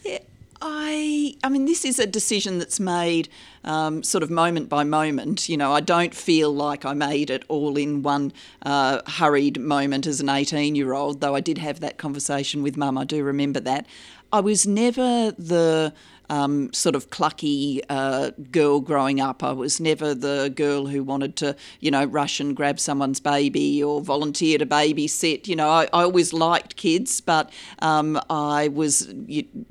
Yeah. 0.02 0.20
I, 0.62 1.34
I 1.42 1.48
mean, 1.48 1.64
this 1.64 1.84
is 1.84 1.98
a 1.98 2.06
decision 2.06 2.58
that's 2.58 2.78
made 2.78 3.28
um, 3.64 4.02
sort 4.02 4.22
of 4.22 4.30
moment 4.30 4.68
by 4.68 4.84
moment. 4.84 5.48
You 5.48 5.56
know, 5.56 5.72
I 5.72 5.80
don't 5.80 6.14
feel 6.14 6.54
like 6.54 6.84
I 6.84 6.92
made 6.92 7.30
it 7.30 7.44
all 7.48 7.76
in 7.76 8.02
one 8.02 8.32
uh, 8.62 9.00
hurried 9.06 9.58
moment 9.58 10.06
as 10.06 10.20
an 10.20 10.28
18 10.28 10.74
year 10.74 10.92
old, 10.92 11.20
though 11.20 11.34
I 11.34 11.40
did 11.40 11.58
have 11.58 11.80
that 11.80 11.96
conversation 11.96 12.62
with 12.62 12.76
mum. 12.76 12.98
I 12.98 13.04
do 13.04 13.24
remember 13.24 13.60
that. 13.60 13.86
I 14.32 14.40
was 14.40 14.66
never 14.66 15.32
the 15.32 15.92
um, 16.30 16.72
sort 16.72 16.94
of 16.94 17.10
clucky 17.10 17.80
uh, 17.90 18.30
girl 18.52 18.80
growing 18.80 19.20
up. 19.20 19.42
I 19.42 19.52
was 19.52 19.80
never 19.80 20.14
the 20.14 20.50
girl 20.54 20.86
who 20.86 21.02
wanted 21.02 21.36
to, 21.36 21.56
you 21.80 21.90
know, 21.90 22.04
rush 22.04 22.38
and 22.38 22.56
grab 22.56 22.78
someone's 22.78 23.20
baby 23.20 23.82
or 23.82 24.00
volunteer 24.00 24.56
to 24.58 24.64
babysit. 24.64 25.48
You 25.48 25.56
know, 25.56 25.68
I, 25.68 25.84
I 25.92 26.04
always 26.04 26.32
liked 26.32 26.76
kids, 26.76 27.20
but 27.20 27.52
um, 27.80 28.18
I 28.30 28.68
was 28.68 29.12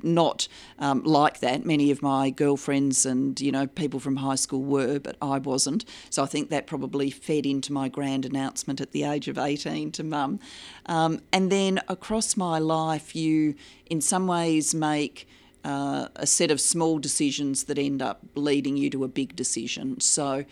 not 0.02 0.48
um, 0.78 1.02
like 1.02 1.40
that. 1.40 1.64
Many 1.64 1.90
of 1.90 2.02
my 2.02 2.28
girlfriends 2.28 3.06
and, 3.06 3.40
you 3.40 3.50
know, 3.50 3.66
people 3.66 3.98
from 3.98 4.16
high 4.16 4.34
school 4.34 4.62
were, 4.62 4.98
but 5.00 5.16
I 5.22 5.38
wasn't. 5.38 5.86
So 6.10 6.22
I 6.22 6.26
think 6.26 6.50
that 6.50 6.66
probably 6.66 7.10
fed 7.10 7.46
into 7.46 7.72
my 7.72 7.88
grand 7.88 8.26
announcement 8.26 8.82
at 8.82 8.92
the 8.92 9.04
age 9.04 9.28
of 9.28 9.38
18 9.38 9.92
to 9.92 10.04
mum. 10.04 10.38
Um, 10.84 11.22
and 11.32 11.50
then 11.50 11.80
across 11.88 12.36
my 12.36 12.58
life, 12.58 13.16
you 13.16 13.54
in 13.86 14.02
some 14.02 14.26
ways 14.26 14.74
make 14.74 15.26
uh, 15.64 16.08
a 16.16 16.26
set 16.26 16.50
of 16.50 16.60
small 16.60 16.98
decisions 16.98 17.64
that 17.64 17.78
end 17.78 18.00
up 18.02 18.20
leading 18.34 18.76
you 18.76 18.90
to 18.90 19.04
a 19.04 19.08
big 19.08 19.36
decision. 19.36 20.00
So, 20.00 20.44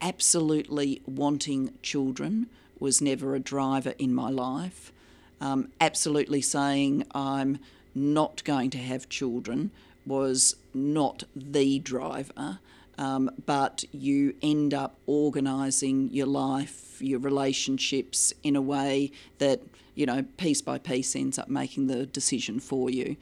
absolutely 0.00 1.00
wanting 1.06 1.72
children 1.82 2.48
was 2.78 3.00
never 3.00 3.34
a 3.34 3.40
driver 3.40 3.94
in 3.98 4.12
my 4.12 4.28
life. 4.28 4.92
Um, 5.40 5.68
absolutely 5.80 6.40
saying 6.40 7.06
I'm 7.14 7.58
not 7.94 8.42
going 8.44 8.70
to 8.70 8.78
have 8.78 9.08
children 9.08 9.70
was 10.04 10.56
not 10.74 11.24
the 11.34 11.78
driver. 11.78 12.58
Um, 12.98 13.30
but 13.46 13.84
you 13.92 14.34
end 14.42 14.74
up 14.74 14.96
organising 15.06 16.10
your 16.12 16.26
life, 16.26 17.00
your 17.00 17.18
relationships 17.18 18.32
in 18.42 18.54
a 18.54 18.60
way 18.60 19.12
that, 19.38 19.60
you 19.94 20.04
know, 20.04 20.24
piece 20.36 20.60
by 20.60 20.78
piece 20.78 21.16
ends 21.16 21.38
up 21.38 21.48
making 21.48 21.86
the 21.86 22.04
decision 22.06 22.60
for 22.60 22.90
you. 22.90 23.16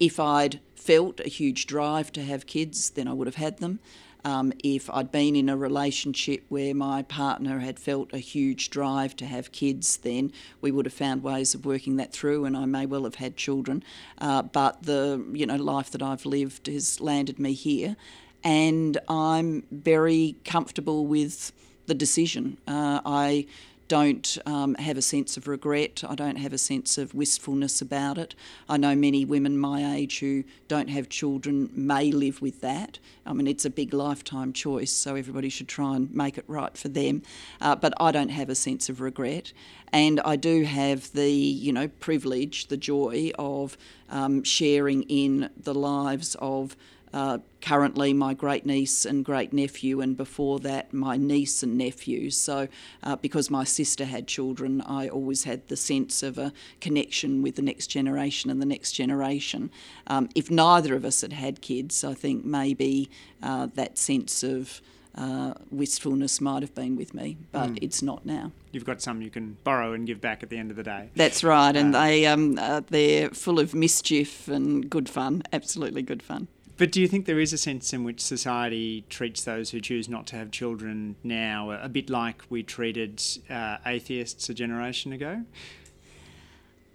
If 0.00 0.18
I'd 0.18 0.60
felt 0.74 1.20
a 1.20 1.28
huge 1.28 1.66
drive 1.66 2.12
to 2.12 2.22
have 2.22 2.46
kids, 2.46 2.90
then 2.90 3.08
I 3.08 3.12
would 3.12 3.26
have 3.26 3.36
had 3.36 3.58
them. 3.58 3.80
Um, 4.24 4.54
if 4.62 4.88
I'd 4.88 5.12
been 5.12 5.36
in 5.36 5.50
a 5.50 5.56
relationship 5.56 6.44
where 6.48 6.74
my 6.74 7.02
partner 7.02 7.58
had 7.58 7.78
felt 7.78 8.12
a 8.14 8.18
huge 8.18 8.70
drive 8.70 9.14
to 9.16 9.26
have 9.26 9.52
kids, 9.52 9.98
then 9.98 10.32
we 10.62 10.70
would 10.70 10.86
have 10.86 10.94
found 10.94 11.22
ways 11.22 11.54
of 11.54 11.66
working 11.66 11.96
that 11.96 12.12
through, 12.12 12.46
and 12.46 12.56
I 12.56 12.64
may 12.64 12.86
well 12.86 13.04
have 13.04 13.16
had 13.16 13.36
children. 13.36 13.84
Uh, 14.18 14.40
but 14.42 14.82
the 14.82 15.22
you 15.32 15.44
know 15.44 15.56
life 15.56 15.90
that 15.90 16.02
I've 16.02 16.24
lived 16.24 16.68
has 16.68 17.02
landed 17.02 17.38
me 17.38 17.52
here, 17.52 17.96
and 18.42 18.96
I'm 19.08 19.64
very 19.70 20.36
comfortable 20.46 21.06
with 21.06 21.52
the 21.86 21.94
decision. 21.94 22.56
Uh, 22.66 23.00
I 23.04 23.46
don't 23.88 24.38
um, 24.46 24.74
have 24.76 24.96
a 24.96 25.02
sense 25.02 25.36
of 25.36 25.46
regret. 25.46 26.02
I 26.08 26.14
don't 26.14 26.36
have 26.36 26.52
a 26.52 26.58
sense 26.58 26.98
of 26.98 27.14
wistfulness 27.14 27.80
about 27.80 28.18
it. 28.18 28.34
I 28.68 28.76
know 28.76 28.94
many 28.94 29.24
women 29.24 29.58
my 29.58 29.94
age 29.94 30.20
who 30.20 30.44
don't 30.68 30.88
have 30.88 31.08
children 31.08 31.70
may 31.74 32.10
live 32.10 32.40
with 32.40 32.60
that. 32.62 32.98
I 33.26 33.32
mean, 33.32 33.46
it's 33.46 33.64
a 33.64 33.70
big 33.70 33.92
lifetime 33.92 34.52
choice, 34.52 34.92
so 34.92 35.16
everybody 35.16 35.48
should 35.48 35.68
try 35.68 35.96
and 35.96 36.12
make 36.14 36.38
it 36.38 36.44
right 36.46 36.76
for 36.76 36.88
them. 36.88 37.22
Uh, 37.60 37.76
but 37.76 37.94
I 38.00 38.12
don't 38.12 38.30
have 38.30 38.48
a 38.48 38.54
sense 38.54 38.88
of 38.88 39.00
regret, 39.00 39.52
and 39.92 40.20
I 40.20 40.36
do 40.36 40.64
have 40.64 41.12
the 41.12 41.30
you 41.30 41.72
know 41.72 41.88
privilege, 41.88 42.68
the 42.68 42.76
joy 42.76 43.32
of 43.38 43.76
um, 44.10 44.42
sharing 44.44 45.02
in 45.04 45.50
the 45.56 45.74
lives 45.74 46.36
of 46.38 46.76
uh, 47.14 47.38
currently 47.62 48.12
my 48.12 48.34
great 48.34 48.66
niece 48.66 49.04
and 49.04 49.24
great 49.24 49.52
nephew, 49.52 50.00
and 50.00 50.16
before 50.16 50.58
that, 50.58 50.92
my 50.92 51.16
niece 51.16 51.62
and 51.62 51.78
nephew. 51.78 52.28
So, 52.28 52.66
uh, 53.04 53.14
because 53.14 53.50
my 53.50 53.62
sister 53.62 54.04
had 54.04 54.26
children, 54.26 54.80
I 54.80 55.08
always 55.08 55.44
had 55.44 55.68
the 55.68 55.76
sense 55.76 56.24
of 56.24 56.38
a 56.38 56.52
connection 56.80 57.40
with 57.40 57.54
the 57.54 57.62
next 57.62 57.86
generation 57.86 58.50
and 58.50 58.60
the 58.60 58.66
next 58.66 58.92
generation. 58.92 59.70
Um, 60.08 60.28
if 60.34 60.50
neither 60.50 60.96
of 60.96 61.04
us 61.04 61.20
had 61.20 61.32
had 61.32 61.60
kids, 61.60 62.02
I 62.02 62.14
think 62.14 62.44
maybe 62.44 63.08
uh, 63.40 63.68
that 63.74 63.96
sense 63.96 64.42
of 64.42 64.82
uh, 65.14 65.54
wistfulness 65.70 66.40
might 66.40 66.62
have 66.62 66.74
been 66.74 66.96
with 66.96 67.14
me, 67.14 67.36
but 67.52 67.70
mm. 67.70 67.78
it's 67.80 68.02
not 68.02 68.26
now. 68.26 68.50
You've 68.72 68.84
got 68.84 69.00
some 69.00 69.22
you 69.22 69.30
can 69.30 69.56
borrow 69.62 69.92
and 69.92 70.04
give 70.04 70.20
back 70.20 70.42
at 70.42 70.50
the 70.50 70.56
end 70.56 70.72
of 70.72 70.76
the 70.76 70.82
day. 70.82 71.10
That's 71.14 71.44
right, 71.44 71.76
and 71.76 71.94
uh, 71.94 72.00
they 72.00 72.26
um, 72.26 72.58
uh, 72.58 72.80
they're 72.88 73.30
full 73.30 73.60
of 73.60 73.72
mischief 73.72 74.48
and 74.48 74.90
good 74.90 75.08
fun. 75.08 75.44
Absolutely 75.52 76.02
good 76.02 76.20
fun. 76.20 76.48
But 76.76 76.90
do 76.90 77.00
you 77.00 77.06
think 77.06 77.26
there 77.26 77.38
is 77.38 77.52
a 77.52 77.58
sense 77.58 77.92
in 77.92 78.02
which 78.02 78.20
society 78.20 79.04
treats 79.08 79.44
those 79.44 79.70
who 79.70 79.80
choose 79.80 80.08
not 80.08 80.26
to 80.28 80.36
have 80.36 80.50
children 80.50 81.14
now 81.22 81.70
a 81.70 81.88
bit 81.88 82.10
like 82.10 82.42
we 82.50 82.62
treated 82.64 83.22
uh, 83.48 83.76
atheists 83.86 84.48
a 84.48 84.54
generation 84.54 85.12
ago? 85.12 85.44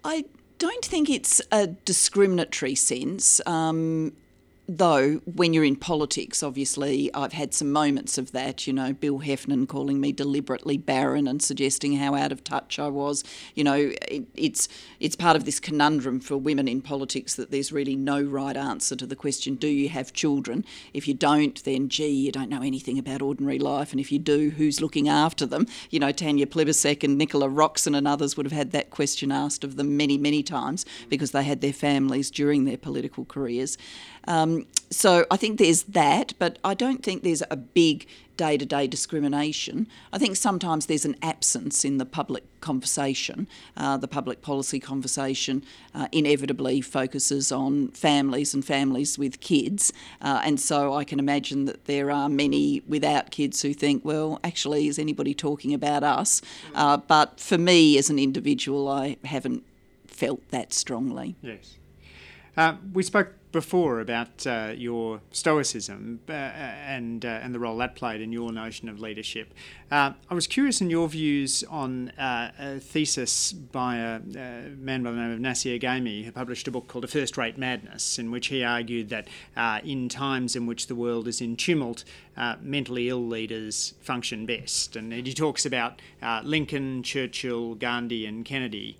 I 0.04 0.26
don't 0.58 0.84
think 0.84 1.08
it's 1.08 1.40
a 1.50 1.66
discriminatory 1.66 2.74
sense. 2.74 3.40
Um, 3.46 4.12
though 4.70 5.16
when 5.24 5.52
you're 5.52 5.64
in 5.64 5.74
politics, 5.74 6.44
obviously, 6.44 7.12
I've 7.12 7.32
had 7.32 7.52
some 7.52 7.72
moments 7.72 8.16
of 8.18 8.30
that. 8.30 8.68
You 8.68 8.72
know, 8.72 8.92
Bill 8.92 9.18
Heffernan 9.18 9.66
calling 9.66 10.00
me 10.00 10.12
deliberately 10.12 10.78
barren 10.78 11.26
and 11.26 11.42
suggesting 11.42 11.96
how 11.96 12.14
out 12.14 12.30
of 12.30 12.44
touch 12.44 12.78
I 12.78 12.86
was. 12.86 13.24
You 13.56 13.64
know, 13.64 13.92
it, 14.08 14.28
it's 14.34 14.68
it's 15.00 15.16
part 15.16 15.34
of 15.34 15.44
this 15.44 15.58
conundrum 15.58 16.20
for 16.20 16.36
women 16.36 16.68
in 16.68 16.82
politics 16.82 17.34
that 17.34 17.50
there's 17.50 17.72
really 17.72 17.96
no 17.96 18.22
right 18.22 18.56
answer 18.56 18.94
to 18.94 19.06
the 19.06 19.16
question: 19.16 19.56
Do 19.56 19.66
you 19.66 19.88
have 19.88 20.12
children? 20.12 20.64
If 20.94 21.08
you 21.08 21.14
don't, 21.14 21.62
then 21.64 21.88
gee, 21.88 22.08
you 22.08 22.30
don't 22.30 22.48
know 22.48 22.62
anything 22.62 22.96
about 22.96 23.22
ordinary 23.22 23.58
life, 23.58 23.90
and 23.90 23.98
if 23.98 24.12
you 24.12 24.20
do, 24.20 24.50
who's 24.50 24.80
looking 24.80 25.08
after 25.08 25.46
them? 25.46 25.66
You 25.90 25.98
know, 25.98 26.12
Tanya 26.12 26.46
Plibersek 26.46 27.02
and 27.02 27.18
Nicola 27.18 27.48
Roxon 27.48 27.96
and 27.96 28.06
others 28.06 28.36
would 28.36 28.46
have 28.46 28.52
had 28.52 28.70
that 28.70 28.90
question 28.90 29.32
asked 29.32 29.64
of 29.64 29.74
them 29.74 29.96
many, 29.96 30.16
many 30.16 30.44
times 30.44 30.86
because 31.08 31.32
they 31.32 31.42
had 31.42 31.60
their 31.60 31.72
families 31.72 32.30
during 32.30 32.66
their 32.66 32.78
political 32.78 33.24
careers. 33.24 33.76
Um, 34.26 34.66
so 34.90 35.24
I 35.30 35.36
think 35.36 35.58
there's 35.58 35.84
that, 35.84 36.34
but 36.38 36.58
I 36.64 36.74
don't 36.74 37.02
think 37.02 37.22
there's 37.22 37.42
a 37.50 37.56
big 37.56 38.06
day 38.36 38.56
to 38.56 38.64
day 38.64 38.86
discrimination. 38.86 39.86
I 40.14 40.18
think 40.18 40.34
sometimes 40.34 40.86
there's 40.86 41.04
an 41.04 41.14
absence 41.22 41.84
in 41.84 41.98
the 41.98 42.06
public 42.06 42.42
conversation. 42.62 43.46
Uh, 43.76 43.98
the 43.98 44.08
public 44.08 44.40
policy 44.40 44.80
conversation 44.80 45.62
uh, 45.94 46.08
inevitably 46.10 46.80
focuses 46.80 47.52
on 47.52 47.88
families 47.88 48.54
and 48.54 48.64
families 48.64 49.18
with 49.18 49.40
kids. 49.40 49.92
Uh, 50.22 50.40
and 50.42 50.58
so 50.58 50.94
I 50.94 51.04
can 51.04 51.18
imagine 51.18 51.66
that 51.66 51.84
there 51.84 52.10
are 52.10 52.30
many 52.30 52.82
without 52.88 53.30
kids 53.30 53.60
who 53.60 53.74
think, 53.74 54.06
well, 54.06 54.40
actually, 54.42 54.88
is 54.88 54.98
anybody 54.98 55.34
talking 55.34 55.74
about 55.74 56.02
us? 56.02 56.40
Uh, 56.74 56.96
but 56.96 57.38
for 57.38 57.58
me 57.58 57.98
as 57.98 58.08
an 58.08 58.18
individual, 58.18 58.88
I 58.88 59.18
haven't 59.24 59.64
felt 60.06 60.48
that 60.48 60.72
strongly. 60.72 61.36
Yes. 61.42 61.76
Uh, 62.56 62.76
we 62.92 63.02
spoke 63.02 63.34
before 63.52 64.00
about 64.00 64.46
uh, 64.46 64.72
your 64.76 65.20
stoicism 65.32 66.20
uh, 66.28 66.32
and 66.32 67.24
uh, 67.24 67.28
and 67.28 67.54
the 67.54 67.58
role 67.58 67.76
that 67.76 67.96
played 67.96 68.20
in 68.20 68.32
your 68.32 68.52
notion 68.52 68.88
of 68.88 69.00
leadership. 69.00 69.52
Uh, 69.90 70.12
I 70.28 70.34
was 70.34 70.46
curious 70.46 70.80
in 70.80 70.88
your 70.88 71.08
views 71.08 71.64
on 71.68 72.10
uh, 72.10 72.52
a 72.58 72.78
thesis 72.78 73.52
by 73.52 73.96
a, 73.96 74.20
a, 74.36 74.68
man 74.78 75.02
by 75.02 75.10
the 75.10 75.16
name 75.16 75.32
of 75.32 75.40
Nassir 75.40 75.80
Ghaemi, 75.80 76.24
who 76.24 76.32
published 76.32 76.68
a 76.68 76.70
book 76.70 76.86
called 76.86 77.04
A 77.04 77.08
First 77.08 77.36
Rate 77.36 77.58
Madness, 77.58 78.18
in 78.18 78.30
which 78.30 78.48
he 78.48 78.62
argued 78.62 79.08
that 79.08 79.26
in 79.84 80.08
times 80.08 80.54
in 80.54 80.66
which 80.66 80.86
the 80.86 80.94
world 80.94 81.26
is 81.26 81.40
in 81.40 81.56
tumult, 81.56 82.04
mentally 82.60 83.08
ill 83.08 83.26
leaders 83.26 83.94
function 84.00 84.46
best. 84.46 84.94
And 84.94 85.12
he 85.12 85.34
talks 85.34 85.66
about 85.66 86.00
Lincoln, 86.44 87.02
Churchill, 87.02 87.74
Gandhi, 87.74 88.26
and 88.26 88.44
Kennedy. 88.44 88.96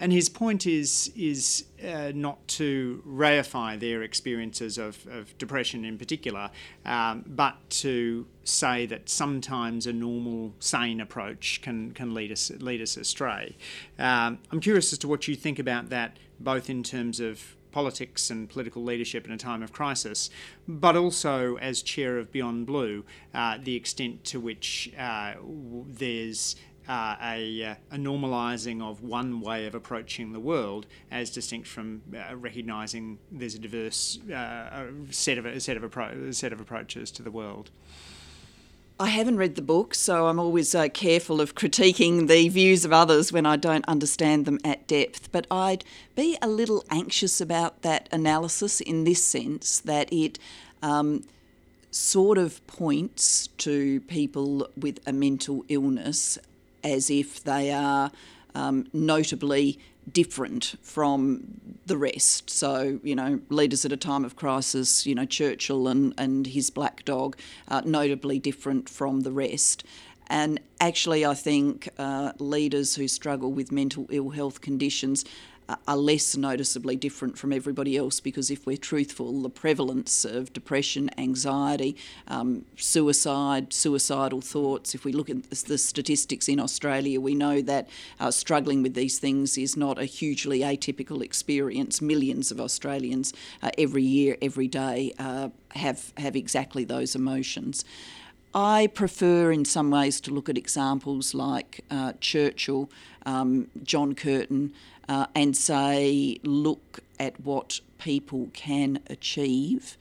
And 0.00 0.12
his 0.12 0.28
point 0.28 0.66
is 0.66 1.12
is 1.14 1.66
uh, 1.86 2.12
not 2.14 2.46
to 2.48 3.02
reify 3.06 3.78
their 3.78 4.02
experiences 4.02 4.78
of, 4.78 5.06
of 5.06 5.36
depression 5.38 5.84
in 5.84 5.98
particular, 5.98 6.50
um, 6.86 7.24
but 7.26 7.56
to 7.70 8.26
say 8.42 8.86
that 8.86 9.08
sometimes 9.08 9.86
a 9.86 9.92
normal, 9.92 10.54
sane 10.58 11.00
approach 11.00 11.60
can, 11.62 11.92
can 11.92 12.14
lead 12.14 12.32
us 12.32 12.50
lead 12.60 12.80
us 12.80 12.96
astray. 12.96 13.56
Um, 13.98 14.38
I'm 14.50 14.60
curious 14.60 14.92
as 14.92 14.98
to 15.00 15.08
what 15.08 15.28
you 15.28 15.36
think 15.36 15.58
about 15.58 15.90
that, 15.90 16.16
both 16.40 16.70
in 16.70 16.82
terms 16.82 17.20
of 17.20 17.56
politics 17.70 18.30
and 18.30 18.48
political 18.48 18.82
leadership 18.82 19.26
in 19.26 19.32
a 19.32 19.36
time 19.36 19.62
of 19.62 19.72
crisis, 19.72 20.30
but 20.66 20.96
also 20.96 21.56
as 21.56 21.82
chair 21.82 22.18
of 22.18 22.32
Beyond 22.32 22.66
Blue, 22.66 23.04
uh, 23.34 23.58
the 23.62 23.76
extent 23.76 24.24
to 24.24 24.40
which 24.40 24.92
uh, 24.98 25.34
there's 25.86 26.56
uh, 26.90 27.14
a, 27.22 27.64
uh, 27.64 27.74
a, 27.92 27.96
normalising 27.96 28.82
of 28.82 29.00
one 29.00 29.40
way 29.40 29.64
of 29.64 29.76
approaching 29.76 30.32
the 30.32 30.40
world, 30.40 30.86
as 31.08 31.30
distinct 31.30 31.68
from 31.68 32.02
uh, 32.12 32.34
recognising 32.34 33.16
there's 33.30 33.54
a 33.54 33.60
diverse 33.60 34.18
uh, 34.28 34.86
set 35.08 35.38
of 35.38 35.46
a 35.46 35.60
set 35.60 35.76
of 35.76 35.84
appro- 35.84 36.34
set 36.34 36.52
of 36.52 36.60
approaches 36.60 37.12
to 37.12 37.22
the 37.22 37.30
world. 37.30 37.70
I 38.98 39.10
haven't 39.10 39.36
read 39.36 39.54
the 39.54 39.62
book, 39.62 39.94
so 39.94 40.26
I'm 40.26 40.40
always 40.40 40.74
uh, 40.74 40.88
careful 40.88 41.40
of 41.40 41.54
critiquing 41.54 42.26
the 42.26 42.48
views 42.48 42.84
of 42.84 42.92
others 42.92 43.32
when 43.32 43.46
I 43.46 43.54
don't 43.54 43.84
understand 43.86 44.44
them 44.44 44.58
at 44.64 44.88
depth. 44.88 45.30
But 45.30 45.46
I'd 45.48 45.84
be 46.16 46.36
a 46.42 46.48
little 46.48 46.84
anxious 46.90 47.40
about 47.40 47.82
that 47.82 48.08
analysis 48.10 48.80
in 48.80 49.04
this 49.04 49.24
sense 49.24 49.78
that 49.78 50.12
it 50.12 50.40
um, 50.82 51.22
sort 51.92 52.36
of 52.36 52.66
points 52.66 53.46
to 53.58 54.00
people 54.02 54.68
with 54.76 54.98
a 55.06 55.12
mental 55.12 55.64
illness 55.68 56.36
as 56.82 57.10
if 57.10 57.42
they 57.44 57.70
are 57.70 58.10
um, 58.54 58.86
notably 58.92 59.78
different 60.10 60.76
from 60.82 61.42
the 61.86 61.96
rest. 61.96 62.50
So, 62.50 63.00
you 63.02 63.14
know, 63.14 63.40
leaders 63.48 63.84
at 63.84 63.92
a 63.92 63.96
time 63.96 64.24
of 64.24 64.36
crisis, 64.36 65.06
you 65.06 65.14
know, 65.14 65.24
Churchill 65.24 65.88
and, 65.88 66.14
and 66.18 66.46
his 66.46 66.70
black 66.70 67.04
dog, 67.04 67.36
uh, 67.68 67.82
notably 67.84 68.38
different 68.38 68.88
from 68.88 69.20
the 69.20 69.32
rest. 69.32 69.84
And 70.28 70.60
actually, 70.80 71.26
I 71.26 71.34
think 71.34 71.88
uh, 71.98 72.32
leaders 72.38 72.94
who 72.94 73.08
struggle 73.08 73.52
with 73.52 73.72
mental 73.72 74.06
ill 74.10 74.30
health 74.30 74.60
conditions 74.60 75.24
are 75.86 75.96
less 75.96 76.36
noticeably 76.36 76.96
different 76.96 77.38
from 77.38 77.52
everybody 77.52 77.96
else 77.96 78.20
because 78.20 78.50
if 78.50 78.66
we're 78.66 78.76
truthful, 78.76 79.42
the 79.42 79.50
prevalence 79.50 80.24
of 80.24 80.52
depression, 80.52 81.10
anxiety, 81.18 81.96
um, 82.28 82.64
suicide, 82.76 83.72
suicidal 83.72 84.40
thoughts, 84.40 84.94
if 84.94 85.04
we 85.04 85.12
look 85.12 85.30
at 85.30 85.50
the 85.50 85.78
statistics 85.78 86.48
in 86.48 86.60
Australia, 86.60 87.20
we 87.20 87.34
know 87.34 87.60
that 87.62 87.88
uh, 88.18 88.30
struggling 88.30 88.82
with 88.82 88.94
these 88.94 89.18
things 89.18 89.58
is 89.58 89.76
not 89.76 89.98
a 89.98 90.04
hugely 90.04 90.60
atypical 90.60 91.22
experience. 91.22 92.00
Millions 92.00 92.50
of 92.50 92.60
Australians 92.60 93.32
uh, 93.62 93.70
every 93.78 94.02
year, 94.02 94.36
every 94.40 94.68
day 94.68 95.12
uh, 95.18 95.48
have, 95.70 96.12
have 96.16 96.36
exactly 96.36 96.84
those 96.84 97.14
emotions. 97.14 97.84
I 98.54 98.88
prefer, 98.88 99.52
in 99.52 99.64
some 99.64 99.90
ways, 99.90 100.20
to 100.22 100.30
look 100.32 100.48
at 100.48 100.58
examples 100.58 101.34
like 101.34 101.84
uh, 101.90 102.14
Churchill, 102.20 102.90
um, 103.24 103.68
John 103.82 104.14
Curtin, 104.14 104.72
uh, 105.08 105.26
and 105.34 105.56
say, 105.56 106.38
look 106.42 107.00
at 107.18 107.40
what 107.40 107.80
people 107.98 108.48
can 108.52 109.00
achieve, 109.08 109.96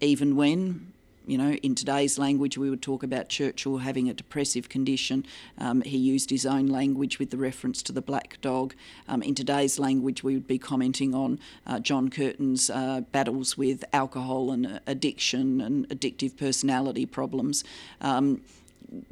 even 0.00 0.36
when, 0.36 0.92
you 1.26 1.38
know, 1.38 1.52
in 1.52 1.74
today's 1.74 2.18
language, 2.18 2.58
we 2.58 2.70
would 2.70 2.82
talk 2.82 3.02
about 3.02 3.28
Churchill 3.28 3.78
having 3.78 4.08
a 4.08 4.14
depressive 4.14 4.68
condition. 4.68 5.24
Um, 5.58 5.82
he 5.82 5.96
used 5.96 6.30
his 6.30 6.44
own 6.44 6.66
language 6.66 7.18
with 7.18 7.30
the 7.30 7.36
reference 7.38 7.82
to 7.84 7.92
the 7.92 8.02
black 8.02 8.38
dog. 8.40 8.74
Um, 9.08 9.22
in 9.22 9.34
today's 9.34 9.78
language, 9.78 10.22
we 10.22 10.34
would 10.34 10.46
be 10.46 10.58
commenting 10.58 11.14
on 11.14 11.38
uh, 11.66 11.80
John 11.80 12.10
Curtin's 12.10 12.68
uh, 12.68 13.02
battles 13.12 13.56
with 13.56 13.84
alcohol 13.92 14.50
and 14.50 14.80
addiction 14.86 15.60
and 15.60 15.88
addictive 15.88 16.36
personality 16.36 17.06
problems. 17.06 17.64
Um, 18.00 18.42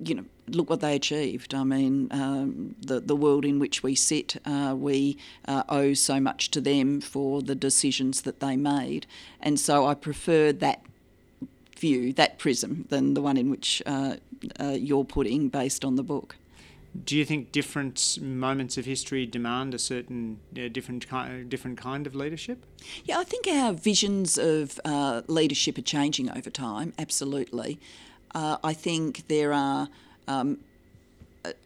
you 0.04 0.14
know, 0.14 0.24
look 0.48 0.70
what 0.70 0.80
they 0.80 0.94
achieved. 0.94 1.54
I 1.54 1.64
mean, 1.64 2.08
um, 2.10 2.76
the 2.80 3.00
the 3.00 3.16
world 3.16 3.44
in 3.44 3.58
which 3.58 3.82
we 3.82 3.94
sit, 3.94 4.36
uh, 4.44 4.74
we 4.76 5.16
uh, 5.48 5.62
owe 5.68 5.94
so 5.94 6.20
much 6.20 6.50
to 6.52 6.60
them 6.60 7.00
for 7.00 7.42
the 7.42 7.54
decisions 7.54 8.22
that 8.22 8.40
they 8.40 8.56
made, 8.56 9.06
and 9.40 9.58
so 9.58 9.86
I 9.86 9.94
prefer 9.94 10.52
that 10.52 10.82
view, 11.82 12.12
that 12.14 12.38
prism, 12.38 12.86
than 12.88 13.14
the 13.14 13.20
one 13.20 13.36
in 13.36 13.50
which 13.50 13.82
uh, 13.84 14.14
uh 14.58 14.76
you're 14.88 15.08
putting 15.16 15.50
based 15.50 15.84
on 15.84 15.96
the 15.96 16.06
book. 16.14 16.36
Do 17.04 17.16
you 17.16 17.24
think 17.24 17.52
different 17.52 18.18
moments 18.20 18.76
of 18.76 18.84
history 18.84 19.24
demand 19.24 19.72
a 19.72 19.78
certain 19.78 20.38
uh, 20.56 20.68
different 20.68 21.08
kind, 21.08 21.48
different 21.48 21.78
kind 21.78 22.06
of 22.06 22.14
leadership? 22.14 22.58
Yeah, 23.04 23.18
I 23.18 23.24
think 23.24 23.46
our 23.48 23.72
visions 23.72 24.36
of 24.36 24.78
uh, 24.84 25.22
leadership 25.26 25.78
are 25.78 25.88
changing 25.96 26.30
over 26.30 26.50
time. 26.50 26.92
Absolutely. 26.98 27.78
Uh, 28.34 28.58
I 28.62 28.74
think 28.74 29.26
there 29.28 29.52
are. 29.52 29.88
Um, 30.28 30.58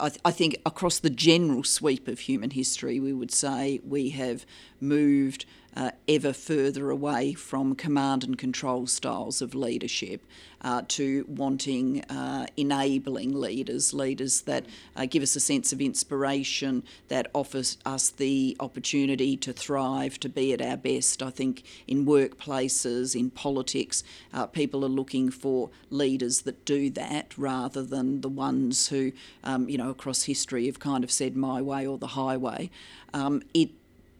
I, 0.00 0.08
th- 0.08 0.20
I, 0.24 0.30
think 0.30 0.56
across 0.64 1.00
the 1.00 1.10
general 1.10 1.62
sweep 1.62 2.08
of 2.08 2.20
human 2.20 2.50
history, 2.50 2.98
we 2.98 3.12
would 3.12 3.30
say 3.30 3.80
we 3.86 4.08
have 4.10 4.46
moved 4.80 5.44
uh, 5.76 5.90
ever 6.08 6.32
further 6.32 6.90
away 6.90 7.34
from 7.34 7.74
command 7.74 8.24
and 8.24 8.38
control 8.38 8.86
styles 8.86 9.42
of 9.42 9.54
leadership 9.54 10.24
uh, 10.62 10.82
to 10.88 11.24
wanting 11.28 12.02
uh, 12.04 12.46
enabling 12.56 13.38
leaders, 13.38 13.92
leaders 13.92 14.42
that 14.42 14.64
uh, 14.96 15.06
give 15.06 15.22
us 15.22 15.36
a 15.36 15.40
sense 15.40 15.72
of 15.72 15.80
inspiration, 15.80 16.82
that 17.08 17.30
offers 17.34 17.76
us 17.84 18.08
the 18.08 18.56
opportunity 18.58 19.36
to 19.36 19.52
thrive, 19.52 20.18
to 20.18 20.28
be 20.28 20.52
at 20.52 20.62
our 20.62 20.76
best. 20.76 21.22
I 21.22 21.30
think 21.30 21.62
in 21.86 22.06
workplaces, 22.06 23.14
in 23.14 23.30
politics, 23.30 24.02
uh, 24.32 24.46
people 24.46 24.84
are 24.84 24.88
looking 24.88 25.30
for 25.30 25.70
leaders 25.90 26.42
that 26.42 26.64
do 26.64 26.90
that 26.90 27.36
rather 27.36 27.82
than 27.82 28.22
the 28.22 28.28
ones 28.28 28.88
who, 28.88 29.12
um, 29.44 29.68
you 29.68 29.76
know, 29.76 29.90
across 29.90 30.24
history 30.24 30.66
have 30.66 30.80
kind 30.80 31.04
of 31.04 31.10
said 31.10 31.36
my 31.36 31.60
way 31.60 31.86
or 31.86 31.98
the 31.98 32.08
highway. 32.08 32.70
Um, 33.12 33.42
it 33.54 33.70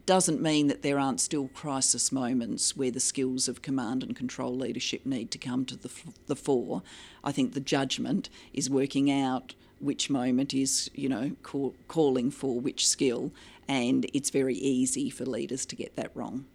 doesn't 0.07 0.41
mean 0.41 0.69
that 0.69 0.83
there 0.83 0.99
aren't 0.99 1.21
still 1.21 1.49
crisis 1.49 2.13
moments 2.13 2.77
where 2.77 2.93
the 2.93 3.01
skills 3.01 3.49
of 3.49 3.61
command 3.61 4.03
and 4.03 4.15
control 4.15 4.55
leadership 4.57 5.05
need 5.05 5.33
to 5.33 5.39
come 5.39 5.65
to 5.67 5.77
the, 5.77 5.91
the 6.29 6.37
fore. 6.37 6.83
I 7.25 7.33
think 7.33 7.53
the 7.53 7.61
judgment 7.61 8.31
is 8.55 8.71
working 8.71 9.11
out 9.11 9.55
which 9.81 10.09
moment 10.09 10.55
is, 10.55 10.91
you 10.95 11.09
know, 11.09 11.33
call, 11.43 11.75
calling 11.89 12.31
for 12.31 12.61
which 12.61 12.89
skill, 12.89 13.33
and 13.69 14.07
it's 14.15 14.31
very 14.31 14.55
easy 14.55 15.11
for 15.11 15.27
leaders 15.27 15.67
to 15.67 15.77
get 15.77 15.97
that 15.97 16.13
wrong. 16.15 16.47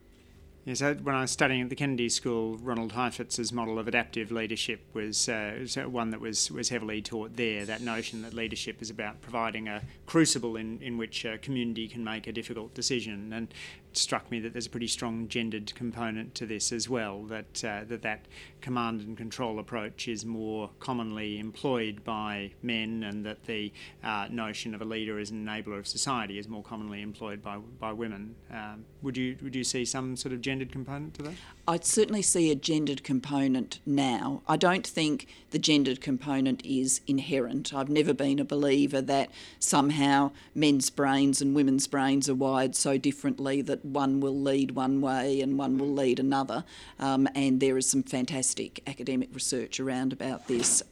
Yeah, 0.64 0.76
so 0.76 0.94
when 0.94 1.16
I 1.16 1.22
was 1.22 1.32
studying 1.32 1.64
at 1.64 1.70
the 1.70 1.76
Kennedy 1.76 2.08
School, 2.08 2.58
Ronald 2.58 2.92
Heifetz's 2.92 3.52
model 3.52 3.80
of 3.80 3.88
adaptive 3.88 4.32
leadership 4.32 4.82
was, 4.94 5.28
uh, 5.28 5.56
was 5.60 5.76
one 5.76 6.12
that 6.12 6.22
was, 6.22 6.52
was 6.52 6.70
heavily 6.70 7.02
taught 7.02 7.36
there. 7.36 7.66
That 7.66 7.82
notion 7.82 8.22
that 8.22 8.36
leadership 8.36 8.80
is 8.80 8.92
about 8.92 9.22
providing 9.22 9.68
a 9.68 9.82
crucible 10.06 10.56
in, 10.58 10.80
in 10.80 11.00
which 11.00 11.26
a 11.26 11.40
community 11.40 11.88
can 11.88 12.04
make 12.04 12.28
a 12.28 12.32
difficult 12.32 12.76
decision. 12.76 13.34
And 13.34 13.52
struck 13.94 14.30
me 14.32 14.40
that 14.40 14.54
there's 14.54 14.68
a 14.68 14.70
pretty 14.70 14.88
strong 14.88 15.28
gendered 15.28 15.74
component 15.76 16.36
to 16.36 16.46
this 16.46 16.72
as 16.72 16.90
well, 16.90 17.24
that, 17.24 17.64
uh, 17.64 17.82
that 17.88 18.02
that 18.02 18.26
command 18.62 19.02
and 19.02 19.18
control 19.18 19.60
approach 19.60 20.08
is 20.08 20.26
more 20.26 20.70
commonly 20.80 21.40
employed 21.40 22.04
by 22.04 22.52
men, 22.62 23.04
and 23.04 23.26
that 23.26 23.44
the 23.46 23.72
uh, 24.04 24.28
notion 24.30 24.74
of 24.76 24.82
a 24.82 24.86
leader 24.86 25.20
as 25.20 25.32
an 25.32 25.46
enabler 25.46 25.80
of 25.80 25.88
society 25.88 26.38
is 26.38 26.48
more 26.48 26.64
commonly 26.64 27.02
employed 27.02 27.42
by, 27.42 27.58
by 27.80 27.92
women. 27.92 28.36
Um, 28.52 28.86
would, 29.02 29.18
you, 29.18 29.38
would 29.42 29.56
you 29.56 29.64
see 29.64 29.86
some 29.86 30.16
sort 30.16 30.34
of 30.34 30.42
gendered 30.42 30.72
component 30.72 31.14
to 31.16 31.24
that? 31.24 31.34
I'd 31.68 31.86
certainly 31.86 32.22
see 32.22 32.52
a 32.52 32.56
gendered 32.56 33.04
component 33.04 33.80
now. 33.86 34.42
I 34.48 34.58
don't 34.58 34.86
think 34.86 35.28
the 35.52 35.60
gendered 35.60 36.02
component 36.02 36.66
is 36.66 37.02
inherent. 37.08 37.74
I've 37.74 37.90
never 37.90 38.14
been 38.14 38.40
a 38.40 38.46
believer 38.46 39.02
that 39.02 39.30
somehow 39.60 40.32
men's 40.54 40.90
brains 40.90 41.42
and 41.42 41.56
women's 41.56 41.88
brains 41.88 42.30
are 42.30 42.36
wired 42.36 42.76
so 42.76 42.98
differently 42.98 43.62
that 43.62 43.81
one 43.84 44.20
will 44.20 44.40
lead 44.40 44.72
one 44.72 45.02
way 45.02 45.42
and 45.42 45.58
one 45.58 45.78
will 45.78 45.92
lead 45.92 46.20
another. 46.20 46.64
Um, 47.00 47.28
and 47.36 47.60
there 47.60 47.78
is 47.78 47.90
some 47.90 48.04
fantastic 48.04 48.82
academic 48.88 49.30
research 49.34 49.80
around 49.80 50.14
about 50.14 50.48
this. 50.48 50.84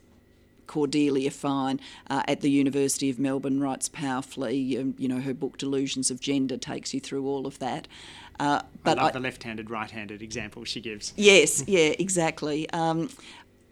Cordelia 0.68 1.32
Fine 1.32 1.80
uh, 2.12 2.22
at 2.28 2.42
the 2.42 2.52
University 2.52 3.10
of 3.10 3.18
Melbourne 3.18 3.60
writes 3.60 3.90
powerfully. 3.90 4.78
Um, 4.78 4.94
you 5.00 5.08
know, 5.08 5.20
her 5.20 5.34
book 5.34 5.58
Delusions 5.58 6.12
of 6.12 6.20
Gender 6.20 6.58
takes 6.58 6.94
you 6.94 7.00
through 7.00 7.26
all 7.26 7.48
of 7.48 7.58
that. 7.58 7.88
Uh, 8.40 8.62
but 8.84 9.00
I 9.00 9.02
love 9.02 9.10
I, 9.10 9.14
the 9.14 9.20
left-handed, 9.20 9.70
right-handed 9.70 10.22
example 10.22 10.64
she 10.66 10.80
gives. 10.80 11.12
Yes, 11.18 11.64
yeah, 11.68 11.94
exactly. 11.98 12.70
Um, 12.70 13.10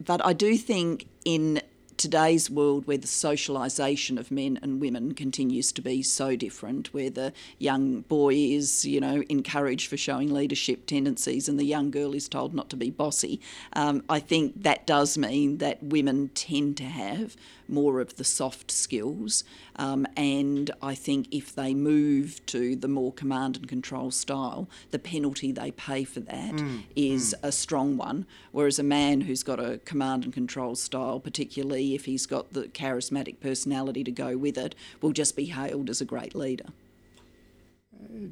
but 0.03 0.25
I 0.25 0.33
do 0.33 0.57
think 0.57 1.05
in 1.23 1.61
today's 1.97 2.49
world 2.49 2.85
where 2.87 2.97
the 2.97 3.07
socialisation 3.07 4.19
of 4.19 4.31
men 4.31 4.59
and 4.61 4.79
women 4.79 5.13
continues 5.13 5.71
to 5.73 5.81
be 5.81 6.03
so 6.03 6.35
different, 6.35 6.93
where 6.93 7.09
the 7.09 7.33
young 7.57 8.01
boy 8.01 8.35
is, 8.35 8.85
you 8.85 9.01
know, 9.01 9.23
encouraged 9.29 9.89
for 9.89 9.97
showing 9.97 10.33
leadership 10.33 10.85
tendencies 10.85 11.49
and 11.49 11.59
the 11.59 11.65
young 11.65 11.91
girl 11.91 12.13
is 12.13 12.29
told 12.29 12.53
not 12.53 12.69
to 12.69 12.75
be 12.75 12.91
bossy, 12.91 13.41
um, 13.73 14.03
I 14.09 14.19
think 14.19 14.63
that 14.63 14.85
does 14.85 15.17
mean 15.17 15.57
that 15.57 15.81
women 15.81 16.29
tend 16.33 16.77
to 16.77 16.83
have 16.83 17.35
more 17.69 17.99
of 17.99 18.15
the 18.15 18.23
soft 18.23 18.71
skills. 18.71 19.43
Um, 19.75 20.07
and 20.15 20.71
I 20.81 20.95
think 20.95 21.27
if 21.31 21.53
they 21.53 21.73
move 21.73 22.45
to 22.47 22.75
the 22.75 22.87
more 22.87 23.13
command 23.13 23.57
and 23.57 23.67
control 23.67 24.11
style, 24.11 24.69
the 24.91 24.99
penalty 24.99 25.51
they 25.51 25.71
pay 25.71 26.03
for 26.03 26.19
that 26.21 26.55
mm, 26.55 26.83
is 26.95 27.35
mm. 27.37 27.47
a 27.47 27.51
strong 27.51 27.97
one. 27.97 28.25
Whereas 28.51 28.79
a 28.79 28.83
man 28.83 29.21
who's 29.21 29.43
got 29.43 29.59
a 29.59 29.79
command 29.79 30.23
and 30.23 30.33
control 30.33 30.75
style, 30.75 31.19
particularly 31.19 31.95
if 31.95 32.05
he's 32.05 32.25
got 32.25 32.53
the 32.53 32.63
charismatic 32.63 33.39
personality 33.39 34.03
to 34.03 34.11
go 34.11 34.37
with 34.37 34.57
it, 34.57 34.75
will 35.01 35.13
just 35.13 35.35
be 35.35 35.45
hailed 35.45 35.89
as 35.89 36.01
a 36.01 36.05
great 36.05 36.35
leader. 36.35 36.65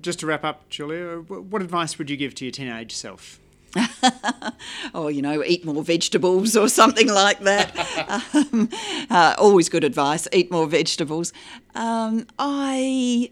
Just 0.01 0.19
to 0.19 0.27
wrap 0.27 0.43
up, 0.43 0.69
Julia, 0.69 1.17
what 1.17 1.61
advice 1.61 1.97
would 1.97 2.09
you 2.09 2.17
give 2.17 2.35
to 2.35 2.45
your 2.45 2.51
teenage 2.51 2.93
self? 2.93 3.39
oh, 4.93 5.07
you 5.07 5.21
know, 5.21 5.43
eat 5.43 5.65
more 5.65 5.83
vegetables 5.83 6.55
or 6.55 6.69
something 6.69 7.07
like 7.07 7.39
that. 7.41 7.75
um, 8.35 8.69
uh, 9.09 9.35
always 9.37 9.69
good 9.69 9.83
advice. 9.83 10.27
Eat 10.31 10.51
more 10.51 10.67
vegetables. 10.67 11.33
Um, 11.75 12.25
I, 12.39 13.31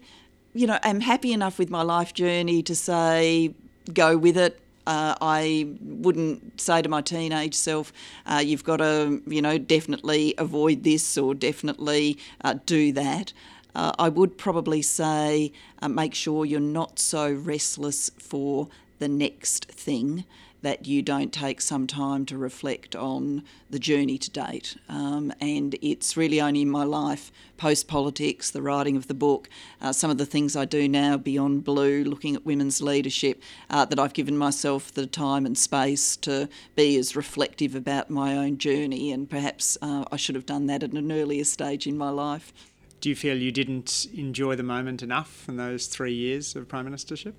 you 0.52 0.66
know, 0.66 0.78
am 0.82 1.00
happy 1.00 1.32
enough 1.32 1.58
with 1.58 1.70
my 1.70 1.82
life 1.82 2.12
journey 2.14 2.62
to 2.62 2.74
say 2.74 3.54
go 3.92 4.16
with 4.16 4.36
it. 4.36 4.60
uh, 4.86 5.14
I 5.20 5.66
wouldn't 5.80 6.60
say 6.60 6.82
to 6.82 6.88
my 6.88 7.00
teenage 7.00 7.54
self, 7.54 7.92
uh, 8.26 8.42
"You've 8.44 8.64
got 8.64 8.78
to, 8.78 9.22
you 9.26 9.40
know, 9.42 9.56
definitely 9.58 10.34
avoid 10.38 10.84
this 10.84 11.16
or 11.16 11.34
definitely 11.34 12.18
uh, 12.42 12.54
do 12.66 12.92
that." 12.92 13.32
Uh, 13.74 13.92
I 13.98 14.08
would 14.08 14.38
probably 14.38 14.82
say, 14.82 15.52
uh, 15.82 15.88
make 15.88 16.14
sure 16.14 16.44
you're 16.44 16.60
not 16.60 16.98
so 16.98 17.32
restless 17.32 18.10
for 18.18 18.68
the 18.98 19.08
next 19.08 19.66
thing 19.66 20.24
that 20.64 20.86
you 20.86 21.02
don't 21.02 21.30
take 21.30 21.60
some 21.60 21.86
time 21.86 22.24
to 22.24 22.38
reflect 22.38 22.96
on 22.96 23.44
the 23.68 23.78
journey 23.78 24.16
to 24.16 24.30
date. 24.30 24.76
Um, 24.88 25.30
and 25.38 25.76
it's 25.82 26.16
really 26.16 26.40
only 26.40 26.62
in 26.62 26.70
my 26.70 26.84
life, 26.84 27.30
post 27.58 27.86
politics, 27.86 28.50
the 28.50 28.62
writing 28.62 28.96
of 28.96 29.06
the 29.06 29.14
book, 29.14 29.50
uh, 29.82 29.92
some 29.92 30.10
of 30.10 30.16
the 30.16 30.24
things 30.24 30.56
I 30.56 30.64
do 30.64 30.88
now 30.88 31.18
beyond 31.18 31.64
blue, 31.64 32.02
looking 32.02 32.34
at 32.34 32.46
women's 32.46 32.80
leadership, 32.80 33.42
uh, 33.68 33.84
that 33.84 33.98
I've 33.98 34.14
given 34.14 34.38
myself 34.38 34.90
the 34.90 35.06
time 35.06 35.44
and 35.44 35.56
space 35.56 36.16
to 36.18 36.48
be 36.74 36.96
as 36.96 37.14
reflective 37.14 37.74
about 37.74 38.08
my 38.08 38.34
own 38.34 38.56
journey. 38.56 39.12
And 39.12 39.28
perhaps 39.28 39.76
uh, 39.82 40.06
I 40.10 40.16
should 40.16 40.34
have 40.34 40.46
done 40.46 40.66
that 40.68 40.82
at 40.82 40.92
an 40.92 41.12
earlier 41.12 41.44
stage 41.44 41.86
in 41.86 41.98
my 41.98 42.08
life. 42.08 42.54
Do 43.02 43.10
you 43.10 43.16
feel 43.16 43.36
you 43.36 43.52
didn't 43.52 44.06
enjoy 44.14 44.56
the 44.56 44.62
moment 44.62 45.02
enough 45.02 45.46
in 45.46 45.58
those 45.58 45.88
three 45.88 46.14
years 46.14 46.56
of 46.56 46.66
Prime 46.68 46.88
Ministership? 46.88 47.34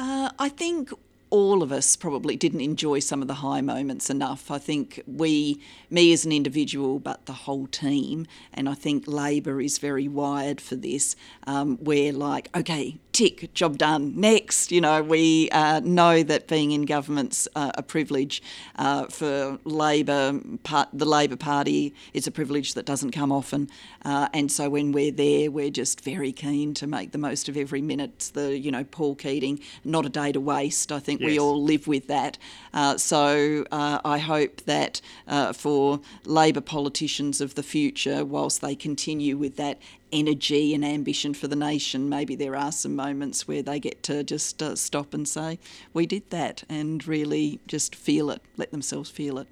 Uh, 0.00 0.30
I 0.38 0.48
think 0.48 0.94
all 1.30 1.62
of 1.62 1.70
us 1.70 1.96
probably 1.96 2.36
didn't 2.36 2.60
enjoy 2.60 2.98
some 2.98 3.22
of 3.22 3.28
the 3.28 3.34
high 3.34 3.60
moments 3.60 4.10
enough. 4.10 4.50
I 4.50 4.58
think 4.58 5.00
we, 5.06 5.60
me 5.88 6.12
as 6.12 6.24
an 6.24 6.32
individual, 6.32 6.98
but 6.98 7.26
the 7.26 7.32
whole 7.32 7.68
team, 7.68 8.26
and 8.52 8.68
I 8.68 8.74
think 8.74 9.04
Labor 9.06 9.60
is 9.60 9.78
very 9.78 10.08
wired 10.08 10.60
for 10.60 10.74
this. 10.74 11.14
Um, 11.46 11.78
we're 11.80 12.12
like, 12.12 12.48
okay, 12.56 12.98
tick, 13.12 13.52
job 13.54 13.78
done, 13.78 14.18
next. 14.18 14.72
You 14.72 14.80
know, 14.80 15.02
we 15.02 15.48
uh, 15.50 15.80
know 15.80 16.22
that 16.22 16.48
being 16.48 16.72
in 16.72 16.82
government's 16.82 17.46
uh, 17.54 17.70
a 17.74 17.82
privilege 17.82 18.42
uh, 18.76 19.06
for 19.06 19.58
Labor, 19.64 20.40
part, 20.64 20.88
the 20.92 21.04
Labor 21.04 21.36
Party, 21.36 21.94
it's 22.12 22.26
a 22.26 22.32
privilege 22.32 22.74
that 22.74 22.86
doesn't 22.86 23.12
come 23.12 23.30
often. 23.30 23.68
Uh, 24.04 24.28
and 24.32 24.50
so 24.50 24.68
when 24.68 24.90
we're 24.90 25.12
there, 25.12 25.50
we're 25.50 25.70
just 25.70 26.00
very 26.00 26.32
keen 26.32 26.74
to 26.74 26.86
make 26.86 27.12
the 27.12 27.18
most 27.18 27.48
of 27.48 27.56
every 27.56 27.82
minute. 27.82 28.30
The, 28.34 28.58
you 28.58 28.72
know, 28.72 28.84
Paul 28.84 29.14
Keating, 29.14 29.60
not 29.84 30.06
a 30.06 30.08
day 30.08 30.32
to 30.32 30.40
waste. 30.40 30.90
I 30.90 30.98
think 30.98 31.19
yes. 31.20 31.26
we 31.26 31.38
all 31.38 31.62
live 31.62 31.86
with 31.86 32.06
that. 32.08 32.38
Uh, 32.72 32.96
so 32.96 33.64
uh, 33.70 34.00
I 34.04 34.18
hope 34.18 34.62
that 34.62 35.00
uh, 35.26 35.52
for 35.52 36.00
Labor 36.24 36.60
politicians 36.60 37.40
of 37.40 37.54
the 37.54 37.62
future, 37.62 38.24
whilst 38.24 38.60
they 38.60 38.74
continue 38.74 39.36
with 39.36 39.56
that 39.56 39.80
energy 40.12 40.74
and 40.74 40.84
ambition 40.84 41.34
for 41.34 41.48
the 41.48 41.56
nation, 41.56 42.08
maybe 42.08 42.34
there 42.34 42.56
are 42.56 42.72
some 42.72 42.96
moments 42.96 43.46
where 43.46 43.62
they 43.62 43.78
get 43.78 44.02
to 44.04 44.24
just 44.24 44.62
uh, 44.62 44.74
stop 44.74 45.14
and 45.14 45.28
say, 45.28 45.58
We 45.92 46.06
did 46.06 46.30
that, 46.30 46.64
and 46.68 47.06
really 47.06 47.60
just 47.66 47.94
feel 47.94 48.30
it, 48.30 48.42
let 48.56 48.70
themselves 48.70 49.10
feel 49.10 49.38
it. 49.38 49.48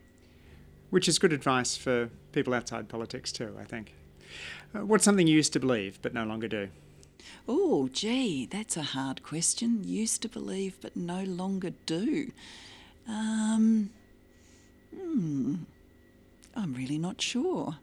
Which 0.90 1.08
is 1.08 1.18
good 1.18 1.32
advice 1.32 1.76
for 1.76 2.10
people 2.32 2.54
outside 2.54 2.88
politics, 2.88 3.30
too, 3.30 3.56
I 3.60 3.64
think. 3.64 3.94
Uh, 4.74 4.84
what's 4.84 5.04
something 5.04 5.26
you 5.26 5.36
used 5.36 5.52
to 5.52 5.60
believe 5.60 5.98
but 6.02 6.14
no 6.14 6.24
longer 6.24 6.48
do? 6.48 6.68
Oh, 7.46 7.88
gee, 7.88 8.46
that's 8.46 8.76
a 8.76 8.82
hard 8.82 9.22
question. 9.22 9.82
Used 9.84 10.22
to 10.22 10.28
believe 10.28 10.78
but 10.80 10.96
no 10.96 11.22
longer 11.24 11.72
do. 11.86 12.32
Um, 13.08 13.90
hmm, 14.94 15.54
I'm 16.54 16.74
really 16.74 16.98
not 16.98 17.20
sure. 17.20 17.76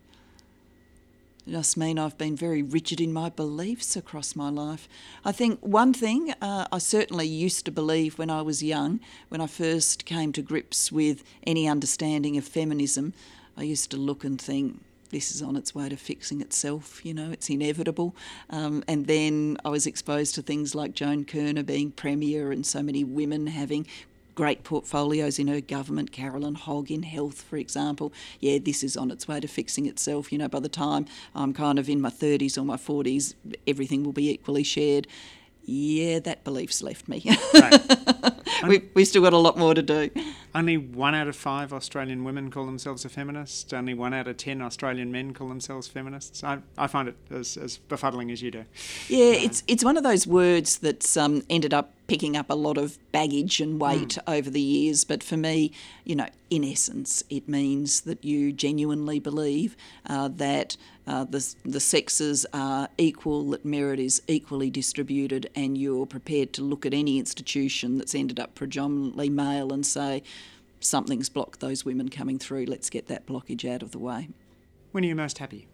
It 1.47 1.51
just 1.51 1.77
mean 1.77 1.99
I've 1.99 2.17
been 2.17 2.36
very 2.36 2.63
rigid 2.63 2.99
in 2.99 3.13
my 3.13 3.29
beliefs 3.29 3.95
across 3.95 4.36
my 4.36 4.49
life. 4.49 4.88
I 5.23 5.31
think 5.31 5.59
one 5.61 5.93
thing 5.93 6.33
uh, 6.41 6.67
I 6.71 6.79
certainly 6.79 7.27
used 7.27 7.65
to 7.65 7.71
believe 7.71 8.17
when 8.17 8.29
I 8.29 8.41
was 8.41 8.63
young, 8.63 8.99
when 9.29 9.41
I 9.41 9.47
first 9.47 10.05
came 10.05 10.31
to 10.33 10.41
grips 10.41 10.91
with 10.91 11.23
any 11.45 11.67
understanding 11.67 12.36
of 12.38 12.45
feminism, 12.45 13.13
I 13.57 13.63
used 13.63 13.91
to 13.91 13.97
look 13.97 14.23
and 14.23 14.41
think, 14.41 14.81
this 15.09 15.33
is 15.33 15.41
on 15.41 15.55
its 15.55 15.73
way 15.73 15.89
to 15.89 15.97
fixing 15.97 16.41
itself, 16.41 17.05
you 17.05 17.13
know, 17.13 17.31
it's 17.31 17.49
inevitable. 17.49 18.15
Um, 18.49 18.83
and 18.87 19.07
then 19.07 19.57
I 19.63 19.69
was 19.69 19.85
exposed 19.85 20.35
to 20.35 20.41
things 20.41 20.75
like 20.75 20.93
Joan 20.93 21.25
Kirner 21.25 21.63
being 21.63 21.91
Premier 21.91 22.51
and 22.51 22.65
so 22.65 22.81
many 22.81 23.03
women 23.03 23.47
having 23.47 23.87
great 24.35 24.63
portfolios 24.63 25.39
in 25.39 25.47
her 25.47 25.61
government, 25.61 26.11
Carolyn 26.11 26.55
Hogg 26.55 26.91
in 26.91 27.03
health, 27.03 27.41
for 27.41 27.57
example. 27.57 28.13
Yeah, 28.39 28.59
this 28.59 28.83
is 28.83 28.97
on 28.97 29.09
its 29.09 29.27
way 29.27 29.39
to 29.39 29.47
fixing 29.47 29.85
itself. 29.85 30.31
You 30.31 30.37
know, 30.37 30.49
by 30.49 30.59
the 30.59 30.69
time 30.69 31.05
I'm 31.33 31.53
kind 31.53 31.79
of 31.79 31.89
in 31.89 32.01
my 32.01 32.09
30s 32.09 32.57
or 32.57 32.65
my 32.65 32.75
40s, 32.75 33.33
everything 33.65 34.03
will 34.03 34.11
be 34.11 34.29
equally 34.29 34.63
shared. 34.63 35.07
Yeah, 35.63 36.19
that 36.19 36.43
belief's 36.43 36.83
left 36.83 37.07
me. 37.07 37.23
Right. 37.53 38.33
we, 38.67 38.83
we've 38.93 39.07
still 39.07 39.23
got 39.23 39.33
a 39.33 39.37
lot 39.37 39.57
more 39.57 39.73
to 39.73 39.81
do. 39.81 40.11
Only 40.55 40.77
one 40.77 41.13
out 41.13 41.27
of 41.27 41.35
five 41.35 41.73
Australian 41.73 42.23
women 42.23 42.49
call 42.49 42.65
themselves 42.65 43.03
a 43.03 43.09
feminist. 43.09 43.73
Only 43.73 43.93
one 43.93 44.13
out 44.13 44.25
of 44.29 44.37
ten 44.37 44.61
Australian 44.61 45.11
men 45.11 45.33
call 45.33 45.49
themselves 45.49 45.89
feminists. 45.89 46.45
I, 46.45 46.59
I 46.77 46.87
find 46.87 47.09
it 47.09 47.17
as, 47.29 47.57
as 47.57 47.77
befuddling 47.89 48.31
as 48.31 48.41
you 48.41 48.51
do. 48.51 48.63
Yeah, 49.09 49.25
uh, 49.25 49.45
it's 49.45 49.63
it's 49.67 49.83
one 49.83 49.97
of 49.97 50.03
those 50.03 50.25
words 50.25 50.77
that's 50.77 51.17
um, 51.17 51.43
ended 51.49 51.73
up 51.73 51.91
picking 52.07 52.37
up 52.37 52.49
a 52.49 52.55
lot 52.55 52.77
of 52.77 52.97
baggage 53.11 53.59
and 53.59 53.81
weight 53.81 54.17
mm. 54.25 54.33
over 54.33 54.49
the 54.49 54.61
years. 54.61 55.03
But 55.03 55.23
for 55.23 55.37
me, 55.37 55.71
you 56.05 56.15
know, 56.15 56.27
in 56.49 56.63
essence, 56.63 57.23
it 57.29 57.49
means 57.49 58.01
that 58.01 58.23
you 58.23 58.53
genuinely 58.53 59.19
believe 59.19 59.75
uh, 60.05 60.29
that 60.35 60.77
uh, 61.07 61.23
the, 61.23 61.55
the 61.63 61.79
sexes 61.79 62.45
are 62.53 62.89
equal, 62.97 63.49
that 63.51 63.65
merit 63.65 63.99
is 63.99 64.21
equally 64.27 64.69
distributed, 64.69 65.49
and 65.55 65.77
you're 65.77 66.05
prepared 66.05 66.53
to 66.53 66.61
look 66.61 66.85
at 66.85 66.93
any 66.93 67.17
institution 67.17 67.97
that's 67.97 68.15
ended 68.15 68.39
up 68.39 68.55
predominantly 68.55 69.29
male 69.29 69.73
and 69.73 69.85
say, 69.85 70.23
something's 70.80 71.30
blocked 71.30 71.59
those 71.59 71.86
women 71.86 72.09
coming 72.09 72.39
through, 72.39 72.65
let's 72.65 72.89
get 72.89 73.07
that 73.07 73.26
blockage 73.26 73.69
out 73.69 73.82
of 73.82 73.91
the 73.91 73.99
way. 73.99 74.30
When 74.91 75.03
are 75.03 75.07
you 75.07 75.15
most 75.15 75.39
happy? 75.39 75.67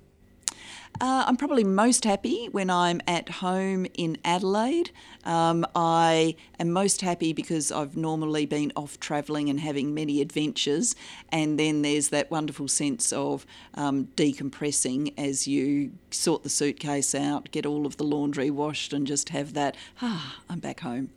Uh, 0.99 1.23
I'm 1.25 1.37
probably 1.37 1.63
most 1.63 2.03
happy 2.03 2.47
when 2.51 2.69
I'm 2.69 3.01
at 3.07 3.29
home 3.29 3.87
in 3.93 4.17
Adelaide. 4.25 4.91
Um, 5.23 5.65
I 5.73 6.35
am 6.59 6.71
most 6.71 7.01
happy 7.01 7.31
because 7.33 7.71
I've 7.71 7.95
normally 7.95 8.45
been 8.45 8.71
off 8.75 8.99
travelling 8.99 9.49
and 9.49 9.59
having 9.59 9.93
many 9.93 10.21
adventures, 10.21 10.95
and 11.31 11.57
then 11.57 11.81
there's 11.81 12.09
that 12.09 12.29
wonderful 12.29 12.67
sense 12.67 13.13
of 13.13 13.45
um, 13.73 14.09
decompressing 14.15 15.13
as 15.17 15.47
you 15.47 15.91
sort 16.11 16.43
the 16.43 16.49
suitcase 16.49 17.15
out, 17.15 17.49
get 17.51 17.65
all 17.65 17.85
of 17.85 17.97
the 17.97 18.03
laundry 18.03 18.51
washed, 18.51 18.91
and 18.91 19.07
just 19.07 19.29
have 19.29 19.53
that, 19.53 19.77
ah, 20.01 20.39
I'm 20.49 20.59
back 20.59 20.81
home. 20.81 21.09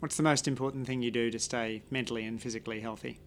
What's 0.00 0.16
the 0.16 0.22
most 0.22 0.46
important 0.46 0.86
thing 0.86 1.02
you 1.02 1.10
do 1.10 1.28
to 1.28 1.40
stay 1.40 1.82
mentally 1.90 2.24
and 2.24 2.40
physically 2.40 2.78
healthy? 2.78 3.18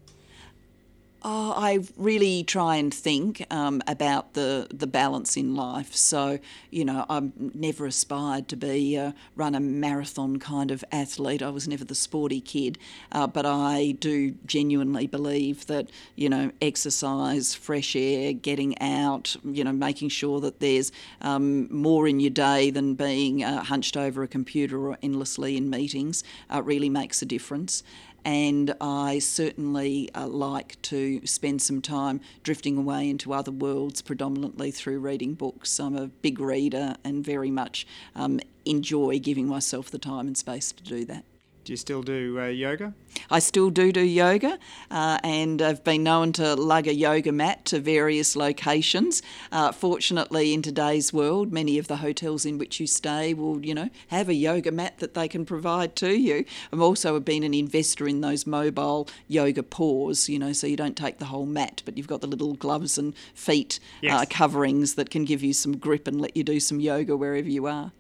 Oh, 1.24 1.53
I 1.55 1.78
really 1.97 2.43
try 2.43 2.78
and 2.78 2.91
think 2.91 3.45
um, 3.51 3.84
about 3.86 4.34
the, 4.34 4.65
the 4.74 4.88
balance 4.88 5.38
in 5.38 5.55
life. 5.55 5.95
So, 5.95 6.39
you 6.72 6.84
know, 6.84 7.05
I've 7.07 7.32
never 7.53 7.86
aspired 7.86 8.47
to 8.47 8.55
be 8.55 8.95
a 8.95 9.13
run 9.36 9.53
a 9.53 9.59
marathon 9.59 10.39
kind 10.39 10.72
of 10.72 10.84
athlete. 10.91 11.43
I 11.43 11.49
was 11.49 11.67
never 11.67 11.86
the 11.86 11.93
sporty 11.93 12.41
kid, 12.41 12.80
uh, 13.11 13.28
but 13.28 13.45
I 13.45 13.91
do 13.99 14.32
genuinely 14.47 15.05
believe 15.05 15.67
that 15.67 15.91
you 16.15 16.28
know, 16.28 16.51
exercise, 16.59 17.53
fresh 17.53 17.95
air, 17.95 18.34
getting 18.34 18.80
out, 18.82 19.36
you 19.43 19.63
know, 19.63 19.74
making 19.74 20.09
sure 20.09 20.39
that 20.41 20.59
there's 20.59 20.91
um, 21.22 21.72
more 21.72 22.07
in 22.07 22.19
your 22.19 22.32
day 22.32 22.72
than 22.72 22.95
being 22.95 23.43
uh, 23.43 23.63
hunched 23.63 23.95
over 23.95 24.24
a 24.24 24.28
computer 24.28 24.88
or 24.88 24.97
endlessly 25.03 25.55
in 25.55 25.69
meetings 25.69 26.24
uh, 26.51 26.63
really 26.63 26.89
makes 26.89 27.22
a 27.22 27.26
difference 27.28 27.84
and 28.24 28.76
I 28.80 29.19
certainly 29.19 30.09
uh, 30.13 30.28
like 30.28 30.82
to 30.84 31.26
spend 31.26 31.61
some 31.61 31.82
time 31.82 32.22
drifting 32.43 32.78
away 32.78 33.09
into 33.09 33.34
other 33.34 33.51
worlds, 33.51 34.01
predominantly 34.01 34.72
through 34.72 34.99
reading 34.99 35.34
books. 35.34 35.80
I'm 35.80 35.95
a 35.95 36.07
big 36.07 36.39
reader 36.39 36.95
and 37.03 37.24
very 37.24 37.51
much 37.51 37.88
um, 38.15 38.39
enjoy 38.65 39.19
giving 39.19 39.47
myself 39.47 39.89
the 39.89 39.99
time 39.99 40.28
and 40.28 40.38
space 40.38 40.72
to 40.72 40.84
do 40.84 41.05
that. 41.05 41.24
Do 41.64 41.74
you 41.74 41.78
still 41.78 42.01
do 42.01 42.39
uh, 42.39 42.47
yoga? 42.47 42.93
I 43.30 43.38
still 43.38 43.70
do 43.70 43.91
do 43.91 44.01
yoga, 44.01 44.57
uh, 44.89 45.20
and 45.24 45.62
I've 45.62 45.84
been 45.84 46.01
known 46.01 46.34
to 46.34 46.55
lug 46.55 46.88
a 46.88 46.93
yoga 46.93 47.32
mat 47.32 47.66
to 47.66 47.80
various 47.80 48.36
locations. 48.36 49.22
Uh, 49.51 49.72
fortunately, 49.72 50.53
in 50.53 50.64
today's 50.64 51.14
world, 51.14 51.53
many 51.53 51.78
of 51.78 51.88
the 51.88 51.97
hotels 51.97 52.45
in 52.45 52.57
which 52.57 52.80
you 52.80 52.88
stay 52.88 53.36
will, 53.36 53.64
you 53.64 53.76
know, 53.76 53.89
have 54.07 54.28
a 54.28 54.34
yoga 54.34 54.72
mat 54.72 54.97
that 54.97 55.14
they 55.14 55.28
can 55.28 55.45
provide 55.45 55.95
to 55.97 56.18
you. 56.18 56.45
I've 56.74 56.82
also 56.82 57.20
been 57.20 57.43
an 57.43 57.53
investor 57.53 58.07
in 58.07 58.22
those 58.22 58.47
mobile 58.47 59.07
yoga 59.28 59.62
paws, 59.62 60.28
you 60.30 60.39
know, 60.39 60.53
so 60.53 60.66
you 60.66 60.78
don't 60.78 60.97
take 60.97 61.20
the 61.20 61.26
whole 61.26 61.45
mat, 61.45 61.84
but 61.86 61.95
you've 61.95 62.07
got 62.07 62.22
the 62.22 62.28
little 62.28 62.55
gloves 62.55 62.97
and 62.97 63.14
feet 63.36 63.80
uh, 63.97 64.01
yes. 64.01 64.28
coverings 64.32 64.95
that 64.95 65.12
can 65.12 65.26
give 65.26 65.43
you 65.43 65.53
some 65.53 65.78
grip 65.78 66.07
and 66.07 66.20
let 66.20 66.36
you 66.36 66.43
do 66.43 66.59
some 66.59 66.80
yoga 66.80 67.16
wherever 67.16 67.49
you 67.49 67.68
are. 67.68 67.91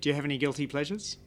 Do 0.00 0.08
you 0.08 0.14
have 0.14 0.24
any 0.24 0.38
guilty 0.38 0.66
pleasures? 0.66 1.18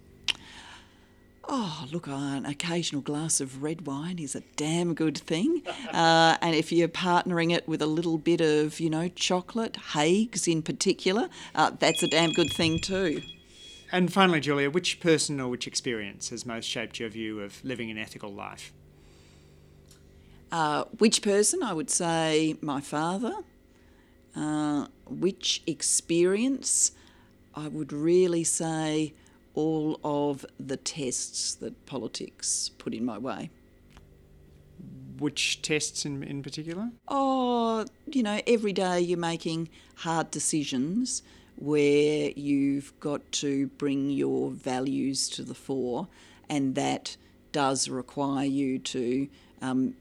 Oh, 1.48 1.86
look, 1.92 2.08
an 2.08 2.46
occasional 2.46 3.02
glass 3.02 3.40
of 3.40 3.62
red 3.62 3.86
wine 3.86 4.18
is 4.18 4.36
a 4.36 4.42
damn 4.56 4.94
good 4.94 5.18
thing. 5.18 5.62
Uh, 5.96 6.36
and 6.42 6.54
if 6.54 6.74
you're 6.74 6.90
partnering 6.90 7.56
it 7.56 7.66
with 7.70 7.82
a 7.82 7.86
little 7.86 8.18
bit 8.18 8.42
of, 8.42 8.82
you 8.82 8.90
know, 8.90 9.08
chocolate, 9.08 9.78
Haigh's 9.94 10.46
in 10.46 10.62
particular, 10.62 11.30
uh, 11.54 11.70
that's 11.80 12.04
a 12.04 12.08
damn 12.08 12.32
good 12.32 12.52
thing 12.52 12.80
too. 12.80 13.22
And 13.94 14.12
finally, 14.12 14.42
Julia, 14.42 14.70
which 14.70 15.00
person 15.00 15.40
or 15.40 15.48
which 15.48 15.68
experience 15.68 16.30
has 16.32 16.46
most 16.46 16.66
shaped 16.66 17.00
your 17.00 17.08
view 17.08 17.40
of 17.40 17.64
living 17.64 17.90
an 17.92 17.98
ethical 17.98 18.34
life? 18.34 18.74
Uh, 20.52 20.84
which 20.98 21.22
person? 21.22 21.64
I 21.64 21.72
would 21.72 21.90
say 21.90 22.58
my 22.62 22.82
father. 22.82 23.34
Uh, 24.36 24.88
which 25.06 25.64
experience? 25.66 26.92
I 27.56 27.70
would 27.70 27.94
really 27.94 28.44
say 28.44 29.14
all 29.56 30.00
of 30.04 30.46
the 30.60 30.78
tests 30.78 31.56
that 31.56 31.86
politics 31.86 32.70
put 32.78 32.94
in 32.94 33.04
my 33.04 33.18
way. 33.18 33.50
Which 35.18 35.62
tests 35.62 36.06
in, 36.06 36.22
in 36.24 36.44
particular? 36.44 36.92
Oh, 37.08 37.86
you 38.06 38.22
know, 38.22 38.42
every 38.46 38.74
day 38.74 39.00
you're 39.00 39.18
making 39.18 39.70
hard 39.96 40.30
decisions 40.30 41.24
where 41.56 42.32
you've 42.36 42.98
got 43.00 43.32
to 43.32 43.68
bring 43.68 44.10
your 44.10 44.52
values 44.52 45.30
to 45.30 45.42
the 45.42 45.56
fore, 45.56 46.10
and 46.50 46.76
that 46.76 47.16
does 47.54 47.88
require 47.88 48.46
you 48.46 48.78
to 48.80 49.30
um, 49.62 49.96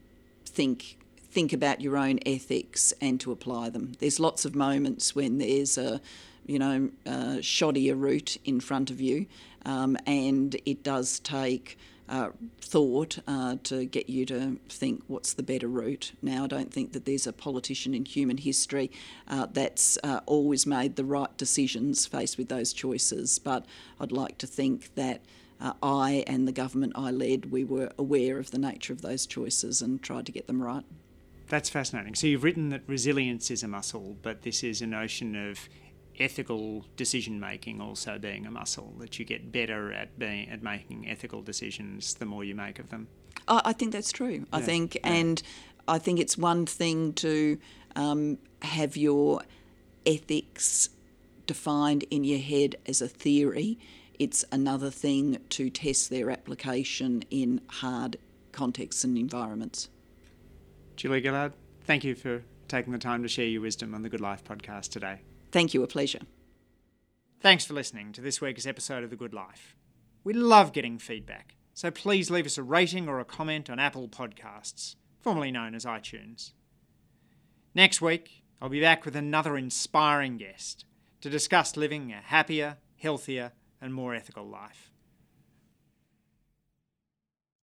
think 0.45 0.97
think 1.35 1.51
about 1.51 1.81
your 1.81 1.97
own 1.97 2.17
ethics 2.25 2.93
and 3.01 3.19
to 3.19 3.29
apply 3.29 3.69
them. 3.69 3.91
There's 3.99 4.21
lots 4.21 4.45
of 4.45 4.55
moments 4.55 5.13
when 5.13 5.37
there's 5.37 5.77
a 5.77 5.99
you 6.45 6.59
know, 6.59 6.89
uh, 7.05 7.37
shoddier 7.41 7.99
route 7.99 8.37
in 8.45 8.59
front 8.59 8.89
of 8.89 9.01
you, 9.01 9.25
um, 9.65 9.97
and 10.05 10.55
it 10.65 10.83
does 10.83 11.19
take 11.19 11.77
uh, 12.07 12.29
thought 12.61 13.19
uh, 13.27 13.55
to 13.63 13.85
get 13.85 14.09
you 14.09 14.25
to 14.27 14.59
think 14.69 15.03
what's 15.07 15.33
the 15.33 15.43
better 15.43 15.67
route. 15.67 16.11
Now, 16.21 16.43
I 16.43 16.47
don't 16.47 16.71
think 16.71 16.93
that 16.93 17.05
there's 17.05 17.25
a 17.25 17.33
politician 17.33 17.93
in 17.95 18.05
human 18.05 18.37
history 18.37 18.91
uh, 19.27 19.47
that's 19.51 19.97
uh, 20.03 20.19
always 20.25 20.67
made 20.67 20.95
the 20.95 21.05
right 21.05 21.35
decisions 21.37 22.05
faced 22.05 22.37
with 22.37 22.49
those 22.49 22.73
choices, 22.73 23.39
but 23.39 23.65
I'd 23.99 24.11
like 24.11 24.37
to 24.39 24.47
think 24.47 24.93
that. 24.95 25.21
Uh, 25.57 25.71
I 25.81 26.25
and 26.27 26.45
the 26.45 26.51
government 26.51 26.91
I 26.97 27.11
led, 27.11 27.49
we 27.49 27.63
were 27.63 27.89
aware 27.97 28.39
of 28.39 28.51
the 28.51 28.57
nature 28.57 28.91
of 28.91 29.01
those 29.01 29.25
choices 29.25 29.81
and 29.81 30.03
tried 30.03 30.25
to 30.25 30.33
get 30.33 30.47
them 30.47 30.61
right. 30.61 30.83
That's 31.47 31.69
fascinating. 31.69 32.15
So 32.15 32.27
you've 32.27 32.43
written 32.43 32.69
that 32.69 32.81
resilience 32.87 33.51
is 33.51 33.63
a 33.63 33.67
muscle, 33.69 34.17
but 34.21 34.41
this 34.41 34.65
is 34.65 34.81
a 34.81 34.87
notion 34.87 35.49
of 35.49 35.69
ethical 36.19 36.85
decision 36.95 37.39
making 37.39 37.81
also 37.81 38.17
being 38.17 38.45
a 38.45 38.51
muscle 38.51 38.93
that 38.99 39.19
you 39.19 39.25
get 39.25 39.51
better 39.51 39.91
at 39.91 40.17
being 40.17 40.49
at 40.49 40.63
making 40.63 41.09
ethical 41.09 41.41
decisions 41.41 42.15
the 42.15 42.25
more 42.25 42.43
you 42.43 42.55
make 42.55 42.79
of 42.79 42.89
them. 42.89 43.07
I 43.47 43.73
think 43.73 43.91
that's 43.91 44.11
true. 44.11 44.45
I 44.51 44.61
think, 44.61 44.95
yeah. 44.95 45.11
and 45.11 45.43
I 45.87 45.99
think 45.99 46.19
it's 46.19 46.37
one 46.37 46.65
thing 46.65 47.13
to 47.13 47.59
um, 47.95 48.37
have 48.61 48.97
your 48.97 49.41
ethics 50.05 50.89
defined 51.45 52.05
in 52.09 52.23
your 52.23 52.39
head 52.39 52.75
as 52.87 53.01
a 53.01 53.07
theory. 53.07 53.77
It's 54.17 54.45
another 54.51 54.89
thing 54.89 55.37
to 55.49 55.69
test 55.69 56.09
their 56.09 56.31
application 56.31 57.23
in 57.29 57.61
hard 57.67 58.17
contexts 58.51 59.03
and 59.03 59.17
environments. 59.17 59.89
Julia 60.95 61.21
Gillard, 61.21 61.53
thank 61.83 62.03
you 62.03 62.15
for 62.15 62.41
taking 62.67 62.93
the 62.93 62.99
time 62.99 63.21
to 63.21 63.27
share 63.27 63.45
your 63.45 63.61
wisdom 63.61 63.93
on 63.93 64.01
the 64.01 64.09
Good 64.09 64.21
Life 64.21 64.43
podcast 64.43 64.89
today. 64.89 65.21
Thank 65.55 65.73
you, 65.73 65.83
a 65.83 65.87
pleasure. 65.87 66.19
Thanks 67.39 67.63
for 67.63 67.73
listening 67.73 68.11
to 68.11 68.19
this 68.19 68.41
week's 68.41 68.65
episode 68.65 69.05
of 69.05 69.09
The 69.09 69.15
Good 69.15 69.33
Life. 69.33 69.77
We 70.21 70.33
love 70.33 70.73
getting 70.73 70.99
feedback, 70.99 71.55
so 71.73 71.89
please 71.91 72.29
leave 72.29 72.45
us 72.45 72.57
a 72.57 72.61
rating 72.61 73.07
or 73.07 73.21
a 73.21 73.23
comment 73.23 73.69
on 73.69 73.79
Apple 73.79 74.09
Podcasts, 74.09 74.97
formerly 75.21 75.51
known 75.51 75.73
as 75.73 75.85
iTunes. 75.85 76.51
Next 77.73 78.01
week, 78.01 78.43
I'll 78.61 78.67
be 78.67 78.81
back 78.81 79.05
with 79.05 79.15
another 79.15 79.55
inspiring 79.55 80.35
guest 80.35 80.83
to 81.21 81.29
discuss 81.29 81.77
living 81.77 82.11
a 82.11 82.17
happier, 82.17 82.75
healthier, 82.97 83.53
and 83.79 83.93
more 83.93 84.13
ethical 84.13 84.45
life. 84.45 84.91